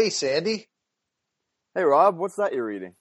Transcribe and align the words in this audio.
Hey, 0.00 0.08
Sandy. 0.08 0.66
Hey, 1.74 1.82
Rob, 1.82 2.16
what's 2.16 2.36
that 2.36 2.54
you're 2.54 2.64
reading? 2.64 2.94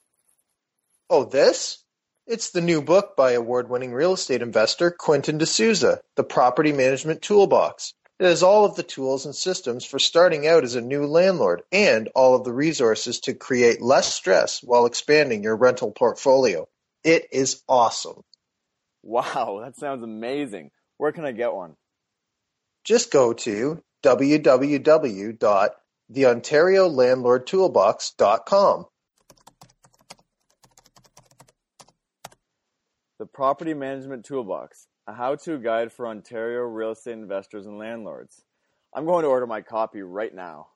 Oh, 1.10 1.24
this? 1.24 1.82
It's 2.28 2.50
the 2.50 2.60
new 2.60 2.82
book 2.82 3.16
by 3.16 3.32
award 3.32 3.70
winning 3.70 3.94
real 3.94 4.12
estate 4.12 4.41
investor 4.41 4.91
Quentin 4.91 5.38
D'Souza, 5.38 6.02
The 6.18 6.25
Property 6.25 6.73
Management 6.73 7.21
Toolbox. 7.21 7.93
It 8.20 8.25
has 8.25 8.43
all 8.43 8.66
of 8.66 8.75
the 8.75 8.84
tools 8.84 9.25
and 9.25 9.34
systems 9.34 9.86
for 9.86 9.98
starting 9.98 10.46
out 10.46 10.66
as 10.66 10.75
a 10.75 10.82
new 10.82 11.05
landlord 11.05 11.62
and 11.71 12.09
all 12.16 12.36
of 12.36 12.43
the 12.43 12.52
resources 12.52 13.21
to 13.21 13.34
create 13.34 13.81
less 13.81 14.13
stress 14.13 14.61
while 14.61 14.86
expanding 14.86 15.41
your 15.41 15.55
rental 15.55 15.93
portfolio. 15.93 16.68
It 17.05 17.29
is 17.31 17.63
awesome. 17.70 18.25
Wow, 19.04 19.61
that 19.63 19.77
sounds 19.77 20.04
amazing. 20.04 20.71
Where 20.97 21.13
can 21.13 21.23
I 21.23 21.31
get 21.31 21.54
one? 21.54 21.77
Just 22.84 23.09
go 23.09 23.31
to 23.31 23.81
www.theontariolandlordtoolbox.com. 24.04 25.75
The 26.12 26.26
Ontario 26.26 26.88
Landlord 26.88 27.46
Toolbox.com. 27.46 28.86
The 33.20 33.25
Property 33.28 33.75
Management 33.75 34.25
Toolbox, 34.25 34.88
a 35.06 35.14
how-to 35.14 35.59
guide 35.59 35.92
for 35.92 36.08
Ontario 36.08 36.61
real 36.61 36.94
estate 36.94 37.14
investors 37.14 37.67
and 37.67 37.78
landlords. 37.78 38.44
I'm 38.92 39.06
going 39.06 39.22
to 39.22 39.30
order 39.30 39.45
my 39.45 39.61
copy 39.61 40.02
right 40.02 40.33
now. 40.33 40.69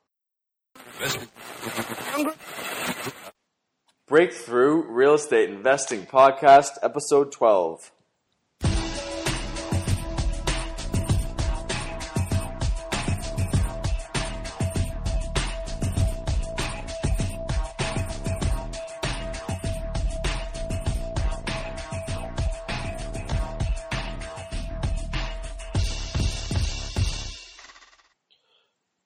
Breakthrough 4.08 4.84
Real 4.84 5.16
Estate 5.16 5.50
Investing 5.50 6.06
Podcast, 6.06 6.74
Episode 6.84 7.32
12. 7.32 7.92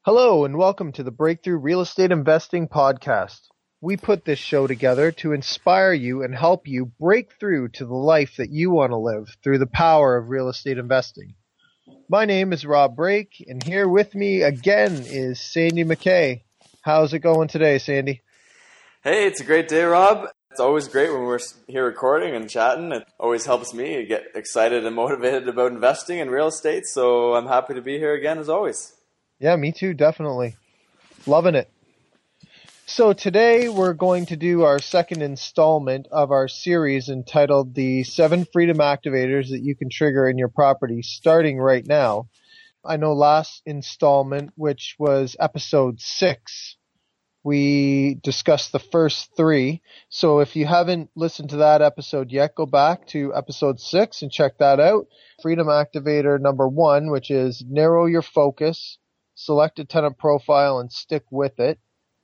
Hello, 0.08 0.46
and 0.46 0.58
welcome 0.58 0.94
to 0.94 1.04
the 1.04 1.12
Breakthrough 1.12 1.58
Real 1.58 1.82
Estate 1.82 2.14
Investing 2.14 2.70
Podcast. 2.70 3.42
We 3.82 3.98
put 3.98 4.24
this 4.24 4.40
show 4.40 4.66
together 4.66 5.12
to 5.12 5.34
inspire 5.34 5.92
you 5.92 6.24
and 6.24 6.34
help 6.34 6.66
you 6.66 6.94
break 6.98 7.34
through 7.38 7.72
to 7.74 7.86
the 7.86 7.94
life 7.94 8.38
that 8.38 8.50
you 8.50 8.72
want 8.72 8.92
to 8.92 8.98
live 8.98 9.36
through 9.44 9.58
the 9.58 9.68
power 9.68 10.16
of 10.16 10.30
real 10.30 10.48
estate 10.48 10.78
investing. 10.78 11.36
My 12.08 12.24
name 12.24 12.54
is 12.54 12.66
Rob 12.66 12.96
Break, 12.96 13.44
and 13.50 13.62
here 13.62 13.86
with 13.86 14.16
me 14.16 14.44
again 14.44 14.94
is 15.08 15.42
Sandy 15.42 15.84
McKay. 15.84 16.44
How's 16.84 17.14
it 17.14 17.20
going 17.20 17.50
today, 17.50 17.78
Sandy? 17.78 18.22
Hey, 19.04 19.28
it's 19.28 19.42
a 19.42 19.44
great 19.44 19.68
day, 19.68 19.84
Rob. 19.84 20.30
It's 20.52 20.62
always 20.62 20.88
great 20.88 21.12
when 21.12 21.24
we're 21.24 21.40
here 21.68 21.84
recording 21.84 22.34
and 22.34 22.50
chatting. 22.50 22.94
It 22.94 23.06
always 23.20 23.46
helps 23.46 23.74
me 23.74 24.06
get 24.06 24.28
excited 24.36 24.86
and 24.86 24.96
motivated 24.96 25.50
about 25.50 25.74
investing 25.74 26.20
in 26.20 26.30
real 26.30 26.48
estate, 26.48 26.86
so 26.86 27.34
I'm 27.34 27.48
happy 27.48 27.74
to 27.74 27.82
be 27.82 27.98
here 27.98 28.14
again 28.14 28.40
as 28.40 28.48
always. 28.48 28.94
Yeah, 29.40 29.56
me 29.56 29.72
too, 29.72 29.94
definitely. 29.94 30.56
Loving 31.28 31.54
it. 31.54 31.70
So 32.88 33.14
today 33.14 33.70
we're 33.70 33.94
going 33.94 34.26
to 34.28 34.36
do 34.36 34.64
our 34.64 34.80
second 34.80 35.22
installment 35.22 36.08
of 36.12 36.32
our 36.32 36.48
series 36.48 37.10
entitled 37.10 37.76
The 37.76 38.04
Seven 38.04 38.48
Freedom 38.52 38.78
Activators 38.78 39.50
That 39.50 39.62
You 39.62 39.76
Can 39.76 39.90
Trigger 39.92 40.28
in 40.28 40.40
Your 40.40 40.48
Property 40.48 41.04
starting 41.04 41.60
right 41.60 41.86
now. 41.86 42.30
I 42.84 42.98
know 42.98 43.14
last 43.14 43.62
installment, 43.68 44.54
which 44.56 44.96
was 44.98 45.36
episode 45.40 46.02
six, 46.02 46.78
we 47.44 48.20
discussed 48.24 48.72
the 48.72 48.80
first 48.80 49.36
three. 49.38 49.84
So 50.10 50.40
if 50.40 50.56
you 50.56 50.66
haven't 50.66 51.12
listened 51.16 51.52
to 51.52 51.58
that 51.58 51.84
episode 51.84 52.32
yet, 52.32 52.56
go 52.56 52.66
back 52.66 53.06
to 53.10 53.36
episode 53.36 53.80
six 53.80 54.24
and 54.24 54.32
check 54.32 54.58
that 54.58 54.80
out. 54.80 55.06
Freedom 55.44 55.68
Activator 55.68 56.40
number 56.40 56.68
one, 56.68 57.12
which 57.12 57.30
is 57.30 57.64
narrow 57.68 58.08
your 58.08 58.24
focus, 58.24 58.98
select 59.38 59.80
a 59.80 59.86
tenant 59.86 60.18
profile 60.18 60.80
and 60.80 60.92
stick 60.92 61.24
with 61.32 61.60
it. 61.60 61.80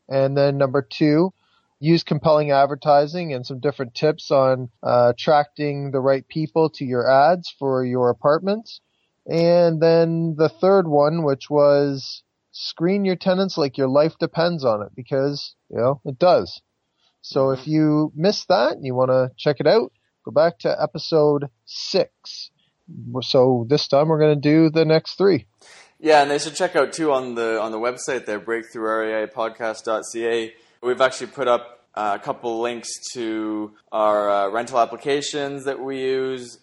And 0.10 0.36
then 0.36 0.58
number 0.58 0.82
two, 0.82 1.32
use 1.80 2.04
compelling 2.04 2.52
advertising 2.52 3.34
and 3.34 3.46
some 3.46 3.60
different 3.60 3.94
tips 3.94 4.32
on 4.32 4.70
uh, 4.82 5.14
attracting 5.14 5.92
the 5.92 6.00
right 6.00 6.28
people 6.28 6.70
to 6.72 6.84
your 6.86 7.10
ads 7.10 7.54
for 7.58 7.86
your 7.86 8.10
apartments. 8.10 8.82
And 9.26 9.82
then 9.82 10.36
the 10.38 10.50
third 10.50 10.88
one, 10.88 11.24
which 11.24 11.50
was 11.50 12.24
screen 12.52 13.06
your 13.06 13.16
tenants 13.16 13.58
like 13.58 13.78
your 13.78 13.88
life 13.88 14.14
depends 14.20 14.66
on 14.66 14.82
it 14.82 14.90
because, 14.96 15.56
you 15.70 15.78
know, 15.78 16.02
it 16.06 16.20
does. 16.20 16.62
So 17.22 17.52
if 17.52 17.68
you 17.68 18.12
missed 18.16 18.48
that 18.50 18.74
and 18.74 18.86
you 18.86 18.96
want 18.96 19.12
to 19.12 19.32
check 19.38 19.58
it 19.60 19.68
out, 19.68 19.94
go 20.26 20.32
back 20.32 20.60
to 20.60 20.82
episode 20.82 21.50
six. 21.66 22.50
So 23.22 23.66
this 23.70 23.88
time 23.88 24.08
we're 24.10 24.20
going 24.20 24.42
to 24.42 24.50
do 24.50 24.70
the 24.70 24.84
next 24.84 25.16
three. 25.16 25.48
Yeah, 26.04 26.22
and 26.22 26.30
they 26.30 26.38
should 26.38 26.54
check 26.56 26.76
out 26.76 26.92
too 26.92 27.14
on 27.14 27.36
the 27.36 27.62
on 27.62 27.72
the 27.72 27.80
website 27.80 28.26
there, 28.26 28.38
breakthroughreipodcast.ca. 28.38 30.54
We've 30.82 31.00
actually 31.00 31.28
put 31.28 31.48
up 31.48 31.86
uh, 31.96 32.18
a 32.20 32.24
couple 32.24 32.60
links 32.60 32.90
to 33.14 33.72
our 33.90 34.30
uh, 34.30 34.50
rental 34.50 34.80
applications 34.80 35.64
that 35.64 35.80
we 35.80 36.02
use, 36.02 36.60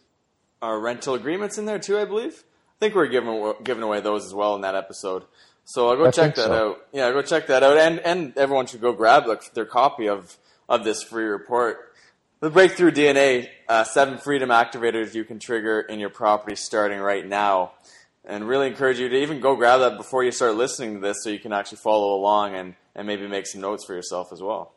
our 0.61 0.79
rental 0.79 1.15
agreements 1.15 1.57
in 1.57 1.65
there 1.65 1.79
too, 1.79 1.99
I 1.99 2.05
believe. 2.05 2.45
I 2.45 2.77
think 2.81 2.95
we're 2.95 3.07
giving 3.07 3.55
giving 3.65 3.83
away 3.83 4.03
those 4.03 4.27
as 4.27 4.35
well 4.35 4.55
in 4.57 4.61
that 4.61 4.75
episode. 4.75 5.25
So 5.65 5.89
I'll 5.89 5.97
go 5.97 6.09
I 6.09 6.11
check 6.11 6.35
that 6.35 6.49
so. 6.49 6.73
out. 6.73 6.87
Yeah, 6.93 7.11
go 7.11 7.23
check 7.23 7.47
that 7.47 7.63
out, 7.63 7.79
and 7.79 7.99
and 8.01 8.37
everyone 8.37 8.67
should 8.67 8.83
go 8.83 8.93
grab 8.93 9.27
like, 9.27 9.55
their 9.55 9.65
copy 9.65 10.11
of 10.11 10.37
of 10.69 10.85
this 10.85 11.03
free 11.03 11.25
report. 11.25 11.95
The 12.41 12.51
Breakthrough 12.51 12.91
DNA, 12.91 13.49
uh, 13.71 13.85
seven 13.85 14.19
freedom 14.19 14.51
activators 14.51 15.15
you 15.15 15.25
can 15.25 15.39
trigger 15.39 15.81
in 15.81 15.99
your 15.99 16.11
property 16.11 16.57
starting 16.57 17.01
right 17.01 17.27
now 17.27 17.73
and 18.25 18.47
really 18.47 18.67
encourage 18.67 18.99
you 18.99 19.09
to 19.09 19.17
even 19.17 19.41
go 19.41 19.57
grab 19.57 19.81
that 19.81 19.97
before 19.97 20.23
you 20.25 20.31
start 20.31 20.55
listening 20.55 20.95
to 20.95 21.01
this 21.01 21.19
so 21.23 21.31
you 21.31 21.39
can 21.39 21.53
actually 21.53 21.79
follow 21.79 22.15
along 22.15 22.55
and, 22.55 22.75
and 22.95 23.07
maybe 23.07 23.27
make 23.27 23.47
some 23.47 23.61
notes 23.61 23.85
for 23.85 23.95
yourself 23.95 24.33
as 24.33 24.43
well. 24.43 24.75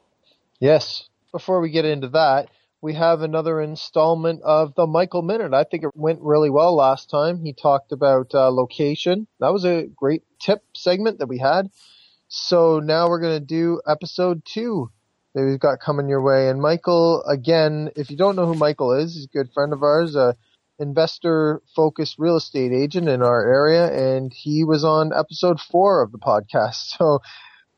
Yes. 0.60 1.10
Before 1.32 1.60
we 1.60 1.70
get 1.70 1.86
into 1.86 2.10
that, 2.10 2.50
we 2.82 2.94
have 2.94 3.22
another 3.22 3.62
installment 3.62 4.42
of 4.44 4.76
the 4.76 4.86
Michael 4.86 5.22
Minute. 5.22 5.54
I 5.54 5.64
think 5.64 5.84
it 5.84 5.92
went 5.96 6.20
really 6.22 6.50
well 6.50 6.76
last 6.76 7.10
time. 7.10 7.44
He 7.44 7.54
talked 7.54 7.92
about 7.92 8.34
uh, 8.34 8.52
location. 8.52 9.28
That 9.40 9.54
was 9.54 9.66
a 9.66 9.88
great 9.96 10.24
tip 10.40 10.64
segment 10.76 11.20
that 11.20 11.30
we 11.30 11.40
had. 11.40 11.70
So 12.28 12.80
now 12.80 13.08
we're 13.08 13.22
going 13.22 13.40
to 13.40 13.46
do 13.46 13.82
episode 13.88 14.44
two 14.46 14.92
that 15.34 15.44
we've 15.44 15.60
got 15.60 15.80
coming 15.80 16.10
your 16.10 16.22
way. 16.22 16.50
And 16.50 16.62
Michael, 16.62 17.24
again, 17.24 17.90
if 17.96 18.12
you 18.12 18.18
don't 18.18 18.36
know 18.36 18.46
who 18.46 18.56
Michael 18.56 18.94
is, 18.94 19.16
he's 19.16 19.26
a 19.26 19.28
good 19.28 19.54
friend 19.54 19.74
of 19.74 19.82
ours, 19.82 20.16
a 20.16 20.36
investor 20.80 21.62
focused 21.76 22.16
real 22.18 22.38
estate 22.38 22.72
agent 22.72 23.08
in 23.08 23.22
our 23.22 23.46
area. 23.46 23.92
And 23.92 24.32
he 24.34 24.64
was 24.64 24.84
on 24.84 25.12
episode 25.14 25.60
four 25.60 26.02
of 26.02 26.12
the 26.12 26.20
podcast. 26.20 26.96
So 26.98 27.20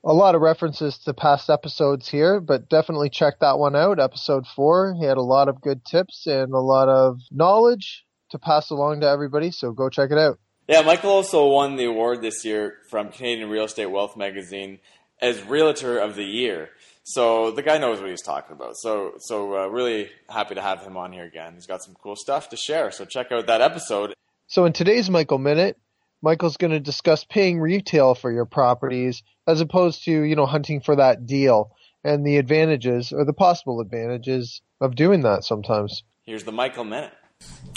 a 0.03 0.13
lot 0.13 0.35
of 0.35 0.41
references 0.41 0.99
to 0.99 1.13
past 1.15 1.49
episodes 1.49 2.07
here, 2.07 2.39
but 2.39 2.69
definitely 2.69 3.09
check 3.09 3.39
that 3.39 3.57
one 3.57 3.75
out. 3.75 3.99
Episode 3.99 4.45
four. 4.45 4.95
He 4.99 5.03
had 5.03 5.17
a 5.17 5.21
lot 5.21 5.49
of 5.49 5.61
good 5.61 5.83
tips 5.83 6.27
and 6.27 6.53
a 6.53 6.59
lot 6.59 6.89
of 6.89 7.19
knowledge 7.31 8.05
to 8.29 8.37
pass 8.37 8.69
along 8.69 9.01
to 9.01 9.07
everybody. 9.07 9.49
So 9.49 9.71
go 9.71 9.89
check 9.89 10.11
it 10.11 10.19
out. 10.19 10.37
Yeah, 10.67 10.81
Michael 10.81 11.11
also 11.11 11.47
won 11.47 11.75
the 11.75 11.85
award 11.85 12.21
this 12.21 12.45
year 12.45 12.77
from 12.89 13.09
Canadian 13.09 13.49
Real 13.49 13.65
Estate 13.65 13.87
Wealth 13.87 14.15
Magazine 14.15 14.79
as 15.21 15.41
Realtor 15.43 15.97
of 15.97 16.15
the 16.15 16.23
Year. 16.23 16.69
So 17.07 17.51
the 17.51 17.61
guy 17.61 17.77
knows 17.77 18.01
what 18.01 18.09
he's 18.09 18.23
talking 18.23 18.53
about. 18.53 18.77
So 18.77 19.13
so 19.19 19.55
uh, 19.55 19.67
really 19.67 20.09
happy 20.27 20.55
to 20.55 20.61
have 20.61 20.81
him 20.81 20.97
on 20.97 21.13
here 21.13 21.23
again. 21.23 21.53
He's 21.53 21.67
got 21.67 21.83
some 21.83 21.93
cool 22.01 22.15
stuff 22.15 22.49
to 22.49 22.57
share. 22.57 22.89
So 22.89 23.05
check 23.05 23.31
out 23.31 23.45
that 23.45 23.61
episode. 23.61 24.15
So 24.47 24.65
in 24.65 24.73
today's 24.73 25.07
Michael 25.07 25.37
Minute, 25.37 25.77
Michael's 26.23 26.57
going 26.57 26.71
to 26.71 26.79
discuss 26.79 27.23
paying 27.23 27.59
retail 27.59 28.15
for 28.15 28.31
your 28.31 28.45
properties 28.45 29.21
as 29.47 29.61
opposed 29.61 30.03
to, 30.05 30.11
you 30.11 30.35
know, 30.35 30.47
hunting 30.47 30.81
for 30.81 30.95
that 30.95 31.27
deal 31.27 31.75
and 32.03 32.25
the 32.25 32.37
advantages 32.37 33.13
or 33.13 33.23
the 33.23 33.33
possible 33.33 33.81
advantages 33.81 34.61
of 34.81 34.95
doing 34.95 35.21
that 35.21 35.43
sometimes. 35.43 36.03
Here's 36.23 36.43
the 36.43 36.51
Michael 36.51 36.85
Minute. 36.85 37.13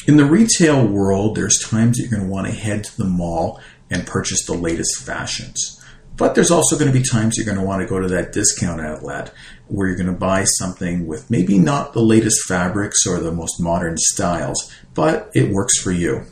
In 0.07 0.17
the 0.17 0.25
retail 0.25 0.87
world, 0.87 1.37
there's 1.37 1.59
times 1.59 1.99
that 1.99 2.05
you're 2.05 2.11
going 2.11 2.27
to 2.27 2.33
want 2.33 2.47
to 2.47 2.53
head 2.55 2.85
to 2.85 2.97
the 2.97 3.05
mall 3.05 3.61
and 3.91 4.07
purchase 4.07 4.47
the 4.47 4.55
latest 4.55 5.05
fashions. 5.05 5.78
But 6.19 6.35
there's 6.35 6.51
also 6.51 6.77
going 6.77 6.93
to 6.93 6.99
be 6.99 7.05
times 7.05 7.37
you're 7.37 7.47
going 7.47 7.59
to 7.59 7.65
want 7.65 7.81
to 7.81 7.89
go 7.89 8.01
to 8.01 8.09
that 8.09 8.33
discount 8.33 8.81
outlet 8.81 9.33
where 9.69 9.87
you're 9.87 9.97
going 9.97 10.09
to 10.09 10.13
buy 10.13 10.45
something 10.45 11.07
with 11.07 11.31
maybe 11.31 11.59
not 11.59 11.93
the 11.93 12.03
latest 12.03 12.47
fabrics 12.47 13.07
or 13.07 13.21
the 13.21 13.33
most 13.33 13.61
modern 13.61 13.97
styles, 13.97 14.75
but 14.95 15.31
it 15.33 15.53
works 15.53 15.81
for 15.81 15.93
you. 15.93 16.25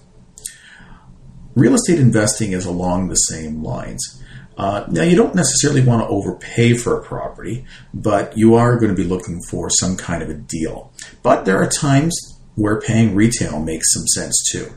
Real 1.54 1.74
estate 1.74 2.00
investing 2.00 2.52
is 2.52 2.66
along 2.66 3.08
the 3.08 3.14
same 3.14 3.62
lines. 3.62 4.22
Uh, 4.58 4.84
now, 4.90 5.02
you 5.02 5.14
don't 5.14 5.34
necessarily 5.34 5.82
want 5.82 6.02
to 6.02 6.08
overpay 6.08 6.74
for 6.74 6.98
a 6.98 7.04
property, 7.04 7.64
but 7.94 8.36
you 8.36 8.54
are 8.54 8.78
going 8.78 8.94
to 8.94 9.00
be 9.00 9.08
looking 9.08 9.40
for 9.42 9.70
some 9.70 9.96
kind 9.96 10.22
of 10.22 10.30
a 10.30 10.34
deal. 10.34 10.92
But 11.22 11.44
there 11.44 11.62
are 11.62 11.68
times 11.68 12.40
where 12.56 12.80
paying 12.80 13.14
retail 13.14 13.60
makes 13.60 13.92
some 13.92 14.06
sense 14.08 14.42
too. 14.50 14.72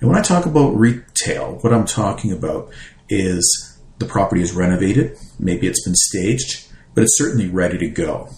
And 0.00 0.08
when 0.08 0.18
I 0.18 0.22
talk 0.22 0.46
about 0.46 0.70
retail, 0.70 1.58
what 1.60 1.74
I'm 1.74 1.84
talking 1.84 2.32
about 2.32 2.72
is 3.08 3.69
The 4.00 4.06
property 4.06 4.40
is 4.40 4.54
renovated, 4.54 5.18
maybe 5.38 5.66
it's 5.66 5.84
been 5.84 5.94
staged, 5.94 6.66
but 6.94 7.04
it's 7.04 7.18
certainly 7.18 7.48
ready 7.48 7.76
to 7.76 7.88
go. 7.88 8.30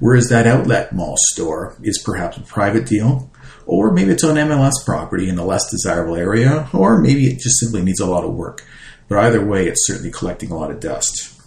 Whereas 0.00 0.28
that 0.30 0.48
outlet 0.48 0.92
mall 0.92 1.14
store 1.30 1.76
is 1.80 2.02
perhaps 2.04 2.36
a 2.36 2.40
private 2.40 2.86
deal, 2.86 3.30
or 3.66 3.92
maybe 3.92 4.10
it's 4.10 4.24
on 4.24 4.34
MLS 4.34 4.84
property 4.84 5.28
in 5.28 5.38
a 5.38 5.46
less 5.46 5.70
desirable 5.70 6.16
area, 6.16 6.68
or 6.74 7.00
maybe 7.00 7.28
it 7.28 7.38
just 7.38 7.60
simply 7.60 7.82
needs 7.82 8.00
a 8.00 8.06
lot 8.06 8.24
of 8.24 8.34
work. 8.34 8.66
But 9.08 9.18
either 9.18 9.44
way, 9.44 9.68
it's 9.68 9.86
certainly 9.86 10.10
collecting 10.10 10.50
a 10.50 10.56
lot 10.56 10.72
of 10.72 10.80
dust. 10.80 11.40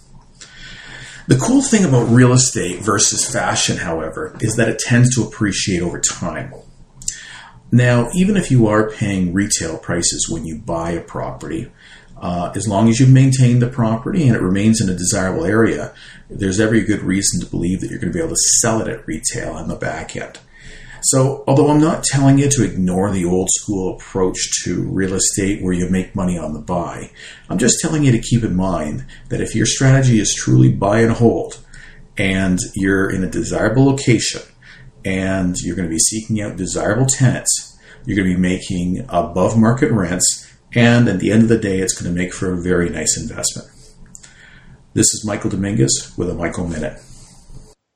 The 1.26 1.36
cool 1.36 1.60
thing 1.60 1.84
about 1.84 2.08
real 2.08 2.32
estate 2.32 2.80
versus 2.80 3.30
fashion, 3.30 3.76
however, 3.76 4.38
is 4.40 4.56
that 4.56 4.70
it 4.70 4.78
tends 4.78 5.14
to 5.14 5.22
appreciate 5.22 5.82
over 5.82 6.00
time. 6.00 6.54
Now, 7.70 8.08
even 8.14 8.36
if 8.38 8.50
you 8.50 8.68
are 8.68 8.90
paying 8.90 9.34
retail 9.34 9.76
prices 9.76 10.28
when 10.30 10.46
you 10.46 10.56
buy 10.56 10.92
a 10.92 11.00
property, 11.00 11.72
uh, 12.16 12.52
as 12.54 12.68
long 12.68 12.88
as 12.88 13.00
you 13.00 13.06
maintain 13.06 13.58
the 13.58 13.68
property 13.68 14.26
and 14.26 14.36
it 14.36 14.42
remains 14.42 14.80
in 14.80 14.88
a 14.88 14.94
desirable 14.94 15.44
area, 15.44 15.92
there's 16.30 16.60
every 16.60 16.82
good 16.82 17.02
reason 17.02 17.40
to 17.40 17.46
believe 17.46 17.80
that 17.80 17.90
you're 17.90 17.98
going 17.98 18.12
to 18.12 18.16
be 18.16 18.22
able 18.22 18.34
to 18.34 18.42
sell 18.60 18.80
it 18.80 18.88
at 18.88 19.06
retail 19.06 19.52
on 19.52 19.68
the 19.68 19.76
back 19.76 20.16
end. 20.16 20.38
So, 21.02 21.44
although 21.46 21.68
I'm 21.68 21.82
not 21.82 22.02
telling 22.02 22.38
you 22.38 22.48
to 22.48 22.64
ignore 22.64 23.10
the 23.10 23.26
old 23.26 23.50
school 23.50 23.94
approach 23.94 24.64
to 24.64 24.88
real 24.88 25.12
estate 25.12 25.62
where 25.62 25.74
you 25.74 25.90
make 25.90 26.14
money 26.14 26.38
on 26.38 26.54
the 26.54 26.60
buy, 26.60 27.10
I'm 27.50 27.58
just 27.58 27.78
telling 27.80 28.04
you 28.04 28.12
to 28.12 28.18
keep 28.18 28.42
in 28.42 28.56
mind 28.56 29.04
that 29.28 29.42
if 29.42 29.54
your 29.54 29.66
strategy 29.66 30.18
is 30.18 30.34
truly 30.34 30.72
buy 30.72 31.00
and 31.00 31.12
hold, 31.12 31.58
and 32.16 32.58
you're 32.74 33.10
in 33.10 33.22
a 33.22 33.28
desirable 33.28 33.84
location, 33.84 34.40
and 35.04 35.56
you're 35.58 35.76
going 35.76 35.88
to 35.88 35.94
be 35.94 35.98
seeking 35.98 36.40
out 36.40 36.56
desirable 36.56 37.04
tenants, 37.04 37.78
you're 38.06 38.16
going 38.16 38.30
to 38.30 38.34
be 38.34 38.40
making 38.40 39.04
above 39.10 39.58
market 39.58 39.92
rents, 39.92 40.50
and 40.74 41.08
at 41.08 41.20
the 41.20 41.30
end 41.30 41.42
of 41.42 41.48
the 41.48 41.58
day, 41.58 41.78
it's 41.78 42.00
going 42.00 42.12
to 42.12 42.18
make 42.18 42.32
for 42.32 42.52
a 42.52 42.60
very 42.60 42.90
nice 42.90 43.16
investment. 43.20 43.68
This 44.94 45.12
is 45.14 45.24
Michael 45.24 45.50
Dominguez 45.50 46.12
with 46.16 46.30
a 46.30 46.34
Michael 46.34 46.66
Minute 46.66 47.00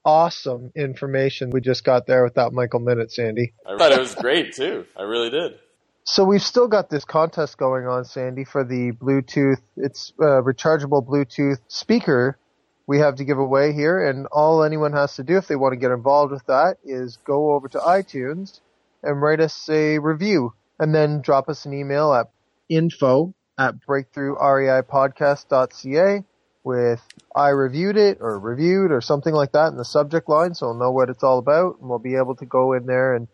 awesome 0.08 0.72
information 0.74 1.50
we 1.50 1.60
just 1.60 1.84
got 1.84 2.06
there 2.06 2.24
without 2.24 2.54
Michael 2.54 2.80
Minute, 2.80 3.12
Sandy. 3.12 3.52
I 3.66 3.76
thought 3.76 3.92
it 3.92 4.00
was 4.00 4.14
great 4.14 4.54
too. 4.54 4.86
I 4.96 5.02
really 5.02 5.28
did. 5.28 5.58
So 6.04 6.24
we've 6.24 6.42
still 6.42 6.68
got 6.68 6.88
this 6.88 7.04
contest 7.04 7.58
going 7.58 7.86
on, 7.86 8.06
Sandy, 8.06 8.44
for 8.44 8.64
the 8.64 8.92
Bluetooth. 8.92 9.60
It's 9.76 10.14
a 10.18 10.40
rechargeable 10.42 11.06
Bluetooth 11.06 11.58
speaker 11.68 12.38
we 12.86 13.00
have 13.00 13.16
to 13.16 13.24
give 13.24 13.38
away 13.38 13.74
here, 13.74 14.08
and 14.08 14.26
all 14.32 14.64
anyone 14.64 14.94
has 14.94 15.16
to 15.16 15.22
do 15.22 15.36
if 15.36 15.46
they 15.46 15.56
want 15.56 15.72
to 15.72 15.76
get 15.76 15.90
involved 15.90 16.32
with 16.32 16.46
that 16.46 16.78
is 16.82 17.18
go 17.26 17.52
over 17.52 17.68
to 17.68 17.78
iTunes 17.78 18.60
and 19.02 19.20
write 19.20 19.40
us 19.40 19.68
a 19.68 19.98
review, 19.98 20.54
and 20.78 20.94
then 20.94 21.20
drop 21.20 21.50
us 21.50 21.66
an 21.66 21.74
email 21.74 22.14
at 22.14 22.30
info 22.68 23.34
at 23.58 23.74
breakthroughreipodcast.ca 23.86 26.24
with 26.64 27.02
I 27.34 27.48
reviewed 27.48 27.96
it 27.96 28.18
or 28.20 28.38
reviewed 28.38 28.92
or 28.92 29.00
something 29.00 29.32
like 29.32 29.52
that 29.52 29.68
in 29.68 29.76
the 29.76 29.84
subject 29.84 30.28
line 30.28 30.54
so 30.54 30.66
we'll 30.66 30.76
know 30.76 30.90
what 30.90 31.08
it's 31.08 31.24
all 31.24 31.38
about 31.38 31.78
and 31.80 31.88
we'll 31.88 31.98
be 31.98 32.16
able 32.16 32.34
to 32.36 32.46
go 32.46 32.74
in 32.74 32.86
there 32.86 33.14
and 33.14 33.28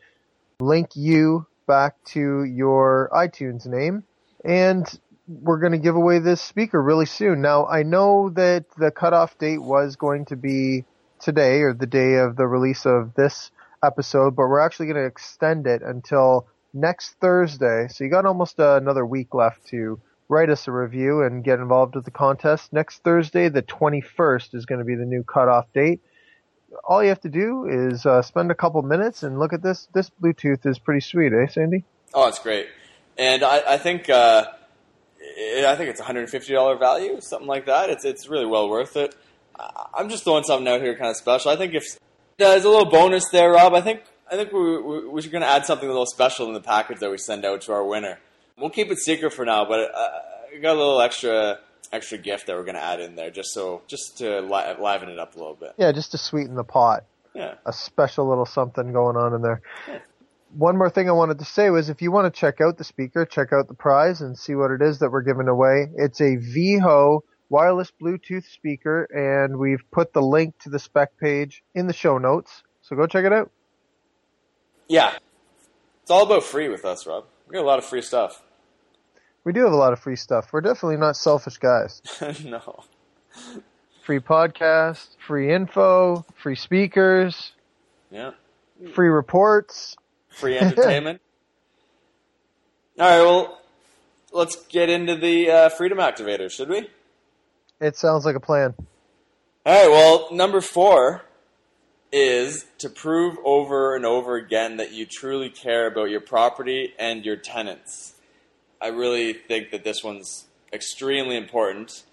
link 0.61 0.91
you 0.95 1.47
back 1.67 1.97
to 2.05 2.45
your 2.45 3.11
iTunes 3.13 3.67
name 3.67 4.05
and 4.45 5.01
we're 5.27 5.59
going 5.59 5.73
to 5.73 5.79
give 5.79 5.97
away 5.97 6.19
this 6.19 6.41
speaker 6.41 6.83
really 6.83 7.07
soon. 7.07 7.41
Now 7.41 7.67
I 7.67 7.83
know 7.83 8.31
that 8.31 8.67
the 8.77 8.91
cutoff 8.91 9.39
date 9.39 9.63
was 9.63 9.97
going 9.97 10.27
to 10.27 10.37
be 10.37 10.85
today 11.19 11.63
or 11.63 11.73
the 11.73 11.87
day 11.87 12.17
of 12.17 12.37
the 12.37 12.47
release 12.47 12.85
of 12.85 13.15
this 13.15 13.51
episode, 13.83 14.37
but 14.37 14.49
we're 14.49 14.61
actually 14.61 14.87
going 14.87 14.99
to 14.99 15.07
extend 15.07 15.67
it 15.67 15.83
until 15.83 16.47
next 16.75 17.15
Thursday. 17.21 17.89
So 17.89 18.05
you 18.05 18.11
got 18.11 18.27
almost 18.27 18.61
uh, 18.61 18.77
another 18.77 19.07
week 19.07 19.33
left 19.33 19.67
to 19.69 20.01
write 20.29 20.51
us 20.51 20.67
a 20.69 20.73
review 20.73 21.23
and 21.23 21.45
get 21.45 21.61
involved 21.61 21.95
with 21.95 22.05
the 22.05 22.11
contest. 22.11 22.73
Next 22.73 23.03
Thursday, 23.03 23.49
the 23.49 23.63
21st, 23.63 24.55
is 24.55 24.67
going 24.67 24.81
to 24.81 24.85
be 24.85 24.95
the 24.95 25.05
new 25.05 25.23
cutoff 25.23 25.73
date. 25.73 26.01
All 26.85 27.03
you 27.03 27.09
have 27.11 27.21
to 27.21 27.29
do 27.29 27.67
is 27.67 28.05
uh, 28.05 28.21
spend 28.23 28.51
a 28.51 28.55
couple 28.55 28.83
minutes 28.83 29.23
and 29.23 29.39
look 29.39 29.53
at 29.53 29.63
this. 29.63 29.87
This 29.95 30.11
Bluetooth 30.21 30.67
is 30.67 30.79
pretty 30.79 31.01
sweet, 31.01 31.33
eh, 31.33 31.47
Sandy? 31.47 31.85
Oh, 32.13 32.27
it's 32.27 32.41
great, 32.41 32.67
and 33.17 33.45
I, 33.45 33.75
I 33.75 33.79
think 33.79 34.11
uh, 34.11 34.47
I 35.21 35.75
think 35.77 35.91
it's 35.91 36.01
$150 36.01 36.79
value, 36.79 37.21
something 37.21 37.47
like 37.47 37.67
that. 37.67 37.91
It's 37.91 38.05
it's 38.05 38.29
really 38.29 38.47
well 38.47 38.69
worth 38.69 38.97
it. 38.97 39.15
I'm 39.95 40.09
just 40.09 40.25
throwing 40.25 40.43
something 40.43 40.67
out 40.67 40.81
here, 40.81 40.97
kind 40.97 41.11
of 41.11 41.17
special. 41.17 41.53
I 41.53 41.57
think 41.57 41.75
if 41.75 41.85
there's 42.39 42.65
a 42.65 42.69
little 42.69 42.91
bonus 42.91 43.29
there, 43.31 43.53
Rob, 43.53 43.73
I 43.73 43.81
think 43.81 44.03
I 44.31 44.37
think 44.37 44.53
we, 44.53 44.61
we, 44.61 45.09
we're 45.09 45.23
going 45.23 45.43
to 45.43 45.47
add 45.49 45.67
something 45.67 45.89
a 45.89 45.93
little 45.93 46.07
special 46.07 46.47
in 46.47 46.55
the 46.55 46.61
package 46.61 47.01
that 47.01 47.11
we 47.11 47.19
send 47.19 47.45
out 47.45 47.63
to 47.63 47.73
our 47.73 47.85
winner. 47.85 48.19
We'll 48.59 48.71
keep 48.71 48.91
it 48.91 48.99
secret 48.99 49.33
for 49.33 49.45
now, 49.45 49.65
but 49.65 49.95
uh, 49.95 50.09
I 50.55 50.59
got 50.59 50.77
a 50.77 50.79
little 50.79 51.01
extra 51.01 51.59
extra 51.93 52.19
gift 52.19 52.47
that 52.47 52.57
we're 52.57 52.65
going 52.65 52.77
to 52.77 52.83
add 52.83 53.01
in 53.01 53.15
there, 53.15 53.31
just 53.31 53.53
so 53.53 53.83
just 53.87 54.19
to 54.19 54.41
li- 54.41 54.75
liven 54.81 55.09
it 55.09 55.19
up 55.19 55.35
a 55.35 55.39
little 55.39 55.55
bit. 55.55 55.75
Yeah, 55.77 55.93
just 55.93 56.13
to 56.13 56.19
sweeten 56.19 56.55
the 56.55 56.65
pot. 56.65 57.05
Yeah, 57.35 57.55
a 57.67 57.73
special 57.73 58.29
little 58.29 58.47
something 58.47 58.93
going 58.93 59.17
on 59.17 59.35
in 59.35 59.43
there. 59.43 59.61
Yeah. 59.89 59.99
One 60.57 60.79
more 60.79 60.89
thing 60.89 61.09
I 61.09 61.13
wanted 61.13 61.41
to 61.41 61.45
say 61.45 61.71
was 61.71 61.89
if 61.89 62.01
you 62.01 62.13
want 62.13 62.33
to 62.33 62.41
check 62.41 62.61
out 62.61 62.79
the 62.79 62.85
speaker, 62.85 63.27
check 63.27 63.53
out 63.53 63.67
the 63.67 63.75
prize 63.75 64.21
and 64.21 64.39
see 64.39 64.55
what 64.55 64.71
it 64.71 64.83
is 64.83 65.01
that 65.01 65.11
we're 65.11 65.23
giving 65.23 65.49
away. 65.49 65.89
It's 65.97 66.21
a 66.21 66.37
VHO 66.37 67.23
wireless 67.49 67.93
Bluetooth 68.01 68.45
speaker, 68.45 69.05
and 69.05 69.59
we've 69.59 69.83
put 69.91 70.13
the 70.13 70.23
link 70.23 70.57
to 70.61 70.71
the 70.71 70.79
spec 70.79 71.19
page 71.19 71.65
in 71.75 71.89
the 71.89 71.93
show 71.93 72.19
notes. 72.19 72.63
So 72.83 72.95
go 72.95 73.07
check 73.07 73.25
it 73.25 73.33
out. 73.33 73.51
Yeah, 74.89 75.15
it's 76.03 76.11
all 76.11 76.25
about 76.25 76.45
free 76.45 76.69
with 76.69 76.85
us, 76.85 77.07
Rob. 77.07 77.25
We 77.49 77.55
got 77.55 77.63
a 77.63 77.67
lot 77.67 77.79
of 77.79 77.85
free 77.85 78.03
stuff. 78.03 78.43
We 79.45 79.53
do 79.53 79.61
have 79.65 79.73
a 79.73 79.77
lot 79.77 79.93
of 79.93 80.01
free 80.01 80.17
stuff. 80.17 80.53
We're 80.53 80.61
definitely 80.63 80.97
not 80.97 81.17
selfish 81.17 81.59
guys. 81.59 82.03
no. 82.45 82.85
Free 84.05 84.21
podcast, 84.21 85.07
free 85.27 85.53
info, 85.53 86.25
free 86.43 86.57
speakers. 86.57 87.53
Yeah. 88.11 88.33
Free 88.95 89.09
reports. 89.09 89.97
Free 90.29 90.59
entertainment. 90.59 91.21
All 92.99 93.09
right, 93.09 93.23
well, 93.23 93.61
let's 94.33 94.57
get 94.67 94.89
into 94.89 95.17
the 95.17 95.51
uh, 95.51 95.69
freedom 95.71 95.99
activator, 95.99 96.51
should 96.51 96.69
we? 96.69 96.89
It 97.81 97.97
sounds 97.97 98.25
like 98.25 98.37
a 98.37 98.41
plan. 98.41 98.75
All 99.67 99.83
right, 99.83 99.91
well, 99.91 100.29
number 100.33 100.61
four 100.61 101.24
is 102.13 102.67
to 102.79 102.89
prove 102.89 103.37
over 103.45 103.97
and 103.97 104.07
over 104.07 104.37
again 104.37 104.77
that 104.77 104.93
you 104.93 105.07
truly 105.07 105.51
care 105.51 105.87
about 105.87 106.11
your 106.11 106.21
property 106.21 106.95
and 106.99 107.25
your 107.25 107.37
tenants. 107.37 108.15
I 108.81 108.89
really 108.89 109.33
think 109.33 109.71
that 109.71 109.85
this 109.85 110.05
one's 110.05 110.47
extremely 110.73 111.37
important. 111.37 112.05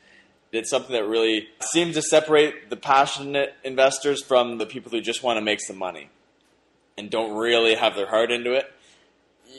It's 0.52 0.70
something 0.70 0.94
that 0.94 1.08
really 1.08 1.50
seems 1.72 1.96
to 1.96 2.02
separate 2.02 2.70
the 2.70 2.78
passionate 2.78 3.54
investors 3.64 4.24
from 4.24 4.58
the 4.58 4.66
people 4.66 4.92
who 4.92 5.02
just 5.02 5.24
want 5.24 5.38
to 5.38 5.42
make 5.42 5.62
some 5.62 5.78
money 5.78 6.10
and 6.98 7.10
don't 7.10 7.38
really 7.38 7.76
have 7.76 7.96
their 7.96 8.08
heart 8.08 8.32
into 8.32 8.54
it. 8.54 8.72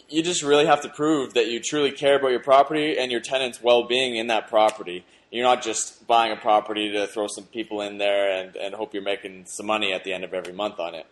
You 0.08 0.22
just 0.22 0.42
really 0.42 0.66
have 0.66 0.80
to 0.82 0.88
prove 0.88 1.34
that 1.34 1.48
you 1.48 1.60
truly 1.60 1.90
care 1.90 2.18
about 2.18 2.30
your 2.30 2.40
property 2.40 2.98
and 2.98 3.10
your 3.10 3.20
tenants' 3.20 3.62
well 3.62 3.84
being 3.84 4.16
in 4.16 4.28
that 4.28 4.48
property. 4.48 5.04
You're 5.32 5.44
not 5.44 5.62
just 5.62 6.06
buying 6.06 6.30
a 6.30 6.36
property 6.36 6.92
to 6.92 7.06
throw 7.06 7.26
some 7.26 7.44
people 7.44 7.80
in 7.80 7.96
there 7.96 8.30
and, 8.38 8.54
and 8.54 8.74
hope 8.74 8.92
you're 8.92 9.02
making 9.02 9.46
some 9.46 9.66
money 9.66 9.92
at 9.92 10.04
the 10.04 10.12
end 10.12 10.24
of 10.24 10.34
every 10.34 10.52
month 10.52 10.78
on 10.78 10.94
it. 10.94 11.06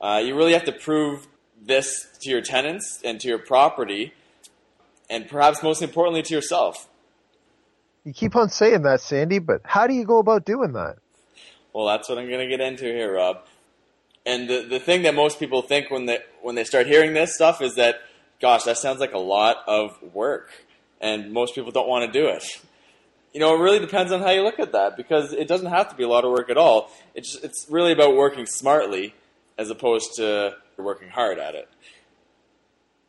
Uh, 0.00 0.22
you 0.24 0.36
really 0.36 0.52
have 0.52 0.64
to 0.64 0.72
prove 0.72 1.26
this 1.60 2.06
to 2.20 2.30
your 2.30 2.40
tenants 2.40 3.00
and 3.04 3.20
to 3.20 3.28
your 3.28 3.38
property 3.38 4.14
and 5.10 5.28
perhaps 5.28 5.62
most 5.64 5.82
importantly 5.82 6.22
to 6.22 6.34
yourself. 6.34 6.88
You 8.04 8.12
keep 8.12 8.36
on 8.36 8.50
saying 8.50 8.82
that, 8.82 9.00
Sandy, 9.00 9.40
but 9.40 9.62
how 9.64 9.88
do 9.88 9.94
you 9.94 10.04
go 10.04 10.18
about 10.18 10.44
doing 10.44 10.72
that? 10.72 10.98
Well, 11.72 11.86
that's 11.86 12.08
what 12.08 12.18
I'm 12.18 12.28
going 12.28 12.48
to 12.48 12.56
get 12.56 12.60
into 12.60 12.84
here, 12.84 13.14
Rob. 13.14 13.40
And 14.24 14.48
the 14.48 14.62
the 14.62 14.80
thing 14.80 15.02
that 15.02 15.14
most 15.14 15.38
people 15.38 15.62
think 15.62 15.90
when 15.90 16.06
they 16.06 16.20
when 16.42 16.54
they 16.54 16.64
start 16.64 16.86
hearing 16.86 17.14
this 17.14 17.34
stuff 17.34 17.60
is 17.60 17.74
that, 17.76 18.00
gosh, 18.40 18.64
that 18.64 18.78
sounds 18.78 18.98
like 18.98 19.12
a 19.12 19.18
lot 19.18 19.58
of 19.68 19.96
work, 20.14 20.50
and 21.00 21.32
most 21.32 21.54
people 21.54 21.70
don't 21.70 21.88
want 21.88 22.12
to 22.12 22.20
do 22.20 22.26
it. 22.26 22.42
You 23.36 23.40
know, 23.40 23.54
it 23.54 23.60
really 23.60 23.78
depends 23.78 24.10
on 24.12 24.20
how 24.20 24.30
you 24.30 24.42
look 24.42 24.58
at 24.58 24.72
that 24.72 24.96
because 24.96 25.32
it 25.32 25.46
doesn't 25.46 25.68
have 25.68 25.90
to 25.90 25.94
be 25.94 26.02
a 26.02 26.08
lot 26.08 26.24
of 26.24 26.30
work 26.30 26.48
at 26.50 26.56
all. 26.56 26.90
It's 27.14 27.36
it's 27.36 27.66
really 27.68 27.92
about 27.92 28.16
working 28.16 28.46
smartly 28.46 29.14
as 29.58 29.70
opposed 29.70 30.16
to 30.16 30.56
working 30.78 31.10
hard 31.10 31.38
at 31.38 31.54
it 31.54 31.68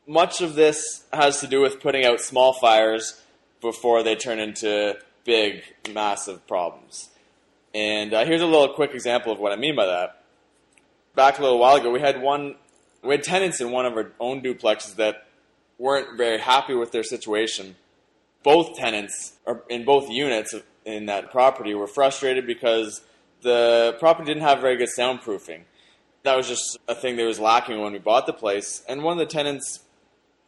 much 0.08 0.42
of 0.42 0.56
this 0.56 1.04
has 1.12 1.42
to 1.42 1.48
do 1.48 1.62
with 1.62 1.82
putting 1.82 2.06
out 2.06 2.22
small 2.22 2.54
fires 2.54 3.22
before 3.62 4.02
they 4.04 4.16
turn 4.16 4.40
into 4.40 4.98
big, 5.26 5.62
massive 5.94 6.48
problems. 6.48 7.10
And 7.76 8.14
uh, 8.14 8.26
here's 8.26 8.42
a 8.42 8.46
little 8.46 8.74
quick 8.74 8.94
example 8.94 9.34
of 9.34 9.40
what 9.40 9.52
I 9.52 9.58
mean 9.58 9.76
by 9.76 9.86
that. 9.86 10.24
Back 11.14 11.40
a 11.40 11.42
little 11.42 11.60
while 11.60 11.76
ago, 11.76 11.92
we 11.92 12.00
had 12.00 12.22
one, 12.22 12.56
we 13.04 13.12
had 13.16 13.24
tenants 13.24 13.60
in 13.60 13.72
one 13.72 13.86
of 13.86 13.94
our 13.94 14.12
own 14.20 14.42
duplexes 14.42 14.96
that 14.96 15.28
weren't 15.78 16.18
very 16.18 16.40
happy 16.40 16.74
with 16.74 16.92
their 16.92 17.04
situation. 17.04 17.76
Both 18.48 18.78
tenants, 18.78 19.34
in 19.68 19.84
both 19.84 20.10
units 20.10 20.56
in 20.86 21.08
that 21.08 21.32
property, 21.32 21.74
were 21.74 21.92
frustrated 22.00 22.48
because 22.48 23.02
the 23.42 23.98
property 24.00 24.28
didn't 24.32 24.48
have 24.50 24.62
very 24.62 24.78
good 24.78 24.88
soundproofing. 24.98 25.64
That 26.24 26.38
was 26.38 26.48
just 26.48 26.78
a 26.88 26.96
thing 26.96 27.18
that 27.18 27.26
was 27.26 27.42
lacking 27.42 27.82
when 27.82 27.92
we 27.92 28.00
bought 28.00 28.26
the 28.26 28.32
place. 28.32 28.84
And 28.88 29.04
one 29.04 29.20
of 29.20 29.20
the 29.20 29.34
tenants 29.40 29.82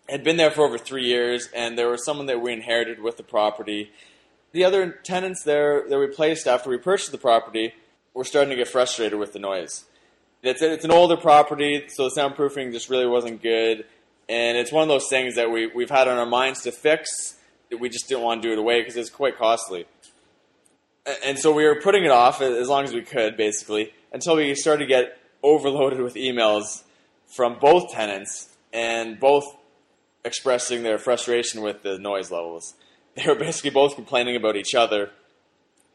had 0.07 0.23
been 0.23 0.37
there 0.37 0.49
for 0.49 0.61
over 0.61 0.77
three 0.77 1.03
years, 1.03 1.49
and 1.53 1.77
there 1.77 1.89
was 1.89 2.05
someone 2.05 2.27
that 2.27 2.39
we 2.39 2.53
inherited 2.53 3.01
with 3.01 3.17
the 3.17 3.23
property. 3.23 3.91
the 4.53 4.63
other 4.63 4.91
tenants 5.03 5.43
there 5.43 5.83
that 5.89 5.99
we 5.99 6.07
placed 6.07 6.47
after 6.47 6.69
we 6.69 6.77
purchased 6.77 7.11
the 7.11 7.17
property 7.17 7.73
were 8.13 8.23
starting 8.23 8.49
to 8.49 8.55
get 8.55 8.69
frustrated 8.69 9.19
with 9.19 9.33
the 9.33 9.39
noise. 9.39 9.85
It's 10.41 10.61
it's 10.61 10.85
an 10.85 10.91
older 10.91 11.17
property, 11.17 11.83
so 11.89 12.07
the 12.07 12.15
soundproofing 12.15 12.71
just 12.71 12.89
really 12.89 13.07
wasn't 13.07 13.43
good, 13.43 13.85
and 14.29 14.57
it's 14.57 14.71
one 14.71 14.83
of 14.83 14.87
those 14.87 15.09
things 15.09 15.35
that 15.35 15.51
we 15.51 15.67
we've 15.67 15.89
had 15.89 16.07
on 16.07 16.17
our 16.17 16.25
minds 16.25 16.61
to 16.61 16.71
fix. 16.71 17.35
We 17.77 17.89
just 17.89 18.07
didn't 18.07 18.23
want 18.23 18.41
to 18.41 18.47
do 18.47 18.53
it 18.53 18.59
away 18.59 18.81
because 18.81 18.97
it's 18.97 19.09
quite 19.09 19.37
costly, 19.37 19.85
and 21.23 21.37
so 21.37 21.53
we 21.53 21.65
were 21.65 21.79
putting 21.81 22.03
it 22.03 22.11
off 22.11 22.41
as 22.41 22.67
long 22.67 22.83
as 22.83 22.93
we 22.93 23.01
could, 23.01 23.37
basically, 23.37 23.93
until 24.11 24.35
we 24.35 24.53
started 24.55 24.85
to 24.85 24.87
get 24.87 25.17
overloaded 25.43 26.01
with 26.01 26.15
emails 26.15 26.83
from 27.27 27.57
both 27.59 27.91
tenants 27.91 28.49
and 28.73 29.19
both 29.19 29.45
expressing 30.25 30.83
their 30.83 30.97
frustration 30.97 31.61
with 31.61 31.83
the 31.83 31.97
noise 31.97 32.31
levels. 32.31 32.75
They 33.15 33.25
were 33.25 33.35
basically 33.35 33.71
both 33.71 33.95
complaining 33.95 34.37
about 34.37 34.55
each 34.55 34.75
other, 34.75 35.09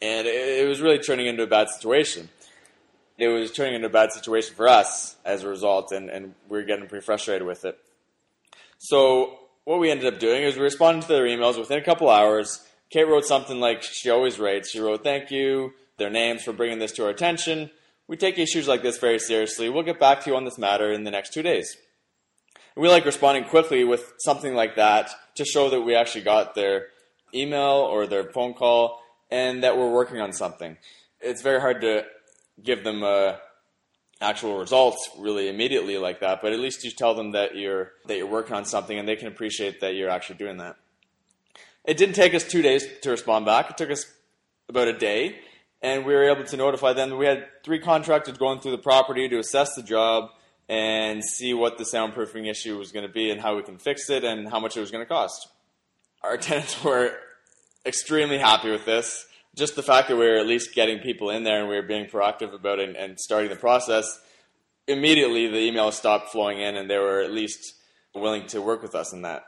and 0.02 0.26
it, 0.26 0.68
was 0.68 0.82
really 0.82 0.98
turning 0.98 1.26
into 1.26 1.44
a 1.44 1.46
bad 1.46 1.70
situation. 1.70 2.28
It 3.16 3.28
was 3.28 3.50
turning 3.50 3.74
into 3.74 3.86
a 3.86 3.90
bad 3.90 4.12
situation 4.12 4.54
for 4.54 4.68
us 4.68 5.16
as 5.24 5.42
a 5.42 5.48
result, 5.48 5.90
and, 5.92 6.10
and 6.10 6.34
we 6.50 6.58
were 6.58 6.64
getting 6.64 6.86
pretty 6.86 7.04
frustrated 7.04 7.46
with 7.46 7.64
it. 7.64 7.78
So 8.78 9.38
what 9.64 9.80
we 9.80 9.90
ended 9.90 10.12
up 10.12 10.20
doing 10.20 10.42
is 10.42 10.56
we 10.56 10.62
responded 10.62 11.02
to 11.02 11.08
their 11.08 11.26
emails 11.26 11.58
within 11.58 11.78
a 11.78 11.84
couple 11.84 12.08
hours. 12.10 12.64
Kate 12.90 13.08
wrote 13.08 13.24
something 13.24 13.60
like 13.60 13.82
she 13.82 14.10
always 14.10 14.38
writes. 14.38 14.70
She 14.70 14.80
wrote, 14.80 15.02
"Thank 15.02 15.30
you, 15.30 15.74
their 15.98 16.10
names 16.10 16.42
for 16.42 16.52
bringing 16.52 16.78
this 16.78 16.92
to 16.92 17.04
our 17.04 17.10
attention. 17.10 17.70
We 18.06 18.16
take 18.16 18.38
issues 18.38 18.68
like 18.68 18.82
this 18.82 18.98
very 18.98 19.18
seriously. 19.18 19.68
We'll 19.68 19.82
get 19.82 19.98
back 19.98 20.22
to 20.22 20.30
you 20.30 20.36
on 20.36 20.44
this 20.44 20.58
matter 20.58 20.92
in 20.92 21.04
the 21.04 21.10
next 21.10 21.32
two 21.32 21.42
days." 21.42 21.76
we 22.76 22.88
like 22.88 23.04
responding 23.04 23.44
quickly 23.44 23.84
with 23.84 24.14
something 24.18 24.54
like 24.54 24.76
that 24.76 25.10
to 25.36 25.44
show 25.44 25.70
that 25.70 25.82
we 25.82 25.94
actually 25.94 26.22
got 26.22 26.54
their 26.54 26.88
email 27.34 27.60
or 27.60 28.06
their 28.06 28.24
phone 28.24 28.54
call 28.54 29.00
and 29.30 29.62
that 29.62 29.76
we're 29.76 29.92
working 29.92 30.20
on 30.20 30.32
something. 30.32 30.76
It's 31.20 31.42
very 31.42 31.60
hard 31.60 31.80
to 31.82 32.04
give 32.62 32.84
them 32.84 33.02
uh, 33.02 33.34
actual 34.20 34.58
results 34.58 35.10
really 35.18 35.48
immediately 35.48 35.98
like 35.98 36.20
that, 36.20 36.40
but 36.42 36.52
at 36.52 36.60
least 36.60 36.84
you 36.84 36.90
tell 36.90 37.14
them 37.14 37.32
that 37.32 37.56
you're 37.56 37.92
that 38.06 38.16
you're 38.16 38.26
working 38.26 38.54
on 38.54 38.64
something 38.64 38.98
and 38.98 39.08
they 39.08 39.16
can 39.16 39.28
appreciate 39.28 39.80
that 39.80 39.94
you're 39.94 40.10
actually 40.10 40.36
doing 40.36 40.58
that. 40.58 40.76
It 41.84 41.96
didn't 41.96 42.14
take 42.14 42.34
us 42.34 42.44
two 42.44 42.62
days 42.62 42.86
to 43.02 43.10
respond 43.10 43.44
back. 43.44 43.70
It 43.70 43.76
took 43.76 43.90
us 43.90 44.06
about 44.68 44.88
a 44.88 44.92
day, 44.94 45.38
and 45.82 46.06
we 46.06 46.14
were 46.14 46.24
able 46.24 46.44
to 46.44 46.56
notify 46.56 46.94
them 46.94 47.10
that 47.10 47.16
we 47.16 47.26
had 47.26 47.46
three 47.62 47.78
contractors 47.78 48.38
going 48.38 48.60
through 48.60 48.70
the 48.70 48.78
property 48.78 49.28
to 49.28 49.38
assess 49.38 49.74
the 49.74 49.82
job 49.82 50.30
and 50.68 51.22
see 51.22 51.52
what 51.52 51.76
the 51.76 51.84
soundproofing 51.84 52.48
issue 52.48 52.78
was 52.78 52.90
going 52.90 53.06
to 53.06 53.12
be 53.12 53.30
and 53.30 53.40
how 53.40 53.56
we 53.56 53.62
can 53.62 53.76
fix 53.76 54.08
it 54.08 54.24
and 54.24 54.48
how 54.48 54.58
much 54.58 54.76
it 54.76 54.80
was 54.80 54.90
going 54.90 55.04
to 55.04 55.08
cost. 55.08 55.48
Our 56.22 56.36
tenants 56.38 56.82
were 56.82 57.12
extremely 57.84 58.38
happy 58.38 58.70
with 58.70 58.86
this. 58.86 59.26
Just 59.54 59.76
the 59.76 59.82
fact 59.82 60.08
that 60.08 60.16
we 60.16 60.26
were 60.26 60.36
at 60.36 60.46
least 60.46 60.74
getting 60.74 60.98
people 60.98 61.30
in 61.30 61.44
there 61.44 61.60
and 61.60 61.68
we 61.68 61.76
were 61.76 61.82
being 61.82 62.06
proactive 62.06 62.52
about 62.54 62.80
it 62.80 62.88
and, 62.88 62.96
and 62.96 63.20
starting 63.20 63.50
the 63.50 63.56
process, 63.56 64.20
immediately 64.88 65.46
the 65.46 65.70
emails 65.70 65.92
stopped 65.92 66.30
flowing 66.30 66.60
in 66.60 66.76
and 66.76 66.90
they 66.90 66.98
were 66.98 67.20
at 67.20 67.30
least 67.30 67.74
willing 68.14 68.46
to 68.48 68.60
work 68.60 68.82
with 68.82 68.94
us 68.94 69.12
in 69.12 69.22
that. 69.22 69.42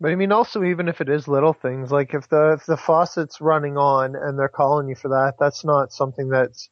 But 0.00 0.12
I 0.12 0.14
mean, 0.14 0.30
also 0.30 0.62
even 0.62 0.88
if 0.88 1.00
it 1.00 1.08
is 1.08 1.26
little 1.26 1.52
things, 1.52 1.90
like 1.90 2.14
if 2.14 2.28
the 2.28 2.56
if 2.58 2.66
the 2.66 2.76
faucet's 2.76 3.40
running 3.40 3.76
on 3.76 4.14
and 4.14 4.38
they're 4.38 4.48
calling 4.48 4.88
you 4.88 4.94
for 4.94 5.08
that, 5.08 5.34
that's 5.40 5.64
not 5.64 5.92
something 5.92 6.28
that's 6.28 6.68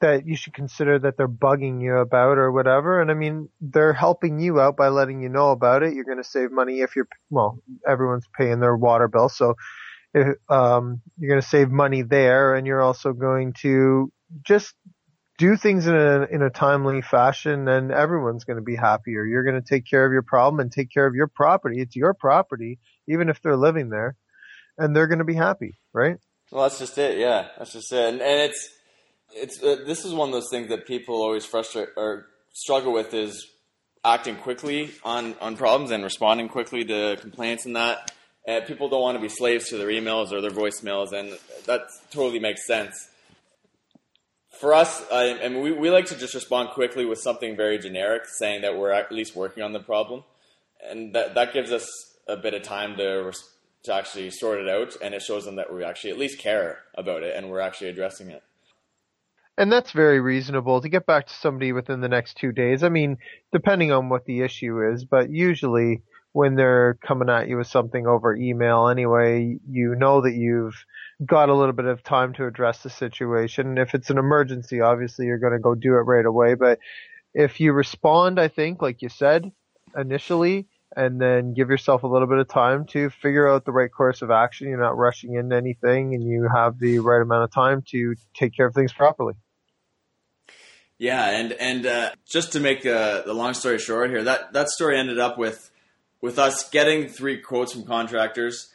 that 0.00 0.26
you 0.26 0.36
should 0.36 0.54
consider 0.54 0.98
that 0.98 1.16
they're 1.16 1.28
bugging 1.28 1.80
you 1.80 1.96
about 1.96 2.36
or 2.36 2.50
whatever. 2.50 3.00
And 3.00 3.10
I 3.10 3.14
mean, 3.14 3.48
they're 3.60 3.92
helping 3.92 4.38
you 4.38 4.60
out 4.60 4.76
by 4.76 4.88
letting 4.88 5.22
you 5.22 5.28
know 5.28 5.50
about 5.50 5.82
it. 5.82 5.94
You're 5.94 6.04
going 6.04 6.18
to 6.18 6.24
save 6.24 6.50
money 6.50 6.80
if 6.80 6.96
you're, 6.96 7.08
well, 7.30 7.58
everyone's 7.88 8.28
paying 8.36 8.60
their 8.60 8.76
water 8.76 9.08
bill. 9.08 9.28
So 9.28 9.54
um, 10.48 11.00
you're 11.18 11.30
going 11.30 11.40
to 11.40 11.46
save 11.46 11.70
money 11.70 12.02
there 12.02 12.54
and 12.54 12.66
you're 12.66 12.82
also 12.82 13.12
going 13.12 13.52
to 13.60 14.12
just 14.42 14.74
do 15.38 15.56
things 15.56 15.86
in 15.86 15.96
a, 15.96 16.26
in 16.30 16.42
a 16.42 16.50
timely 16.50 17.02
fashion 17.02 17.66
and 17.68 17.90
everyone's 17.90 18.44
going 18.44 18.56
to 18.56 18.62
be 18.62 18.76
happier. 18.76 19.24
You're 19.24 19.42
going 19.42 19.60
to 19.60 19.68
take 19.68 19.84
care 19.88 20.06
of 20.06 20.12
your 20.12 20.22
problem 20.22 20.60
and 20.60 20.70
take 20.70 20.90
care 20.92 21.06
of 21.06 21.14
your 21.14 21.26
property. 21.26 21.80
It's 21.80 21.96
your 21.96 22.14
property, 22.14 22.78
even 23.08 23.28
if 23.28 23.42
they're 23.42 23.56
living 23.56 23.88
there 23.88 24.16
and 24.78 24.94
they're 24.94 25.08
going 25.08 25.18
to 25.18 25.24
be 25.24 25.34
happy, 25.34 25.78
right? 25.92 26.16
Well, 26.50 26.62
that's 26.62 26.78
just 26.78 26.96
it. 26.98 27.18
Yeah, 27.18 27.48
that's 27.58 27.72
just 27.72 27.92
it. 27.92 28.08
And, 28.08 28.20
and 28.20 28.40
it's, 28.42 28.70
it's 29.34 29.62
uh, 29.62 29.78
this 29.86 30.04
is 30.04 30.12
one 30.12 30.28
of 30.28 30.32
those 30.32 30.48
things 30.50 30.68
that 30.68 30.86
people 30.86 31.16
always 31.16 31.44
frustrate 31.44 31.88
or 31.96 32.26
struggle 32.52 32.92
with 32.92 33.12
is 33.14 33.46
acting 34.04 34.36
quickly 34.36 34.92
on 35.02 35.34
on 35.40 35.56
problems 35.56 35.90
and 35.90 36.04
responding 36.04 36.48
quickly 36.48 36.84
to 36.84 37.16
complaints 37.20 37.66
and 37.66 37.76
that. 37.76 38.12
And 38.46 38.66
people 38.66 38.88
don't 38.88 39.00
want 39.00 39.16
to 39.16 39.22
be 39.22 39.28
slaves 39.28 39.68
to 39.70 39.78
their 39.78 39.88
emails 39.88 40.30
or 40.32 40.40
their 40.40 40.50
voicemails, 40.50 41.12
and 41.12 41.38
that 41.66 41.82
totally 42.10 42.38
makes 42.38 42.66
sense. 42.66 43.08
For 44.60 44.74
us, 44.74 45.02
I, 45.10 45.40
I 45.42 45.48
mean, 45.48 45.62
we, 45.62 45.72
we 45.72 45.90
like 45.90 46.06
to 46.06 46.16
just 46.16 46.34
respond 46.34 46.70
quickly 46.70 47.04
with 47.06 47.18
something 47.18 47.56
very 47.56 47.78
generic, 47.78 48.22
saying 48.26 48.62
that 48.62 48.76
we're 48.76 48.92
at 48.92 49.10
least 49.10 49.34
working 49.34 49.62
on 49.62 49.72
the 49.72 49.80
problem, 49.80 50.24
and 50.88 51.14
that 51.14 51.34
that 51.34 51.52
gives 51.52 51.72
us 51.72 51.88
a 52.28 52.36
bit 52.36 52.54
of 52.54 52.62
time 52.62 52.96
to 52.96 53.32
to 53.84 53.94
actually 53.94 54.30
sort 54.30 54.60
it 54.60 54.68
out, 54.68 54.96
and 55.02 55.14
it 55.14 55.22
shows 55.22 55.44
them 55.44 55.56
that 55.56 55.72
we 55.72 55.84
actually 55.84 56.10
at 56.10 56.18
least 56.18 56.38
care 56.38 56.80
about 56.94 57.22
it 57.22 57.36
and 57.36 57.50
we're 57.50 57.60
actually 57.60 57.90
addressing 57.90 58.30
it. 58.30 58.42
And 59.56 59.70
that's 59.70 59.92
very 59.92 60.20
reasonable 60.20 60.80
to 60.80 60.88
get 60.88 61.06
back 61.06 61.26
to 61.28 61.34
somebody 61.34 61.72
within 61.72 62.00
the 62.00 62.08
next 62.08 62.36
two 62.36 62.50
days. 62.50 62.82
I 62.82 62.88
mean, 62.88 63.18
depending 63.52 63.92
on 63.92 64.08
what 64.08 64.24
the 64.24 64.40
issue 64.40 64.82
is, 64.92 65.04
but 65.04 65.30
usually 65.30 66.02
when 66.34 66.56
they're 66.56 66.98
coming 67.00 67.30
at 67.30 67.46
you 67.46 67.56
with 67.56 67.68
something 67.68 68.08
over 68.08 68.34
email 68.34 68.88
anyway, 68.88 69.56
you 69.70 69.94
know 69.94 70.20
that 70.20 70.34
you've 70.34 70.74
got 71.24 71.48
a 71.48 71.54
little 71.54 71.72
bit 71.72 71.84
of 71.84 72.02
time 72.02 72.32
to 72.34 72.44
address 72.44 72.82
the 72.82 72.90
situation. 72.90 73.78
If 73.78 73.94
it's 73.94 74.10
an 74.10 74.18
emergency, 74.18 74.80
obviously 74.80 75.26
you're 75.26 75.38
going 75.38 75.52
to 75.52 75.60
go 75.60 75.76
do 75.76 75.94
it 75.94 76.00
right 76.00 76.26
away. 76.26 76.54
But 76.54 76.80
if 77.34 77.60
you 77.60 77.72
respond, 77.72 78.40
I 78.40 78.48
think, 78.48 78.82
like 78.82 79.00
you 79.00 79.08
said 79.08 79.52
initially, 79.96 80.66
and 80.96 81.20
then 81.20 81.54
give 81.54 81.70
yourself 81.70 82.02
a 82.02 82.08
little 82.08 82.26
bit 82.26 82.38
of 82.38 82.48
time 82.48 82.86
to 82.86 83.10
figure 83.10 83.48
out 83.48 83.64
the 83.64 83.70
right 83.70 83.90
course 83.92 84.20
of 84.20 84.32
action. 84.32 84.68
You're 84.68 84.80
not 84.80 84.96
rushing 84.96 85.34
into 85.34 85.54
anything 85.54 86.14
and 86.16 86.24
you 86.24 86.48
have 86.52 86.80
the 86.80 86.98
right 86.98 87.22
amount 87.22 87.44
of 87.44 87.52
time 87.52 87.84
to 87.90 88.16
take 88.34 88.56
care 88.56 88.66
of 88.66 88.74
things 88.74 88.92
properly. 88.92 89.34
Yeah, 90.98 91.30
and 91.30 91.52
and 91.52 91.86
uh, 91.86 92.10
just 92.28 92.52
to 92.52 92.60
make 92.60 92.84
uh, 92.84 93.22
the 93.22 93.34
long 93.34 93.54
story 93.54 93.78
short 93.78 94.10
here, 94.10 94.24
that 94.24 94.52
that 94.52 94.68
story 94.68 94.98
ended 94.98 95.20
up 95.20 95.38
with 95.38 95.70
with 96.24 96.38
us 96.38 96.70
getting 96.70 97.06
three 97.06 97.36
quotes 97.36 97.74
from 97.74 97.84
contractors. 97.84 98.72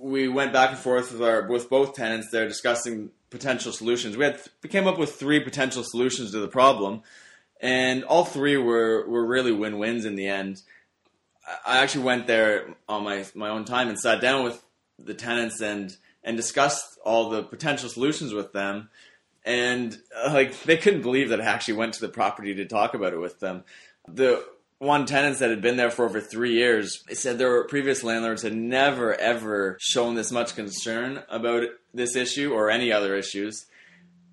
We 0.00 0.26
went 0.26 0.52
back 0.52 0.70
and 0.70 0.78
forth 0.78 1.12
with 1.12 1.22
our 1.22 1.46
with 1.46 1.70
both 1.70 1.94
tenants 1.94 2.30
there 2.32 2.48
discussing 2.48 3.10
potential 3.30 3.70
solutions. 3.70 4.16
We 4.16 4.24
had 4.24 4.40
we 4.60 4.68
came 4.68 4.88
up 4.88 4.98
with 4.98 5.14
three 5.14 5.38
potential 5.38 5.84
solutions 5.84 6.32
to 6.32 6.40
the 6.40 6.48
problem, 6.48 7.02
and 7.60 8.02
all 8.02 8.24
three 8.24 8.56
were 8.56 9.08
were 9.08 9.24
really 9.24 9.52
win 9.52 9.78
wins 9.78 10.04
in 10.04 10.16
the 10.16 10.26
end. 10.26 10.62
I 11.64 11.78
actually 11.78 12.02
went 12.02 12.26
there 12.26 12.74
on 12.88 13.04
my 13.04 13.24
my 13.36 13.50
own 13.50 13.64
time 13.64 13.88
and 13.88 13.96
sat 13.96 14.20
down 14.20 14.42
with 14.42 14.60
the 14.98 15.14
tenants 15.14 15.60
and 15.60 15.96
and 16.24 16.36
discussed 16.36 16.98
all 17.04 17.30
the 17.30 17.44
potential 17.44 17.88
solutions 17.88 18.34
with 18.34 18.52
them 18.52 18.90
and 19.44 19.96
uh, 20.16 20.32
like 20.32 20.60
they 20.62 20.76
couldn't 20.76 21.02
believe 21.02 21.28
that 21.28 21.40
I 21.40 21.44
actually 21.44 21.74
went 21.74 21.94
to 21.94 22.00
the 22.00 22.08
property 22.08 22.52
to 22.56 22.64
talk 22.64 22.94
about 22.94 23.12
it 23.12 23.20
with 23.20 23.38
them. 23.38 23.62
The 24.08 24.44
one 24.84 25.06
tenants 25.06 25.40
that 25.40 25.50
had 25.50 25.60
been 25.60 25.76
there 25.76 25.90
for 25.90 26.04
over 26.04 26.20
three 26.20 26.52
years 26.52 27.02
said 27.12 27.38
their 27.38 27.64
previous 27.64 28.04
landlords 28.04 28.42
had 28.42 28.54
never 28.54 29.14
ever 29.14 29.76
shown 29.80 30.14
this 30.14 30.30
much 30.30 30.54
concern 30.54 31.22
about 31.28 31.64
this 31.92 32.14
issue 32.14 32.52
or 32.52 32.70
any 32.70 32.92
other 32.92 33.16
issues. 33.16 33.66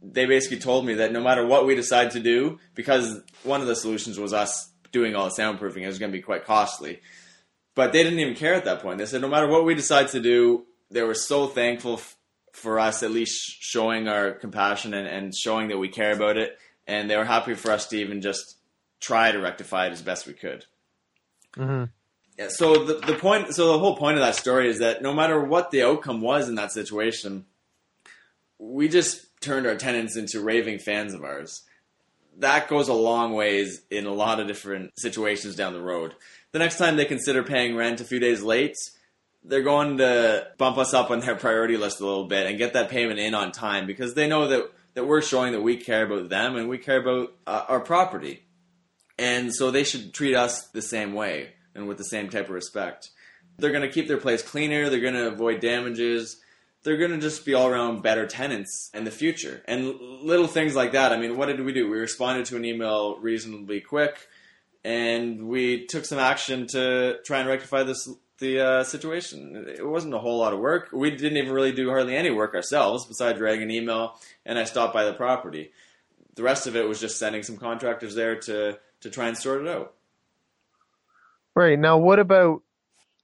They 0.02 0.26
basically 0.26 0.60
told 0.60 0.86
me 0.86 0.96
that 0.96 1.12
no 1.12 1.22
matter 1.22 1.46
what 1.46 1.66
we 1.66 1.76
decide 1.76 2.12
to 2.12 2.20
do, 2.20 2.60
because 2.76 3.22
one 3.44 3.62
of 3.62 3.68
the 3.68 3.76
solutions 3.76 4.20
was 4.20 4.34
us 4.34 4.72
doing 4.92 5.16
all 5.16 5.26
the 5.26 5.42
soundproofing, 5.42 5.84
it 5.84 5.88
was 5.88 6.00
going 6.00 6.12
to 6.12 6.18
be 6.18 6.24
quite 6.24 6.46
costly. 6.46 7.00
But 7.74 7.94
they 7.94 8.04
didn't 8.04 8.20
even 8.20 8.36
care 8.36 8.54
at 8.54 8.66
that 8.66 8.82
point. 8.82 8.98
They 8.98 9.06
said 9.06 9.22
no 9.22 9.30
matter 9.30 9.48
what 9.48 9.66
we 9.66 9.76
decide 9.76 10.10
to 10.10 10.20
do, 10.20 10.66
they 10.90 11.04
were 11.04 11.16
so 11.16 11.48
thankful 11.48 12.02
for 12.52 12.80
us 12.80 13.02
at 13.02 13.12
least 13.12 13.58
showing 13.60 14.08
our 14.08 14.32
compassion 14.32 14.94
and, 14.94 15.08
and 15.08 15.36
showing 15.36 15.70
that 15.70 15.78
we 15.78 15.88
care 15.88 16.12
about 16.12 16.38
it. 16.38 16.58
And 16.86 17.10
they 17.10 17.16
were 17.16 17.26
happy 17.26 17.54
for 17.54 17.72
us 17.72 17.88
to 17.88 17.98
even 17.98 18.22
just 18.22 18.58
try 19.02 19.32
to 19.32 19.40
rectify 19.40 19.88
it 19.88 19.92
as 19.92 20.02
best 20.02 20.26
we 20.26 20.34
could. 20.34 20.66
Mm-hmm. 21.58 21.86
Yeah. 22.40 22.48
So 22.50 22.86
the 22.86 22.94
the 23.06 23.16
point, 23.16 23.54
so 23.54 23.74
the 23.74 23.80
whole 23.80 23.98
point 23.98 24.18
of 24.18 24.24
that 24.24 24.36
story 24.36 24.70
is 24.70 24.80
that 24.80 25.02
no 25.02 25.14
matter 25.14 25.44
what 25.44 25.72
the 25.72 25.84
outcome 25.84 26.22
was 26.22 26.48
in 26.48 26.56
that 26.56 26.72
situation, 26.72 27.46
we 28.58 28.88
just 28.88 29.26
turned 29.42 29.68
our 29.68 29.76
tenants 29.76 30.16
into 30.16 30.40
raving 30.40 30.80
fans 30.80 31.14
of 31.14 31.24
ours. 31.24 31.64
That 32.38 32.70
goes 32.70 32.88
a 32.88 32.94
long 32.94 33.34
ways 33.34 33.82
in 33.90 34.06
a 34.06 34.14
lot 34.14 34.40
of 34.40 34.48
different 34.48 34.92
situations 34.98 35.56
down 35.56 35.74
the 35.74 35.82
road. 35.82 36.16
The 36.54 36.60
next 36.60 36.78
time 36.78 36.96
they 36.96 37.06
consider 37.06 37.44
paying 37.44 37.76
rent 37.76 38.00
a 38.00 38.06
few 38.06 38.20
days 38.20 38.42
late, 38.42 38.76
they're 39.44 39.64
going 39.64 39.98
to 39.98 40.48
bump 40.58 40.78
us 40.78 40.94
up 40.94 41.12
on 41.12 41.20
their 41.20 41.36
priority 41.36 41.76
list 41.76 42.00
a 42.00 42.06
little 42.06 42.26
bit 42.26 42.48
and 42.48 42.58
get 42.58 42.74
that 42.74 42.90
payment 42.90 43.20
in 43.20 43.34
on 43.34 43.52
time 43.52 43.86
because 43.86 44.14
they 44.14 44.28
know 44.28 44.48
that 44.48 44.72
that 44.94 45.06
we're 45.06 45.22
showing 45.22 45.54
that 45.54 45.62
we 45.62 45.78
care 45.78 46.06
about 46.06 46.30
them 46.30 46.56
and 46.56 46.68
we 46.70 46.78
care 46.78 47.00
about 47.00 47.34
uh, 47.48 47.66
our 47.68 47.80
property. 47.80 48.44
And 49.22 49.54
so 49.54 49.70
they 49.70 49.84
should 49.84 50.16
treat 50.16 50.36
us 50.36 50.68
the 50.70 50.82
same 50.82 51.14
way 51.14 51.50
and 51.76 51.88
with 51.88 52.00
the 52.00 52.04
same 52.04 52.30
type 52.30 52.46
of 52.46 52.56
respect. 52.56 53.12
They're 53.60 53.72
going 53.72 53.88
to 53.88 53.94
keep 53.94 54.08
their 54.08 54.18
place 54.18 54.42
cleaner. 54.42 54.90
They're 54.90 55.00
going 55.00 55.14
to 55.14 55.28
avoid 55.28 55.60
damages. 55.60 56.42
They're 56.84 56.98
going 56.98 57.12
to 57.12 57.20
just 57.20 57.46
be 57.46 57.54
all 57.54 57.68
around 57.68 58.02
better 58.02 58.26
tenants 58.26 58.90
in 58.96 59.04
the 59.04 59.12
future. 59.12 59.62
And 59.66 59.94
little 60.24 60.48
things 60.48 60.76
like 60.76 60.94
that. 60.94 61.14
I 61.14 61.18
mean, 61.18 61.38
what 61.38 61.46
did 61.46 61.64
we 61.64 61.72
do? 61.72 61.88
We 61.88 62.00
responded 62.00 62.48
to 62.48 62.56
an 62.56 62.66
email 62.66 63.20
reasonably 63.20 63.80
quick, 63.80 64.28
and 64.84 65.48
we 65.48 65.86
took 65.86 66.06
some 66.06 66.18
action 66.18 66.66
to 66.68 67.20
try 67.24 67.40
and 67.40 67.48
rectify 67.48 67.84
this 67.84 68.10
the 68.40 68.60
uh, 68.60 68.84
situation. 68.84 69.68
It 69.68 69.88
wasn't 69.88 70.16
a 70.16 70.18
whole 70.18 70.40
lot 70.40 70.52
of 70.52 70.60
work. 70.60 70.90
We 70.92 71.12
didn't 71.12 71.38
even 71.38 71.54
really 71.54 71.74
do 71.74 71.90
hardly 71.90 72.16
any 72.16 72.32
work 72.32 72.56
ourselves 72.56 73.06
besides 73.06 73.40
writing 73.40 73.62
an 73.62 73.70
email, 73.70 74.20
and 74.48 74.58
I 74.58 74.64
stopped 74.64 74.96
by 74.96 75.06
the 75.06 75.14
property. 75.14 75.72
The 76.36 76.44
rest 76.44 76.68
of 76.68 76.76
it 76.76 76.88
was 76.88 77.00
just 77.00 77.20
sending 77.20 77.44
some 77.44 77.58
contractors 77.58 78.16
there 78.16 78.38
to 78.42 78.80
to 79.02 79.10
try 79.10 79.28
and 79.28 79.38
sort 79.38 79.62
it 79.62 79.68
out. 79.68 79.94
Right 81.56 81.78
now, 81.78 81.98
what 81.98 82.20
about? 82.20 82.62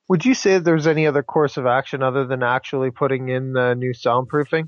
Would 0.09 0.25
you 0.25 0.33
say 0.33 0.57
there's 0.57 0.87
any 0.87 1.05
other 1.07 1.23
course 1.23 1.57
of 1.57 1.65
action 1.65 2.01
other 2.01 2.25
than 2.25 2.41
actually 2.41 2.91
putting 2.91 3.29
in 3.29 3.53
the 3.53 3.73
new 3.75 3.93
soundproofing? 3.93 4.67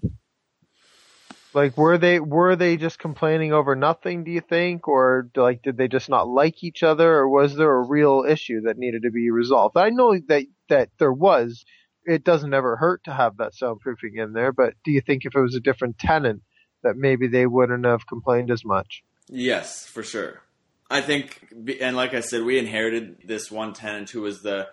Like, 1.53 1.77
were 1.77 1.97
they 1.97 2.19
were 2.19 2.55
they 2.55 2.77
just 2.77 2.99
complaining 2.99 3.53
over 3.53 3.75
nothing? 3.75 4.23
Do 4.23 4.31
you 4.31 4.41
think, 4.41 4.87
or 4.87 5.29
like 5.35 5.63
did 5.63 5.77
they 5.77 5.87
just 5.87 6.09
not 6.09 6.27
like 6.27 6.63
each 6.63 6.83
other, 6.83 7.11
or 7.11 7.27
was 7.29 7.55
there 7.55 7.71
a 7.71 7.87
real 7.87 8.23
issue 8.27 8.61
that 8.61 8.77
needed 8.77 9.03
to 9.03 9.11
be 9.11 9.31
resolved? 9.31 9.75
I 9.75 9.89
know 9.89 10.17
that 10.27 10.45
that 10.69 10.89
there 10.99 11.13
was. 11.13 11.65
It 12.05 12.23
doesn't 12.23 12.53
ever 12.53 12.75
hurt 12.75 13.03
to 13.03 13.13
have 13.13 13.37
that 13.37 13.53
soundproofing 13.53 14.15
in 14.15 14.33
there, 14.33 14.51
but 14.51 14.73
do 14.83 14.91
you 14.91 15.01
think 15.01 15.25
if 15.25 15.35
it 15.35 15.41
was 15.41 15.55
a 15.55 15.59
different 15.59 15.99
tenant 15.99 16.41
that 16.83 16.97
maybe 16.97 17.27
they 17.27 17.45
wouldn't 17.45 17.85
have 17.85 18.07
complained 18.07 18.51
as 18.51 18.63
much? 18.63 19.03
Yes, 19.27 19.85
for 19.85 20.03
sure. 20.03 20.41
I 20.89 21.01
think, 21.01 21.53
and 21.79 21.95
like 21.95 22.13
I 22.13 22.21
said, 22.21 22.43
we 22.43 22.57
inherited 22.57 23.17
this 23.23 23.51
one 23.51 23.73
tenant 23.73 24.09
who 24.09 24.21
was 24.21 24.41
the 24.41 24.69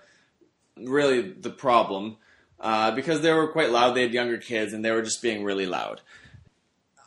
really 0.76 1.20
the 1.20 1.50
problem 1.50 2.16
uh, 2.58 2.90
because 2.92 3.20
they 3.20 3.32
were 3.32 3.48
quite 3.48 3.70
loud. 3.70 3.94
They 3.94 4.02
had 4.02 4.14
younger 4.14 4.38
kids, 4.38 4.72
and 4.72 4.84
they 4.84 4.90
were 4.90 5.02
just 5.02 5.20
being 5.20 5.44
really 5.44 5.66
loud. 5.66 6.00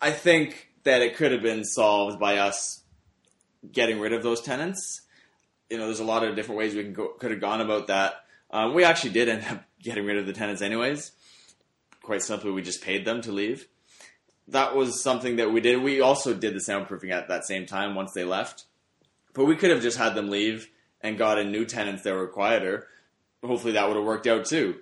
I 0.02 0.12
think 0.12 0.70
that 0.84 1.02
it 1.02 1.16
could 1.16 1.32
have 1.32 1.42
been 1.42 1.64
solved 1.64 2.20
by 2.20 2.38
us 2.38 2.84
getting 3.72 4.00
rid 4.00 4.14
of 4.14 4.24
those 4.24 4.42
tenants. 4.42 5.02
You 5.70 5.78
know, 5.78 5.86
there's 5.86 6.00
a 6.00 6.06
lot 6.06 6.24
of 6.24 6.36
different 6.36 6.58
ways 6.58 6.76
we 6.76 6.84
can 6.84 6.94
go, 6.94 7.10
could 7.10 7.32
have 7.32 7.42
gone 7.42 7.62
about 7.62 7.88
that. 7.88 8.24
Um, 8.52 8.74
we 8.74 8.84
actually 8.84 9.12
did 9.12 9.30
end 9.30 9.44
up 9.50 9.64
getting 9.82 10.06
rid 10.06 10.18
of 10.18 10.26
the 10.26 10.34
tenants, 10.34 10.62
anyways. 10.62 11.12
Quite 12.02 12.22
simply, 12.22 12.52
we 12.52 12.62
just 12.62 12.82
paid 12.82 13.06
them 13.06 13.22
to 13.22 13.32
leave. 13.32 13.68
That 14.52 14.76
was 14.76 15.02
something 15.02 15.38
that 15.38 15.52
we 15.52 15.62
did. 15.62 15.82
We 15.82 16.02
also 16.02 16.34
did 16.34 16.54
the 16.54 16.60
soundproofing 16.60 17.12
at 17.12 17.28
that 17.28 17.46
same 17.46 17.66
time 17.66 17.96
once 17.96 18.14
they 18.14 18.24
left. 18.24 18.66
But 19.34 19.46
we 19.46 19.56
could 19.56 19.70
have 19.70 19.82
just 19.82 19.98
had 19.98 20.16
them 20.16 20.30
leave 20.30 20.70
and 21.02 21.18
got 21.18 21.38
in 21.38 21.52
new 21.52 21.66
tenants 21.66 22.04
that 22.04 22.14
were 22.14 22.28
quieter. 22.28 22.88
Hopefully 23.44 23.74
that 23.74 23.88
would 23.88 23.96
have 23.96 24.06
worked 24.06 24.28
out 24.28 24.46
too. 24.46 24.78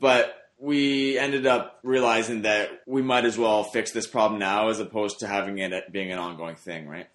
But 0.00 0.34
we 0.58 1.18
ended 1.18 1.46
up 1.46 1.78
realizing 1.82 2.42
that 2.42 2.82
we 2.86 3.02
might 3.02 3.24
as 3.24 3.38
well 3.38 3.62
fix 3.64 3.92
this 3.92 4.06
problem 4.06 4.38
now 4.40 4.68
as 4.68 4.80
opposed 4.80 5.20
to 5.20 5.26
having 5.26 5.58
it 5.58 5.92
being 5.92 6.10
an 6.12 6.18
ongoing 6.18 6.56
thing, 6.56 6.88
right? 6.88 7.08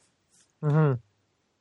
Mm-hmm. 0.63 0.93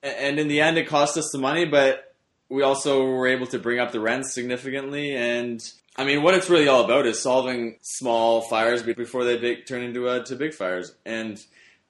And 0.02 0.38
in 0.38 0.48
the 0.48 0.60
end, 0.60 0.78
it 0.78 0.86
cost 0.86 1.16
us 1.16 1.30
some 1.32 1.40
money, 1.40 1.66
but 1.66 2.14
we 2.48 2.62
also 2.62 3.04
were 3.04 3.28
able 3.28 3.46
to 3.48 3.58
bring 3.58 3.78
up 3.78 3.92
the 3.92 4.00
rents 4.00 4.32
significantly. 4.32 5.14
And 5.14 5.62
I 5.96 6.04
mean, 6.04 6.22
what 6.22 6.34
it's 6.34 6.48
really 6.48 6.68
all 6.68 6.84
about 6.84 7.06
is 7.06 7.20
solving 7.20 7.78
small 7.82 8.42
fires 8.42 8.82
before 8.82 9.24
they 9.24 9.36
big, 9.36 9.66
turn 9.66 9.82
into 9.82 10.08
uh, 10.08 10.24
to 10.24 10.36
big 10.36 10.54
fires. 10.54 10.94
And 11.04 11.38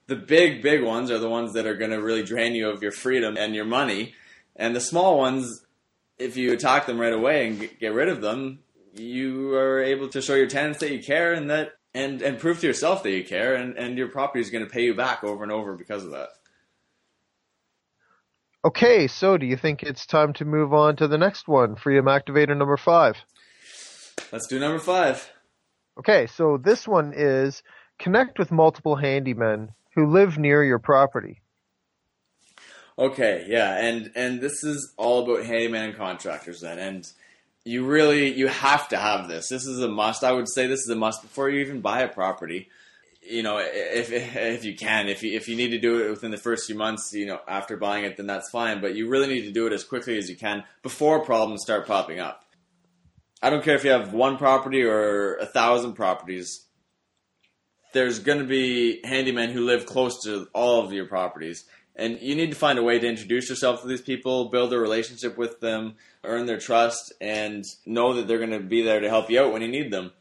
the 0.07 0.17
big, 0.17 0.63
big 0.63 0.83
ones 0.83 1.11
are 1.11 1.19
the 1.19 1.29
ones 1.29 1.53
that 1.53 1.67
are 1.67 1.77
going 1.77 1.91
to 1.91 2.03
really 2.03 2.23
drain 2.23 2.55
you 2.55 2.71
of 2.71 2.83
your 2.83 2.93
freedom 2.93 3.37
and 3.37 3.55
your 3.55 3.67
money. 3.67 4.15
And 4.57 4.75
the 4.75 4.81
small 4.81 5.19
ones, 5.19 5.65
if 6.19 6.37
you 6.37 6.53
attack 6.53 6.87
them 6.87 6.99
right 6.99 7.13
away 7.13 7.47
and 7.47 7.71
get 7.79 7.93
rid 7.93 8.09
of 8.09 8.21
them, 8.21 8.61
you 8.95 9.55
are 9.55 9.81
able 9.81 10.09
to 10.09 10.21
show 10.21 10.35
your 10.35 10.49
tenants 10.49 10.81
that 10.81 10.93
you 10.93 11.03
care 11.03 11.33
and 11.33 11.49
that 11.51 11.73
and 11.95 12.23
and 12.23 12.39
prove 12.39 12.61
to 12.61 12.67
yourself 12.67 13.03
that 13.03 13.11
you 13.11 13.25
care 13.25 13.55
and 13.55 13.77
and 13.77 13.97
your 13.97 14.09
property 14.09 14.41
is 14.41 14.51
going 14.51 14.65
to 14.65 14.71
pay 14.71 14.83
you 14.83 14.95
back 14.95 15.25
over 15.25 15.43
and 15.43 15.53
over 15.53 15.75
because 15.77 16.05
of 16.05 16.11
that. 16.11 16.29
Okay, 18.65 19.07
so 19.07 19.39
do 19.39 19.47
you 19.47 19.57
think 19.57 19.83
it's 19.83 20.05
time 20.05 20.33
to 20.35 20.45
move 20.45 20.75
on 20.75 20.97
to 20.97 21.09
the 21.09 21.17
next 21.17 21.49
one, 21.49 21.77
Freedom 21.77 22.05
Activator 22.05 22.57
number 22.57 22.77
five? 22.77 23.17
Let's 24.33 24.47
do 24.47 24.59
number 24.59 24.79
five. 24.79 25.31
Okay, 25.99 26.27
so 26.27 26.57
this 26.57 26.87
one 26.87 27.13
is 27.15 27.63
connect 27.99 28.39
with 28.39 28.51
multiple 28.51 28.97
handymen 28.97 29.71
who 29.95 30.07
live 30.07 30.39
near 30.39 30.65
your 30.65 30.79
property. 30.79 31.41
Okay, 32.99 33.47
yeah, 33.49 33.79
and 33.79 34.11
and 34.15 34.41
this 34.41 34.63
is 34.63 34.93
all 34.97 35.25
about 35.25 35.47
handyman 35.47 35.91
and 35.91 35.97
contractors 35.97 36.61
then, 36.61 36.79
and 36.79 37.11
you 37.65 37.87
really 37.87 38.33
you 38.33 38.47
have 38.49 38.89
to 38.89 38.97
have 38.97 39.29
this. 39.29 39.49
This 39.49 39.67
is 39.67 39.81
a 39.81 39.89
must. 39.89 40.23
I 40.25 40.33
would 40.33 40.49
say 40.49 40.67
this 40.67 40.81
is 40.81 40.89
a 40.91 40.97
must 40.97 41.23
before 41.23 41.49
you 41.49 41.61
even 41.61 41.81
buy 41.81 42.03
a 42.03 42.09
property. 42.09 42.69
You 43.23 43.43
know, 43.43 43.59
if 43.59 44.13
if 44.13 44.65
you 44.65 44.77
can, 44.77 45.09
if 45.09 45.23
you 45.23 45.37
if 45.37 45.49
you 45.49 45.57
need 45.57 45.71
to 45.71 45.79
do 45.79 46.05
it 46.05 46.11
within 46.11 46.31
the 46.31 46.37
first 46.37 46.67
few 46.67 46.75
months, 46.75 47.13
you 47.13 47.27
know, 47.27 47.41
after 47.49 47.77
buying 47.77 48.05
it, 48.05 48.17
then 48.17 48.27
that's 48.27 48.51
fine. 48.51 48.81
But 48.81 48.95
you 48.95 49.09
really 49.09 49.29
need 49.29 49.43
to 49.43 49.53
do 49.53 49.67
it 49.67 49.73
as 49.73 49.85
quickly 49.85 50.19
as 50.19 50.29
you 50.29 50.37
can 50.37 50.65
before 50.83 51.21
problems 51.21 51.63
start 51.63 51.87
popping 51.87 52.21
up. 52.21 52.45
I 53.43 53.51
don't 53.51 53.65
care 53.65 53.75
if 53.75 53.85
you 53.85 53.91
have 53.91 54.13
one 54.13 54.37
property 54.37 54.83
or 54.83 55.37
a 55.37 55.47
thousand 55.47 55.95
properties 55.95 56.67
there's 57.93 58.21
going 58.21 58.39
to 58.39 58.45
be 58.45 59.01
handymen 59.05 59.51
who 59.51 59.65
live 59.65 59.87
close 59.87 60.23
to 60.25 60.49
all 60.53 60.85
of 60.85 60.93
your 60.93 61.07
properties. 61.07 61.65
And 61.97 62.21
you 62.21 62.35
need 62.35 62.51
to 62.51 62.57
find 62.57 62.79
a 62.79 62.83
way 62.83 62.99
to 62.99 63.07
introduce 63.07 63.51
yourself 63.51 63.83
to 63.83 63.89
these 63.89 64.01
people, 64.01 64.49
build 64.49 64.73
a 64.73 64.79
relationship 64.79 65.37
with 65.37 65.61
them, 65.61 65.97
earn 66.25 66.47
their 66.47 66.59
trust, 66.59 67.13
and 67.21 67.65
know 67.85 68.15
that 68.15 68.29
they're 68.29 68.39
going 68.39 68.51
to 68.51 68.61
be 68.61 68.83
there 68.83 69.01
to 69.01 69.09
help 69.09 69.29
you 69.29 69.41
out 69.41 69.53
when 69.53 69.63
you 69.63 69.69
need 69.69 69.91
them. 69.91 70.13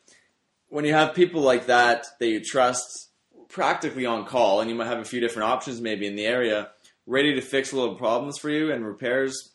When 0.67 0.85
you 0.85 0.93
have 0.93 1.13
people 1.13 1.41
like 1.41 1.67
that 1.67 2.07
that 2.19 2.27
you 2.27 2.43
trust 2.43 3.09
practically 3.47 4.05
on 4.05 4.25
call, 4.25 4.61
and 4.61 4.69
you 4.69 4.75
might 4.75 4.87
have 4.87 4.99
a 4.99 5.05
few 5.05 5.19
different 5.19 5.49
options 5.49 5.79
maybe 5.79 6.05
in 6.05 6.15
the 6.15 6.25
area, 6.25 6.69
ready 7.05 7.33
to 7.35 7.41
fix 7.41 7.71
little 7.71 7.95
problems 7.95 8.37
for 8.37 8.49
you 8.49 8.71
and 8.71 8.85
repairs, 8.85 9.51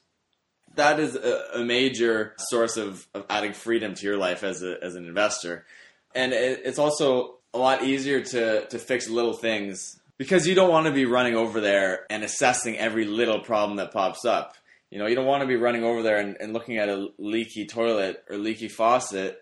that 0.76 1.00
is 1.00 1.16
a, 1.16 1.44
a 1.54 1.64
major 1.64 2.34
source 2.38 2.76
of, 2.76 3.06
of 3.14 3.24
adding 3.30 3.52
freedom 3.52 3.94
to 3.94 4.06
your 4.06 4.16
life 4.16 4.42
as, 4.42 4.62
a, 4.62 4.76
as 4.82 4.94
an 4.94 5.06
investor. 5.06 5.66
And 6.14 6.32
it, 6.32 6.62
it's 6.64 6.78
also 6.78 7.38
a 7.52 7.58
lot 7.58 7.84
easier 7.84 8.20
to, 8.20 8.66
to 8.66 8.78
fix 8.78 9.08
little 9.08 9.32
things 9.32 10.00
because 10.18 10.46
you 10.46 10.54
don't 10.54 10.70
want 10.70 10.86
to 10.86 10.92
be 10.92 11.04
running 11.04 11.34
over 11.34 11.60
there 11.60 12.06
and 12.10 12.22
assessing 12.22 12.76
every 12.78 13.04
little 13.04 13.40
problem 13.40 13.76
that 13.78 13.92
pops 13.92 14.24
up. 14.24 14.54
You 14.90 14.98
know, 14.98 15.06
you 15.06 15.16
don't 15.16 15.26
want 15.26 15.42
to 15.42 15.48
be 15.48 15.56
running 15.56 15.82
over 15.82 16.02
there 16.02 16.18
and, 16.18 16.36
and 16.40 16.52
looking 16.52 16.78
at 16.78 16.88
a 16.88 17.08
leaky 17.18 17.66
toilet 17.66 18.22
or 18.30 18.36
leaky 18.36 18.68
faucet 18.68 19.40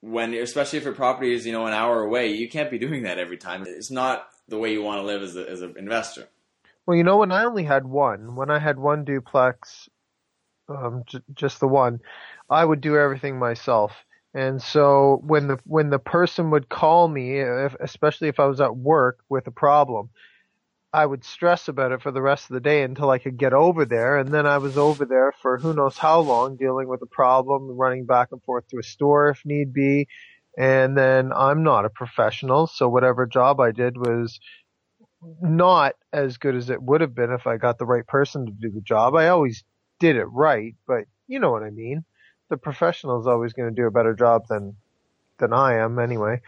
when, 0.00 0.34
especially 0.34 0.78
if 0.78 0.84
your 0.84 0.94
property 0.94 1.32
is, 1.32 1.46
you 1.46 1.52
know, 1.52 1.66
an 1.66 1.72
hour 1.72 2.02
away. 2.02 2.32
You 2.32 2.48
can't 2.48 2.70
be 2.70 2.78
doing 2.78 3.04
that 3.04 3.18
every 3.18 3.36
time. 3.36 3.64
It's 3.66 3.90
not 3.90 4.26
the 4.48 4.58
way 4.58 4.72
you 4.72 4.82
want 4.82 5.00
to 5.00 5.06
live 5.06 5.22
as, 5.22 5.36
a, 5.36 5.48
as 5.48 5.62
an 5.62 5.74
investor. 5.78 6.28
Well, 6.86 6.96
you 6.96 7.04
know, 7.04 7.18
when 7.18 7.30
I 7.30 7.44
only 7.44 7.62
had 7.62 7.86
one, 7.86 8.34
when 8.34 8.50
I 8.50 8.58
had 8.58 8.78
one 8.78 9.04
duplex, 9.04 9.88
um, 10.76 11.04
j- 11.06 11.20
just 11.34 11.60
the 11.60 11.68
one, 11.68 12.00
I 12.50 12.64
would 12.64 12.80
do 12.82 12.96
everything 12.98 13.38
myself 13.38 13.92
and 14.34 14.62
so 14.62 15.20
when 15.24 15.48
the 15.48 15.58
when 15.64 15.90
the 15.90 15.98
person 15.98 16.50
would 16.52 16.68
call 16.68 17.08
me, 17.08 17.40
if, 17.40 17.74
especially 17.80 18.28
if 18.28 18.40
I 18.40 18.46
was 18.46 18.60
at 18.60 18.76
work 18.76 19.20
with 19.28 19.46
a 19.46 19.50
problem, 19.50 20.10
I 20.92 21.06
would 21.06 21.24
stress 21.24 21.68
about 21.68 21.92
it 21.92 22.02
for 22.02 22.12
the 22.12 22.22
rest 22.22 22.50
of 22.50 22.54
the 22.54 22.60
day 22.60 22.82
until 22.82 23.10
I 23.10 23.18
could 23.18 23.38
get 23.38 23.54
over 23.54 23.84
there. 23.86 24.18
And 24.18 24.32
then 24.34 24.46
I 24.46 24.58
was 24.58 24.76
over 24.78 25.04
there 25.06 25.32
for 25.42 25.58
who 25.58 25.74
knows 25.74 25.98
how 25.98 26.20
long 26.20 26.56
dealing 26.56 26.88
with 26.88 27.02
a 27.02 27.06
problem, 27.06 27.76
running 27.78 28.06
back 28.06 28.28
and 28.32 28.42
forth 28.44 28.68
to 28.68 28.78
a 28.78 28.84
store 28.84 29.30
if 29.30 29.42
need 29.44 29.72
be. 29.74 30.08
And 30.58 30.96
then 30.98 31.32
I'm 31.34 31.62
not 31.64 31.86
a 31.86 31.90
professional, 31.90 32.66
so 32.68 32.88
whatever 32.88 33.26
job 33.26 33.60
I 33.60 33.72
did 33.72 33.96
was 33.96 34.38
not 35.42 35.94
as 36.12 36.38
good 36.38 36.56
as 36.56 36.70
it 36.70 36.82
would 36.82 37.00
have 37.00 37.14
been 37.14 37.32
if 37.32 37.46
I 37.46 37.56
got 37.58 37.78
the 37.78 37.86
right 37.86 38.06
person 38.06 38.46
to 38.46 38.52
do 38.52 38.70
the 38.70 38.80
job. 38.82 39.14
I 39.16 39.28
always 39.28 39.64
did 40.02 40.16
it 40.16 40.26
right, 40.26 40.74
but 40.86 41.04
you 41.28 41.38
know 41.38 41.52
what 41.52 41.62
I 41.62 41.70
mean 41.70 42.04
the 42.52 42.58
professional 42.58 43.18
is 43.18 43.26
always 43.26 43.54
going 43.54 43.70
to 43.70 43.74
do 43.74 43.86
a 43.86 43.90
better 43.90 44.12
job 44.12 44.46
than 44.46 44.76
than 45.38 45.54
I 45.54 45.78
am 45.78 45.98
anyway. 45.98 46.42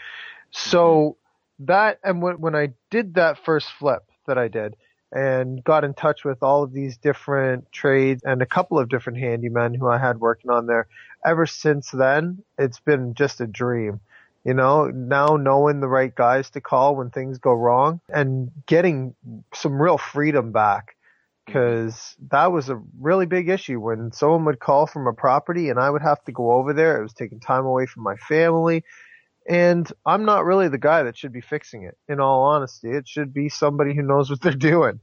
So 0.50 1.16
mm-hmm. 1.58 1.64
that 1.64 1.98
and 2.04 2.22
when 2.22 2.40
when 2.40 2.54
I 2.54 2.74
did 2.90 3.14
that 3.14 3.42
first 3.42 3.68
flip 3.78 4.04
that 4.26 4.36
I 4.36 4.48
did 4.48 4.76
and 5.10 5.64
got 5.64 5.82
in 5.82 5.94
touch 5.94 6.22
with 6.22 6.42
all 6.42 6.62
of 6.62 6.74
these 6.74 6.98
different 6.98 7.72
trades 7.72 8.22
and 8.22 8.42
a 8.42 8.46
couple 8.46 8.78
of 8.78 8.90
different 8.90 9.18
handymen 9.18 9.78
who 9.78 9.88
I 9.88 9.96
had 9.96 10.20
working 10.20 10.50
on 10.50 10.66
there. 10.66 10.88
Ever 11.24 11.46
since 11.46 11.90
then, 11.90 12.42
it's 12.58 12.80
been 12.80 13.14
just 13.14 13.40
a 13.40 13.46
dream. 13.46 14.00
You 14.44 14.52
know, 14.52 14.88
now 14.88 15.36
knowing 15.36 15.80
the 15.80 15.88
right 15.88 16.14
guys 16.14 16.50
to 16.50 16.60
call 16.60 16.96
when 16.96 17.08
things 17.08 17.38
go 17.38 17.54
wrong 17.54 18.00
and 18.10 18.50
getting 18.66 19.14
some 19.54 19.80
real 19.80 19.96
freedom 19.96 20.52
back 20.52 20.96
Mm-hmm. 21.46 21.52
because 21.52 22.16
that 22.30 22.52
was 22.52 22.68
a 22.68 22.80
really 23.00 23.26
big 23.26 23.48
issue 23.48 23.80
when 23.80 24.12
someone 24.12 24.44
would 24.46 24.60
call 24.60 24.86
from 24.86 25.06
a 25.06 25.12
property 25.12 25.68
and 25.68 25.78
I 25.78 25.90
would 25.90 26.02
have 26.02 26.22
to 26.24 26.32
go 26.32 26.52
over 26.52 26.72
there. 26.72 26.98
It 26.98 27.02
was 27.02 27.12
taking 27.12 27.40
time 27.40 27.66
away 27.66 27.86
from 27.86 28.02
my 28.02 28.16
family. 28.16 28.84
And 29.46 29.90
I'm 30.06 30.24
not 30.24 30.46
really 30.46 30.68
the 30.68 30.78
guy 30.78 31.02
that 31.02 31.18
should 31.18 31.32
be 31.32 31.42
fixing 31.42 31.82
it. 31.82 31.98
In 32.08 32.18
all 32.18 32.44
honesty, 32.44 32.90
it 32.90 33.06
should 33.06 33.34
be 33.34 33.50
somebody 33.50 33.94
who 33.94 34.02
knows 34.02 34.30
what 34.30 34.40
they're 34.40 34.52
doing. 34.52 35.00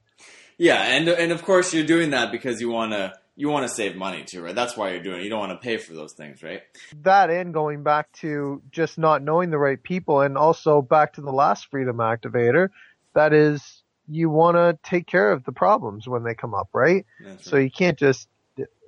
Yeah, 0.58 0.82
and 0.82 1.08
and 1.08 1.32
of 1.32 1.44
course 1.44 1.74
you're 1.74 1.86
doing 1.86 2.12
that 2.12 2.32
because 2.32 2.60
you 2.60 2.70
want 2.70 2.92
to 2.92 3.14
you 3.36 3.50
want 3.50 3.68
to 3.68 3.74
save 3.74 3.96
money 3.96 4.24
too, 4.24 4.42
right? 4.42 4.54
That's 4.54 4.76
why 4.76 4.92
you're 4.92 5.04
doing 5.04 5.22
it. 5.22 5.24
You 5.24 5.30
don't 5.30 5.40
want 5.40 5.52
to 5.52 5.64
pay 5.64 5.78
for 5.78 5.94
those 5.94 6.14
things, 6.14 6.44
right? 6.44 6.62
That 7.04 7.30
and 7.30 7.54
going 7.54 7.84
back 7.84 8.12
to 8.14 8.62
just 8.72 8.98
not 8.98 9.24
knowing 9.24 9.52
the 9.52 9.58
right 9.58 9.82
people 9.82 10.22
and 10.22 10.38
also 10.38 10.82
back 10.82 11.14
to 11.14 11.22
the 11.22 11.32
last 11.32 11.70
freedom 11.70 11.98
activator, 11.98 12.70
that 13.14 13.34
is 13.34 13.81
you 14.12 14.30
want 14.30 14.58
to 14.58 14.78
take 14.84 15.08
care 15.08 15.32
of 15.32 15.44
the 15.46 15.52
problems 15.52 16.08
when 16.08 16.24
they 16.24 16.34
come 16.34 16.54
up, 16.54 16.70
right? 16.74 17.06
That's 17.24 17.50
So 17.50 17.58
you 17.58 17.72
can't 17.72 17.98
just, 17.98 18.28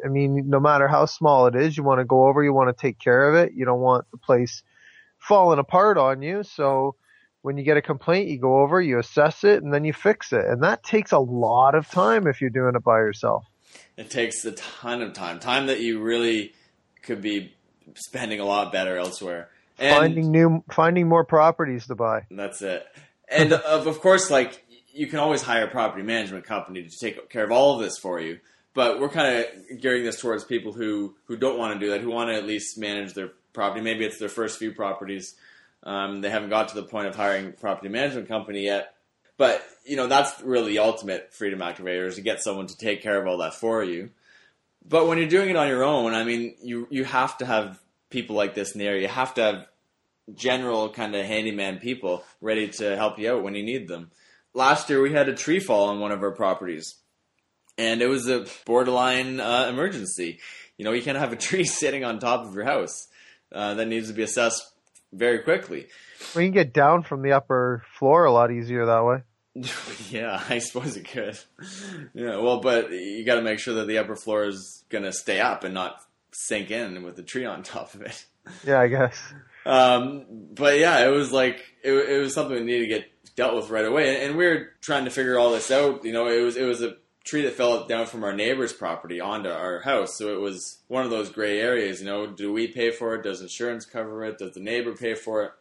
I 0.04 0.10
mean, 0.10 0.50
no 0.50 0.60
matter 0.60 0.88
how 0.88 1.06
small 1.06 1.48
it 1.48 1.56
is, 1.56 1.78
you 1.78 1.84
want 1.84 2.00
to 2.00 2.06
go 2.06 2.28
over, 2.28 2.44
you 2.44 2.54
want 2.54 2.76
to 2.76 2.82
take 2.82 3.00
care 3.00 3.30
of 3.30 3.36
it. 3.36 3.54
You 3.54 3.66
don't 3.66 3.80
want 3.80 4.06
the 4.12 4.18
place 4.18 4.64
falling 5.18 5.60
apart 5.60 5.98
on 5.98 6.22
you. 6.22 6.44
So 6.44 6.96
when 7.42 7.58
you 7.58 7.64
get 7.64 7.78
a 7.78 7.82
complaint, 7.82 8.30
you 8.30 8.38
go 8.38 8.60
over, 8.60 8.82
you 8.82 9.00
assess 9.00 9.44
it, 9.44 9.64
and 9.64 9.74
then 9.74 9.86
you 9.86 9.94
fix 9.94 10.34
it. 10.34 10.46
And 10.46 10.64
that 10.64 10.84
takes 10.84 11.12
a 11.12 11.20
lot 11.20 11.76
of 11.76 11.90
time 11.90 12.28
if 12.28 12.42
you're 12.42 12.50
doing 12.50 12.76
it 12.76 12.84
by 12.84 12.98
yourself. 12.98 13.46
It 13.96 14.10
takes 14.10 14.44
a 14.46 14.52
ton 14.52 15.02
of 15.02 15.14
time, 15.14 15.40
time 15.40 15.68
that 15.68 15.80
you 15.80 16.02
really 16.02 16.54
could 17.02 17.22
be 17.22 17.54
spending 17.96 18.40
a 18.40 18.46
lot 18.46 18.72
better 18.72 18.98
elsewhere. 18.98 19.50
And 19.80 19.96
finding 19.96 20.32
new, 20.32 20.64
finding 20.72 21.08
more 21.08 21.26
properties 21.26 21.88
to 21.88 21.96
buy. 21.96 22.26
that's 22.30 22.62
it. 22.62 22.86
And 23.28 23.54
of, 23.54 23.88
of 23.88 24.00
course, 24.02 24.30
like 24.30 24.64
you 24.94 25.08
can 25.08 25.20
always 25.20 25.42
hire 25.42 25.66
a 25.66 25.70
property 25.70 26.04
management 26.04 26.46
company 26.46 26.84
to 26.84 27.00
take 27.00 27.30
care 27.30 27.44
of 27.44 27.52
all 27.52 27.76
of 27.76 27.82
this 27.82 27.98
for 27.98 28.20
you. 28.20 28.40
But 28.74 29.00
we're 29.00 29.10
kind 29.10 29.38
of 29.38 29.82
gearing 29.82 30.04
this 30.04 30.20
towards 30.20 30.44
people 30.44 30.72
who, 30.72 31.16
who 31.26 31.36
don't 31.38 31.60
want 31.60 31.74
to 31.74 31.86
do 31.86 31.92
that, 31.92 32.02
who 32.02 32.10
want 32.10 32.30
to 32.30 32.36
at 32.36 32.46
least 32.46 32.78
manage 32.78 33.14
their 33.14 33.32
property. 33.54 33.82
Maybe 33.82 34.06
it's 34.06 34.18
their 34.18 34.30
first 34.30 34.58
few 34.58 34.72
properties. 34.72 35.36
Um, 35.84 36.22
they 36.22 36.30
haven't 36.30 36.50
got 36.50 36.70
to 36.70 36.76
the 36.76 36.84
point 36.84 37.08
of 37.08 37.16
hiring 37.16 37.48
a 37.48 37.52
property 37.52 37.90
management 37.90 38.28
company 38.28 38.64
yet. 38.64 38.96
But 39.38 39.64
you 39.86 39.96
know 39.96 40.08
that's 40.08 40.42
really 40.42 40.74
the 40.74 40.80
ultimate 40.80 41.34
freedom 41.34 41.60
activator 41.60 42.08
is 42.08 42.16
to 42.16 42.22
get 42.22 42.42
someone 42.42 42.68
to 42.68 42.78
take 42.78 43.02
care 43.02 43.20
of 43.20 43.28
all 43.28 43.40
that 43.40 43.56
for 43.56 43.84
you. 43.84 44.12
But 44.88 45.08
when 45.08 45.18
you're 45.18 45.28
doing 45.28 45.50
it 45.50 45.56
on 45.56 45.68
your 45.68 45.84
own, 45.84 46.14
I 46.14 46.24
mean, 46.24 46.56
you 46.62 46.88
you 46.90 47.04
have 47.04 47.38
to 47.40 47.46
have 47.46 47.80
people 48.10 48.36
like 48.36 48.54
this 48.54 48.76
area. 48.76 49.02
You 49.02 49.08
have 49.08 49.34
to 49.36 49.42
have 49.42 49.68
general 50.36 50.90
kind 50.90 51.16
of 51.16 51.26
handyman 51.26 51.80
people 51.80 52.24
ready 52.42 52.70
to 52.70 52.96
help 52.96 53.20
you 53.20 53.34
out 53.34 53.44
when 53.44 53.56
you 53.56 53.64
need 53.64 53.88
them. 53.88 54.12
Last 54.54 54.90
year 54.90 55.02
we 55.02 55.14
had 55.14 55.30
a 55.30 55.36
tree 55.36 55.60
fall 55.60 55.90
on 55.90 56.00
one 56.00 56.12
of 56.12 56.22
our 56.22 56.32
properties, 56.32 56.96
and 57.78 58.02
it 58.02 58.08
was 58.08 58.28
a 58.28 58.46
borderline 58.66 59.40
uh, 59.40 59.68
emergency. 59.70 60.40
You 60.78 60.86
know, 60.86 60.92
you 60.92 61.02
can't 61.02 61.18
have 61.18 61.34
a 61.34 61.36
tree 61.48 61.66
sitting 61.66 62.04
on 62.04 62.20
top 62.20 62.46
of 62.46 62.54
your 62.54 62.66
house. 62.66 63.08
Uh, 63.52 63.76
that 63.76 63.88
needs 63.88 64.08
to 64.08 64.16
be 64.16 64.24
assessed 64.24 64.64
very 65.12 65.40
quickly. 65.40 65.88
We 66.36 66.46
can 66.46 66.54
get 66.54 66.74
down 66.74 67.04
from 67.04 67.22
the 67.22 67.34
upper 67.34 67.84
floor 68.00 68.26
a 68.26 68.32
lot 68.32 68.52
easier 68.52 68.88
that 68.88 69.06
way. 69.06 69.22
yeah, 70.10 70.42
I 70.50 70.58
suppose 70.58 70.98
it 70.98 71.08
could. 71.08 71.38
Yeah, 72.16 72.38
well, 72.38 72.60
but 72.60 72.90
you 72.92 73.24
got 73.24 73.36
to 73.36 73.44
make 73.44 73.60
sure 73.60 73.76
that 73.76 73.88
the 73.88 74.00
upper 74.00 74.16
floor 74.16 74.46
is 74.46 74.84
going 74.90 75.04
to 75.04 75.14
stay 75.14 75.40
up 75.40 75.64
and 75.64 75.74
not 75.74 75.98
sink 76.32 76.72
in 76.72 77.04
with 77.04 77.16
the 77.16 77.24
tree 77.24 77.46
on 77.46 77.62
top 77.64 77.94
of 77.94 78.02
it. 78.02 78.26
Yeah, 78.66 78.80
I 78.80 78.88
guess. 78.88 79.22
Um, 79.66 80.26
but 80.54 80.80
yeah, 80.80 81.06
it 81.06 81.12
was 81.12 81.32
like 81.32 81.64
it, 81.84 81.94
it 81.94 82.20
was 82.20 82.34
something 82.34 82.58
that 82.58 82.66
needed 82.66 82.82
to 82.82 82.88
get 82.88 83.13
dealt 83.36 83.56
with 83.56 83.70
right 83.70 83.86
away, 83.86 84.16
and, 84.16 84.30
and 84.30 84.38
we 84.38 84.46
were 84.46 84.70
trying 84.82 85.06
to 85.06 85.12
figure 85.12 85.38
all 85.38 85.52
this 85.52 85.72
out. 85.72 86.04
You 86.04 86.14
know, 86.14 86.28
it 86.28 86.42
was 86.42 86.56
it 86.56 86.66
was 86.66 86.82
a 86.82 86.96
tree 87.24 87.44
that 87.44 87.54
fell 87.54 87.88
down 87.88 88.06
from 88.06 88.24
our 88.24 88.34
neighbor's 88.34 88.74
property 88.74 89.22
onto 89.22 89.50
our 89.50 89.80
house, 89.82 90.18
so 90.18 90.34
it 90.34 90.40
was 90.40 90.80
one 90.88 91.04
of 91.04 91.12
those 91.12 91.30
gray 91.30 91.60
areas. 91.60 92.00
You 92.00 92.08
know, 92.08 92.28
do 92.28 92.52
we 92.52 92.68
pay 92.68 92.92
for 92.92 93.16
it? 93.16 93.24
Does 93.24 93.42
insurance 93.42 93.86
cover 93.86 94.24
it? 94.26 94.38
Does 94.38 94.54
the 94.54 94.60
neighbor 94.60 94.94
pay 94.94 95.16
for 95.16 95.44
it? 95.44 95.52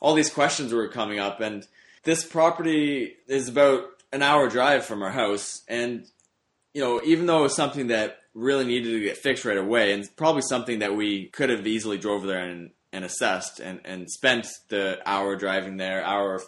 All 0.00 0.14
these 0.14 0.30
questions 0.30 0.72
were 0.72 0.88
coming 0.88 1.18
up, 1.18 1.40
and 1.40 1.66
this 2.04 2.24
property 2.24 3.16
is 3.28 3.48
about 3.48 3.84
an 4.12 4.22
hour 4.22 4.48
drive 4.48 4.84
from 4.84 5.02
our 5.02 5.10
house, 5.12 5.62
and 5.68 6.06
you 6.74 6.82
know, 6.82 7.00
even 7.04 7.26
though 7.26 7.40
it 7.40 7.42
was 7.42 7.56
something 7.56 7.88
that 7.88 8.18
really 8.34 8.64
needed 8.64 8.90
to 8.90 9.00
get 9.00 9.16
fixed 9.16 9.44
right 9.44 9.58
away, 9.58 9.92
and 9.92 10.08
probably 10.16 10.42
something 10.42 10.78
that 10.78 10.96
we 10.96 11.26
could 11.26 11.50
have 11.50 11.66
easily 11.66 11.98
drove 11.98 12.22
there 12.22 12.44
and, 12.44 12.70
and 12.92 13.04
assessed 13.04 13.60
and, 13.60 13.80
and 13.84 14.10
spent 14.10 14.46
the 14.68 15.00
hour 15.06 15.36
driving 15.36 15.76
there, 15.76 16.04
hour, 16.04 16.42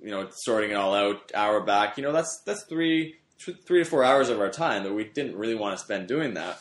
you 0.00 0.10
know, 0.10 0.28
sorting 0.30 0.70
it 0.70 0.74
all 0.74 0.94
out, 0.94 1.32
hour 1.34 1.60
back. 1.60 1.96
You 1.96 2.04
know, 2.04 2.12
that's 2.12 2.42
that's 2.44 2.64
three 2.64 3.16
three 3.38 3.82
to 3.82 3.84
four 3.84 4.04
hours 4.04 4.28
of 4.28 4.40
our 4.40 4.50
time 4.50 4.84
that 4.84 4.92
we 4.92 5.04
didn't 5.04 5.36
really 5.36 5.54
want 5.54 5.76
to 5.76 5.84
spend 5.84 6.06
doing 6.06 6.34
that. 6.34 6.60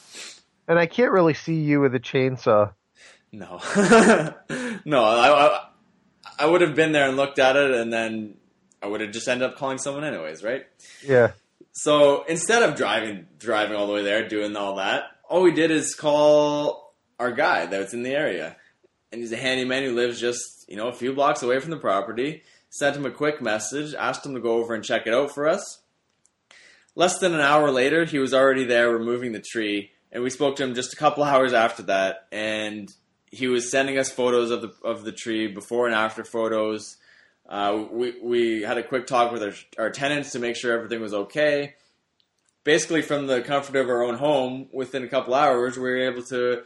And 0.67 0.79
I 0.79 0.87
can't 0.87 1.11
really 1.11 1.33
see 1.33 1.55
you 1.55 1.79
with 1.79 1.93
a 1.93 1.99
chainsaw. 1.99 2.73
No, 3.31 3.61
no, 4.85 5.03
I, 5.03 5.47
I 5.47 5.67
I 6.39 6.45
would 6.45 6.61
have 6.61 6.75
been 6.75 6.91
there 6.91 7.07
and 7.07 7.15
looked 7.15 7.39
at 7.39 7.55
it, 7.55 7.71
and 7.71 7.93
then 7.93 8.35
I 8.81 8.87
would 8.87 9.01
have 9.01 9.11
just 9.11 9.27
ended 9.27 9.49
up 9.49 9.57
calling 9.57 9.77
someone 9.77 10.03
anyways, 10.03 10.43
right? 10.43 10.65
Yeah. 11.05 11.31
So 11.71 12.23
instead 12.23 12.63
of 12.63 12.75
driving 12.75 13.27
driving 13.37 13.77
all 13.77 13.87
the 13.87 13.93
way 13.93 14.03
there, 14.03 14.27
doing 14.27 14.55
all 14.55 14.75
that, 14.75 15.03
all 15.29 15.41
we 15.41 15.51
did 15.51 15.71
is 15.71 15.95
call 15.95 16.93
our 17.19 17.31
guy 17.31 17.67
that's 17.67 17.93
in 17.93 18.03
the 18.03 18.11
area, 18.11 18.57
and 19.11 19.21
he's 19.21 19.31
a 19.31 19.37
handyman 19.37 19.83
who 19.83 19.95
lives 19.95 20.19
just 20.19 20.65
you 20.67 20.77
know 20.77 20.87
a 20.87 20.93
few 20.93 21.13
blocks 21.13 21.43
away 21.43 21.59
from 21.59 21.71
the 21.71 21.77
property. 21.77 22.43
Sent 22.69 22.95
him 22.95 23.05
a 23.05 23.11
quick 23.11 23.41
message, 23.41 23.93
asked 23.93 24.25
him 24.25 24.33
to 24.33 24.39
go 24.39 24.53
over 24.53 24.73
and 24.73 24.83
check 24.83 25.05
it 25.05 25.13
out 25.13 25.31
for 25.31 25.47
us. 25.47 25.81
Less 26.95 27.19
than 27.19 27.33
an 27.33 27.41
hour 27.41 27.69
later, 27.71 28.05
he 28.05 28.19
was 28.19 28.33
already 28.33 28.63
there 28.63 28.91
removing 28.91 29.33
the 29.33 29.41
tree, 29.41 29.91
and 30.11 30.23
we 30.23 30.29
spoke 30.29 30.55
to 30.57 30.63
him 30.63 30.73
just 30.73 30.93
a 30.93 30.97
couple 30.97 31.23
hours 31.23 31.53
after 31.53 31.83
that, 31.83 32.27
and 32.31 32.89
he 33.31 33.47
was 33.47 33.71
sending 33.71 33.97
us 33.97 34.11
photos 34.11 34.51
of 34.51 34.61
the 34.61 34.73
of 34.83 35.03
the 35.03 35.11
tree, 35.11 35.47
before 35.47 35.85
and 35.85 35.95
after 35.95 36.23
photos. 36.23 36.97
Uh, 37.47 37.85
we 37.91 38.13
we 38.21 38.61
had 38.61 38.77
a 38.77 38.83
quick 38.83 39.07
talk 39.07 39.31
with 39.31 39.43
our, 39.43 39.53
our 39.77 39.89
tenants 39.89 40.31
to 40.31 40.39
make 40.39 40.55
sure 40.55 40.73
everything 40.73 41.01
was 41.01 41.13
okay. 41.13 41.75
Basically, 42.63 43.01
from 43.01 43.27
the 43.27 43.41
comfort 43.41 43.75
of 43.75 43.89
our 43.89 44.03
own 44.03 44.15
home, 44.15 44.67
within 44.71 45.03
a 45.03 45.07
couple 45.07 45.33
hours, 45.33 45.77
we 45.77 45.83
were 45.83 46.09
able 46.09 46.23
to 46.23 46.63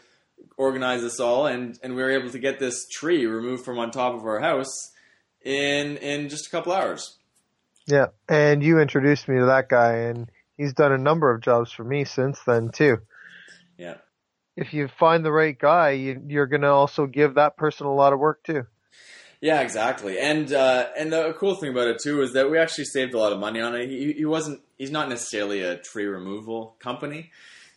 organize 0.57 1.01
this 1.01 1.19
all, 1.19 1.47
and, 1.47 1.77
and 1.83 1.95
we 1.95 2.01
were 2.01 2.11
able 2.11 2.29
to 2.29 2.39
get 2.39 2.59
this 2.59 2.87
tree 2.87 3.25
removed 3.25 3.65
from 3.65 3.79
on 3.79 3.91
top 3.91 4.13
of 4.15 4.25
our 4.25 4.39
house 4.39 4.91
in 5.43 5.97
in 5.97 6.29
just 6.29 6.47
a 6.47 6.49
couple 6.49 6.73
hours. 6.73 7.17
Yeah. 7.85 8.07
And 8.27 8.63
you 8.63 8.79
introduced 8.79 9.27
me 9.27 9.39
to 9.39 9.45
that 9.45 9.69
guy, 9.69 9.93
and 9.93 10.29
he's 10.57 10.73
done 10.73 10.91
a 10.91 10.97
number 10.97 11.33
of 11.33 11.41
jobs 11.41 11.71
for 11.71 11.83
me 11.83 12.03
since 12.03 12.39
then, 12.45 12.71
too. 12.71 12.97
Yeah. 13.77 13.97
If 14.55 14.73
you 14.73 14.87
find 14.87 15.23
the 15.23 15.31
right 15.31 15.57
guy, 15.57 15.91
you, 15.91 16.21
you're 16.27 16.47
going 16.47 16.61
to 16.61 16.71
also 16.71 17.05
give 17.05 17.35
that 17.35 17.57
person 17.57 17.87
a 17.87 17.93
lot 17.93 18.13
of 18.13 18.19
work, 18.19 18.43
too. 18.43 18.65
Yeah, 19.41 19.61
exactly. 19.61 20.17
And 20.17 20.51
uh, 20.51 20.87
and 20.97 21.11
the 21.13 21.35
cool 21.37 21.55
thing 21.55 21.69
about 21.69 21.87
it 21.89 21.99
too 22.01 22.23
is 22.23 22.33
that 22.33 22.49
we 22.49 22.57
actually 22.57 22.85
saved 22.85 23.13
a 23.13 23.19
lot 23.19 23.33
of 23.33 23.37
money 23.37 23.61
on 23.61 23.75
it. 23.75 23.89
He, 23.89 24.13
he 24.13 24.25
wasn't. 24.25 24.61
He's 24.77 24.91
not 24.91 25.09
necessarily 25.09 25.61
a 25.61 25.77
tree 25.77 26.05
removal 26.05 26.77
company. 26.79 27.31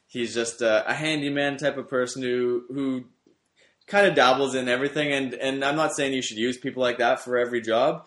He's 0.08 0.34
just 0.34 0.62
a, 0.62 0.90
a 0.90 0.94
handyman 0.94 1.56
type 1.56 1.76
of 1.76 1.88
person 1.88 2.22
who 2.22 2.64
who 2.68 3.04
kind 3.86 4.06
of 4.06 4.16
dabbles 4.16 4.56
in 4.56 4.68
everything. 4.68 5.12
And 5.12 5.34
and 5.34 5.64
I'm 5.64 5.76
not 5.76 5.94
saying 5.94 6.12
you 6.12 6.22
should 6.22 6.38
use 6.38 6.58
people 6.58 6.82
like 6.82 6.98
that 6.98 7.20
for 7.20 7.38
every 7.38 7.60
job, 7.60 8.06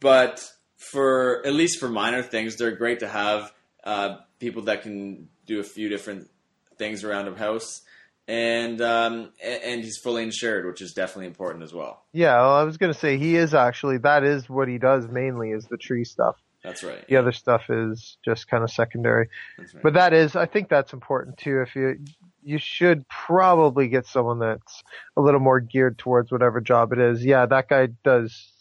but 0.00 0.46
for 0.76 1.46
at 1.46 1.54
least 1.54 1.80
for 1.80 1.88
minor 1.88 2.22
things, 2.22 2.56
they're 2.56 2.76
great 2.76 3.00
to 3.00 3.08
have. 3.08 3.52
Uh, 3.84 4.18
people 4.38 4.62
that 4.62 4.82
can 4.82 5.28
do 5.46 5.60
a 5.60 5.62
few 5.62 5.88
different 5.88 6.28
things 6.76 7.04
around 7.04 7.26
a 7.28 7.36
house 7.36 7.82
and 8.28 8.82
um, 8.82 9.32
and 9.42 9.82
he's 9.82 9.96
fully 9.96 10.22
insured, 10.22 10.66
which 10.66 10.82
is 10.82 10.92
definitely 10.92 11.26
important 11.26 11.64
as 11.64 11.72
well. 11.72 12.04
Yeah, 12.12 12.36
well, 12.36 12.56
I 12.56 12.62
was 12.62 12.76
going 12.76 12.92
to 12.92 12.98
say 12.98 13.16
he 13.16 13.36
is 13.36 13.54
actually 13.54 13.98
that 13.98 14.22
is 14.22 14.48
what 14.48 14.68
he 14.68 14.76
does 14.76 15.08
mainly 15.08 15.50
is 15.50 15.64
the 15.64 15.78
tree 15.78 16.04
stuff. 16.04 16.36
That's 16.68 16.84
right. 16.84 17.06
The 17.08 17.16
other 17.16 17.32
stuff 17.32 17.70
is 17.70 18.18
just 18.22 18.46
kind 18.46 18.62
of 18.62 18.70
secondary. 18.70 19.30
Right. 19.58 19.82
But 19.82 19.94
that 19.94 20.12
is, 20.12 20.36
I 20.36 20.44
think 20.44 20.68
that's 20.68 20.92
important 20.92 21.38
too. 21.38 21.62
If 21.66 21.74
you 21.74 21.98
you 22.42 22.58
should 22.58 23.08
probably 23.08 23.88
get 23.88 24.06
someone 24.06 24.38
that's 24.38 24.82
a 25.16 25.22
little 25.22 25.40
more 25.40 25.60
geared 25.60 25.96
towards 25.96 26.30
whatever 26.30 26.60
job 26.60 26.92
it 26.92 26.98
is. 26.98 27.24
Yeah, 27.24 27.46
that 27.46 27.68
guy 27.68 27.88
does 28.04 28.52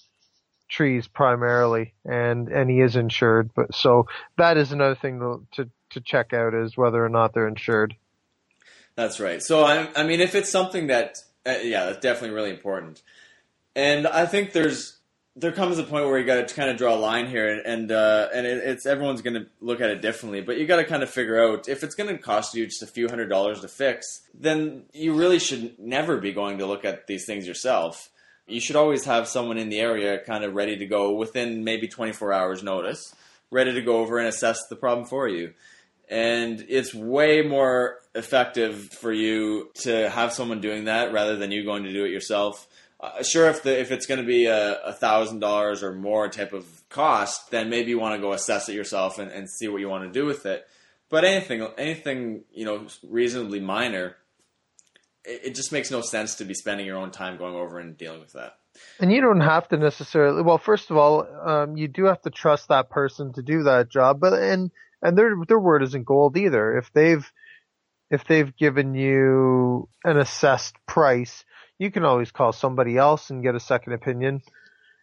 trees 0.70 1.08
primarily, 1.08 1.94
and 2.06 2.48
and 2.48 2.70
he 2.70 2.80
is 2.80 2.96
insured. 2.96 3.52
But 3.54 3.76
so 3.76 4.08
that 4.38 4.56
is 4.56 4.72
another 4.72 4.96
thing 4.96 5.20
to 5.20 5.46
to, 5.56 5.70
to 5.90 6.02
check 6.02 6.32
out 6.32 6.54
is 6.54 6.78
whether 6.78 7.04
or 7.04 7.10
not 7.10 7.34
they're 7.34 7.48
insured. 7.48 7.94
That's 8.96 9.20
right. 9.20 9.44
So 9.44 9.66
I, 9.66 9.90
I 9.96 10.04
mean, 10.04 10.22
if 10.22 10.34
it's 10.34 10.50
something 10.50 10.88
that, 10.88 11.20
uh, 11.46 11.58
yeah, 11.62 11.86
that's 11.86 12.00
definitely 12.00 12.32
really 12.36 12.52
important. 12.52 13.04
And 13.76 14.08
I 14.08 14.26
think 14.26 14.54
there's 14.54 14.97
there 15.38 15.52
comes 15.52 15.78
a 15.78 15.84
point 15.84 16.06
where 16.06 16.18
you 16.18 16.26
got 16.26 16.48
to 16.48 16.54
kind 16.56 16.70
of 16.70 16.78
draw 16.78 16.96
a 16.96 16.98
line 16.98 17.28
here, 17.28 17.48
and 17.48 17.66
and, 17.66 17.92
uh, 17.92 18.28
and 18.34 18.46
it, 18.46 18.58
it's 18.58 18.86
everyone's 18.86 19.22
going 19.22 19.36
to 19.36 19.46
look 19.62 19.80
at 19.82 19.90
it 19.90 20.02
differently. 20.02 20.42
But 20.42 20.58
you 20.58 20.66
got 20.66 20.78
to 20.78 20.86
kind 20.86 21.04
of 21.04 21.10
figure 21.10 21.42
out 21.44 21.70
if 21.70 21.84
it's 21.84 21.96
going 21.96 22.10
to 22.10 22.22
cost 22.22 22.56
you 22.56 22.66
just 22.66 22.84
a 22.84 22.88
few 22.88 23.08
hundred 23.08 23.30
dollars 23.30 23.62
to 23.62 23.68
fix, 23.68 24.22
then 24.34 24.84
you 24.94 25.14
really 25.14 25.40
should 25.40 25.78
never 25.80 26.18
be 26.18 26.34
going 26.34 26.58
to 26.58 26.66
look 26.66 26.84
at 26.84 27.08
these 27.08 27.26
things 27.26 27.48
yourself. 27.48 28.10
You 28.48 28.60
should 28.60 28.78
always 28.78 29.06
have 29.06 29.28
someone 29.28 29.58
in 29.58 29.70
the 29.70 29.80
area 29.80 30.20
kind 30.20 30.44
of 30.44 30.56
ready 30.56 30.78
to 30.78 30.86
go 30.86 31.14
within 31.14 31.64
maybe 31.64 31.88
24 31.88 32.32
hours 32.32 32.64
notice, 32.64 33.14
ready 33.52 33.74
to 33.74 33.82
go 33.82 33.98
over 33.98 34.18
and 34.18 34.28
assess 34.28 34.68
the 34.70 34.76
problem 34.76 35.06
for 35.06 35.28
you 35.28 35.54
and 36.10 36.66
it's 36.70 36.94
way 36.94 37.42
more 37.42 38.00
effective 38.16 38.90
for 38.94 39.12
you 39.12 39.70
to 39.76 40.10
have 40.10 40.32
someone 40.32 40.62
doing 40.62 40.86
that 40.86 41.12
rather 41.12 41.36
than 41.36 41.52
you 41.52 41.66
going 41.66 41.84
to 41.84 41.92
do 41.92 42.06
it 42.06 42.12
yourself. 42.12 42.68
Uh, 43.00 43.22
sure, 43.22 43.48
if 43.48 43.62
the 43.62 43.80
if 43.80 43.92
it's 43.92 44.08
going 44.08 44.20
to 44.20 44.26
be 44.26 44.46
a 44.48 44.96
thousand 45.00 45.40
dollars 45.40 45.84
or 45.84 45.94
more 45.94 46.28
type 46.30 46.52
of 46.52 46.66
cost, 46.90 47.52
then 47.52 47.70
maybe 47.70 47.92
you 47.92 48.00
want 48.00 48.16
to 48.16 48.22
go 48.22 48.34
assess 48.34 48.70
it 48.70 48.74
yourself 48.74 49.20
and, 49.20 49.32
and 49.32 49.48
see 49.50 49.68
what 49.68 49.82
you 49.82 49.88
want 49.90 50.04
to 50.04 50.20
do 50.20 50.26
with 50.26 50.46
it. 50.46 50.66
But 51.10 51.24
anything, 51.24 51.68
anything 51.78 52.44
you 52.52 52.66
know, 52.66 52.88
reasonably 53.08 53.60
minor, 53.60 54.18
it, 55.24 55.42
it 55.46 55.56
just 55.56 55.72
makes 55.72 55.92
no 55.92 56.02
sense 56.02 56.36
to 56.36 56.46
be 56.46 56.54
spending 56.54 56.86
your 56.86 56.98
own 56.98 57.12
time 57.12 57.38
going 57.38 57.56
over 57.56 57.80
and 57.80 57.96
dealing 57.96 58.20
with 58.20 58.34
that. 58.34 58.58
And 59.00 59.12
you 59.12 59.22
don't 59.22 59.42
have 59.42 59.68
to 59.70 59.78
necessarily. 59.78 60.42
Well, 60.42 60.58
first 60.58 60.90
of 60.90 60.98
all, 60.98 61.28
um, 61.48 61.78
you 61.78 61.88
do 61.88 62.06
have 62.06 62.22
to 62.24 62.30
trust 62.30 62.70
that 62.70 62.90
person 62.90 63.34
to 63.34 63.42
do 63.42 63.64
that 63.64 63.90
job, 63.90 64.20
but 64.20 64.34
and 64.34 64.72
and 65.02 65.18
their 65.18 65.36
their 65.48 65.60
word 65.60 65.84
isn't 65.84 66.06
gold 66.06 66.38
either. 66.38 66.78
If 66.78 66.92
they've 66.94 67.32
if 68.10 68.26
they've 68.26 68.56
given 68.56 68.94
you 68.96 69.90
an 70.04 70.18
assessed 70.18 70.76
price, 70.86 71.44
you 71.80 71.92
can 71.92 72.04
always 72.04 72.32
call 72.32 72.54
somebody 72.54 72.98
else 72.98 73.30
and 73.30 73.44
get 73.44 73.56
a 73.56 73.60
second 73.60 73.94
opinion. 73.94 74.42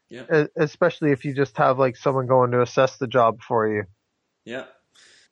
Yeah. 0.08 0.46
Especially 0.56 1.12
if 1.12 1.24
you 1.24 1.34
just 1.34 1.56
have 1.56 1.78
like 1.78 1.96
someone 1.96 2.26
going 2.26 2.50
to 2.52 2.62
assess 2.62 2.96
the 2.98 3.06
job 3.06 3.40
for 3.42 3.68
you. 3.68 3.84
Yeah. 4.44 4.64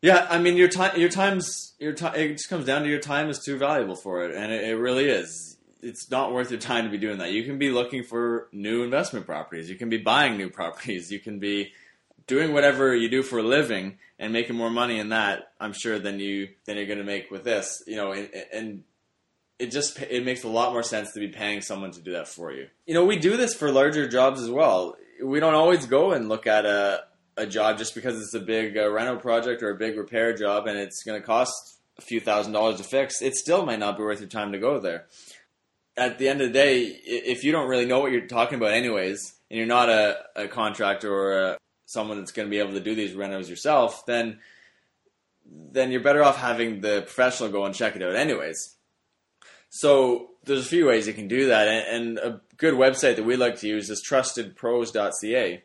Yeah, 0.00 0.26
I 0.28 0.40
mean 0.40 0.56
your 0.56 0.68
time, 0.68 0.98
your 0.98 1.08
time's 1.08 1.74
your 1.78 1.92
time. 1.92 2.16
It 2.16 2.32
just 2.32 2.48
comes 2.48 2.66
down 2.66 2.82
to 2.82 2.88
your 2.88 2.98
time 2.98 3.30
is 3.30 3.38
too 3.38 3.56
valuable 3.56 3.94
for 3.94 4.24
it, 4.24 4.34
and 4.34 4.52
it, 4.52 4.64
it 4.64 4.74
really 4.74 5.04
is. 5.04 5.56
It's 5.80 6.10
not 6.10 6.32
worth 6.32 6.50
your 6.50 6.58
time 6.58 6.84
to 6.84 6.90
be 6.90 6.98
doing 6.98 7.18
that. 7.18 7.30
You 7.30 7.44
can 7.44 7.56
be 7.56 7.70
looking 7.70 8.02
for 8.02 8.48
new 8.52 8.82
investment 8.82 9.26
properties. 9.26 9.70
You 9.70 9.76
can 9.76 9.88
be 9.88 9.98
buying 9.98 10.36
new 10.36 10.50
properties. 10.60 11.12
You 11.12 11.20
can 11.20 11.38
be 11.38 11.72
doing 12.26 12.52
whatever 12.52 12.94
you 12.94 13.08
do 13.08 13.22
for 13.22 13.38
a 13.38 13.42
living 13.44 13.98
and 14.18 14.32
making 14.32 14.56
more 14.56 14.70
money 14.70 14.98
in 14.98 15.10
that. 15.10 15.52
I'm 15.60 15.72
sure 15.72 16.00
than 16.00 16.18
you 16.18 16.48
than 16.64 16.76
you're 16.76 16.86
going 16.86 16.98
to 16.98 17.04
make 17.04 17.30
with 17.30 17.44
this. 17.44 17.84
You 17.86 17.94
know, 17.94 18.10
and, 18.10 18.28
and 18.52 18.84
it 19.62 19.70
just 19.70 20.00
it 20.00 20.24
makes 20.24 20.42
a 20.42 20.48
lot 20.48 20.72
more 20.72 20.82
sense 20.82 21.12
to 21.12 21.20
be 21.20 21.28
paying 21.28 21.60
someone 21.60 21.92
to 21.92 22.00
do 22.00 22.12
that 22.12 22.26
for 22.26 22.52
you. 22.52 22.66
You 22.84 22.94
know, 22.94 23.04
we 23.04 23.16
do 23.16 23.36
this 23.36 23.54
for 23.54 23.70
larger 23.70 24.08
jobs 24.08 24.42
as 24.42 24.50
well. 24.50 24.96
We 25.22 25.38
don't 25.38 25.54
always 25.54 25.86
go 25.86 26.10
and 26.10 26.28
look 26.28 26.48
at 26.48 26.66
a 26.66 27.04
a 27.36 27.46
job 27.46 27.78
just 27.78 27.94
because 27.94 28.20
it's 28.20 28.34
a 28.34 28.40
big 28.40 28.76
uh, 28.76 28.90
rental 28.90 29.16
project 29.16 29.62
or 29.62 29.70
a 29.70 29.76
big 29.76 29.96
repair 29.96 30.34
job 30.34 30.66
and 30.66 30.76
it's 30.76 31.02
going 31.02 31.18
to 31.18 31.24
cost 31.24 31.78
a 31.96 32.02
few 32.02 32.20
thousand 32.20 32.52
dollars 32.52 32.78
to 32.78 32.84
fix. 32.84 33.22
It 33.22 33.36
still 33.36 33.64
might 33.64 33.78
not 33.78 33.96
be 33.96 34.02
worth 34.02 34.20
your 34.20 34.28
time 34.28 34.52
to 34.52 34.58
go 34.58 34.80
there. 34.80 35.06
At 35.96 36.18
the 36.18 36.28
end 36.28 36.40
of 36.40 36.48
the 36.48 36.52
day, 36.52 36.82
if 36.82 37.44
you 37.44 37.52
don't 37.52 37.68
really 37.68 37.86
know 37.86 38.00
what 38.00 38.12
you're 38.12 38.26
talking 38.26 38.56
about, 38.56 38.72
anyways, 38.72 39.34
and 39.50 39.58
you're 39.58 39.66
not 39.66 39.88
a, 39.88 40.24
a 40.34 40.48
contractor 40.48 41.12
or 41.12 41.42
a, 41.42 41.58
someone 41.86 42.18
that's 42.18 42.32
going 42.32 42.48
to 42.48 42.50
be 42.50 42.58
able 42.58 42.72
to 42.72 42.80
do 42.80 42.94
these 42.94 43.14
rentals 43.14 43.48
yourself, 43.48 44.04
then 44.06 44.40
then 45.44 45.92
you're 45.92 46.02
better 46.02 46.22
off 46.22 46.38
having 46.38 46.80
the 46.80 47.02
professional 47.02 47.50
go 47.50 47.64
and 47.64 47.74
check 47.74 47.94
it 47.94 48.02
out, 48.02 48.16
anyways. 48.16 48.76
So 49.74 50.32
there's 50.44 50.66
a 50.66 50.68
few 50.68 50.84
ways 50.84 51.06
you 51.06 51.14
can 51.14 51.28
do 51.28 51.46
that, 51.46 51.66
and, 51.66 52.18
and 52.18 52.18
a 52.18 52.40
good 52.58 52.74
website 52.74 53.16
that 53.16 53.24
we 53.24 53.36
like 53.36 53.58
to 53.60 53.66
use 53.66 53.88
is 53.88 54.04
trustedpros.ca. 54.06 55.62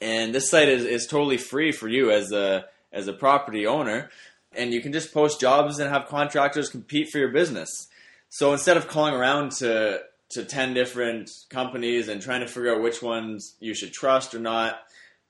And 0.00 0.32
this 0.32 0.48
site 0.48 0.68
is, 0.68 0.84
is 0.84 1.08
totally 1.08 1.36
free 1.36 1.72
for 1.72 1.88
you 1.88 2.12
as 2.12 2.30
a 2.30 2.66
as 2.92 3.08
a 3.08 3.12
property 3.12 3.66
owner, 3.66 4.10
and 4.52 4.72
you 4.72 4.80
can 4.80 4.92
just 4.92 5.12
post 5.12 5.40
jobs 5.40 5.80
and 5.80 5.90
have 5.90 6.06
contractors 6.06 6.68
compete 6.68 7.08
for 7.10 7.18
your 7.18 7.32
business. 7.32 7.88
So 8.28 8.52
instead 8.52 8.76
of 8.76 8.86
calling 8.86 9.14
around 9.14 9.52
to 9.58 10.02
to 10.30 10.44
10 10.44 10.74
different 10.74 11.32
companies 11.48 12.06
and 12.06 12.22
trying 12.22 12.42
to 12.42 12.46
figure 12.46 12.72
out 12.72 12.80
which 12.80 13.02
ones 13.02 13.56
you 13.58 13.74
should 13.74 13.92
trust 13.92 14.36
or 14.36 14.38
not, 14.38 14.78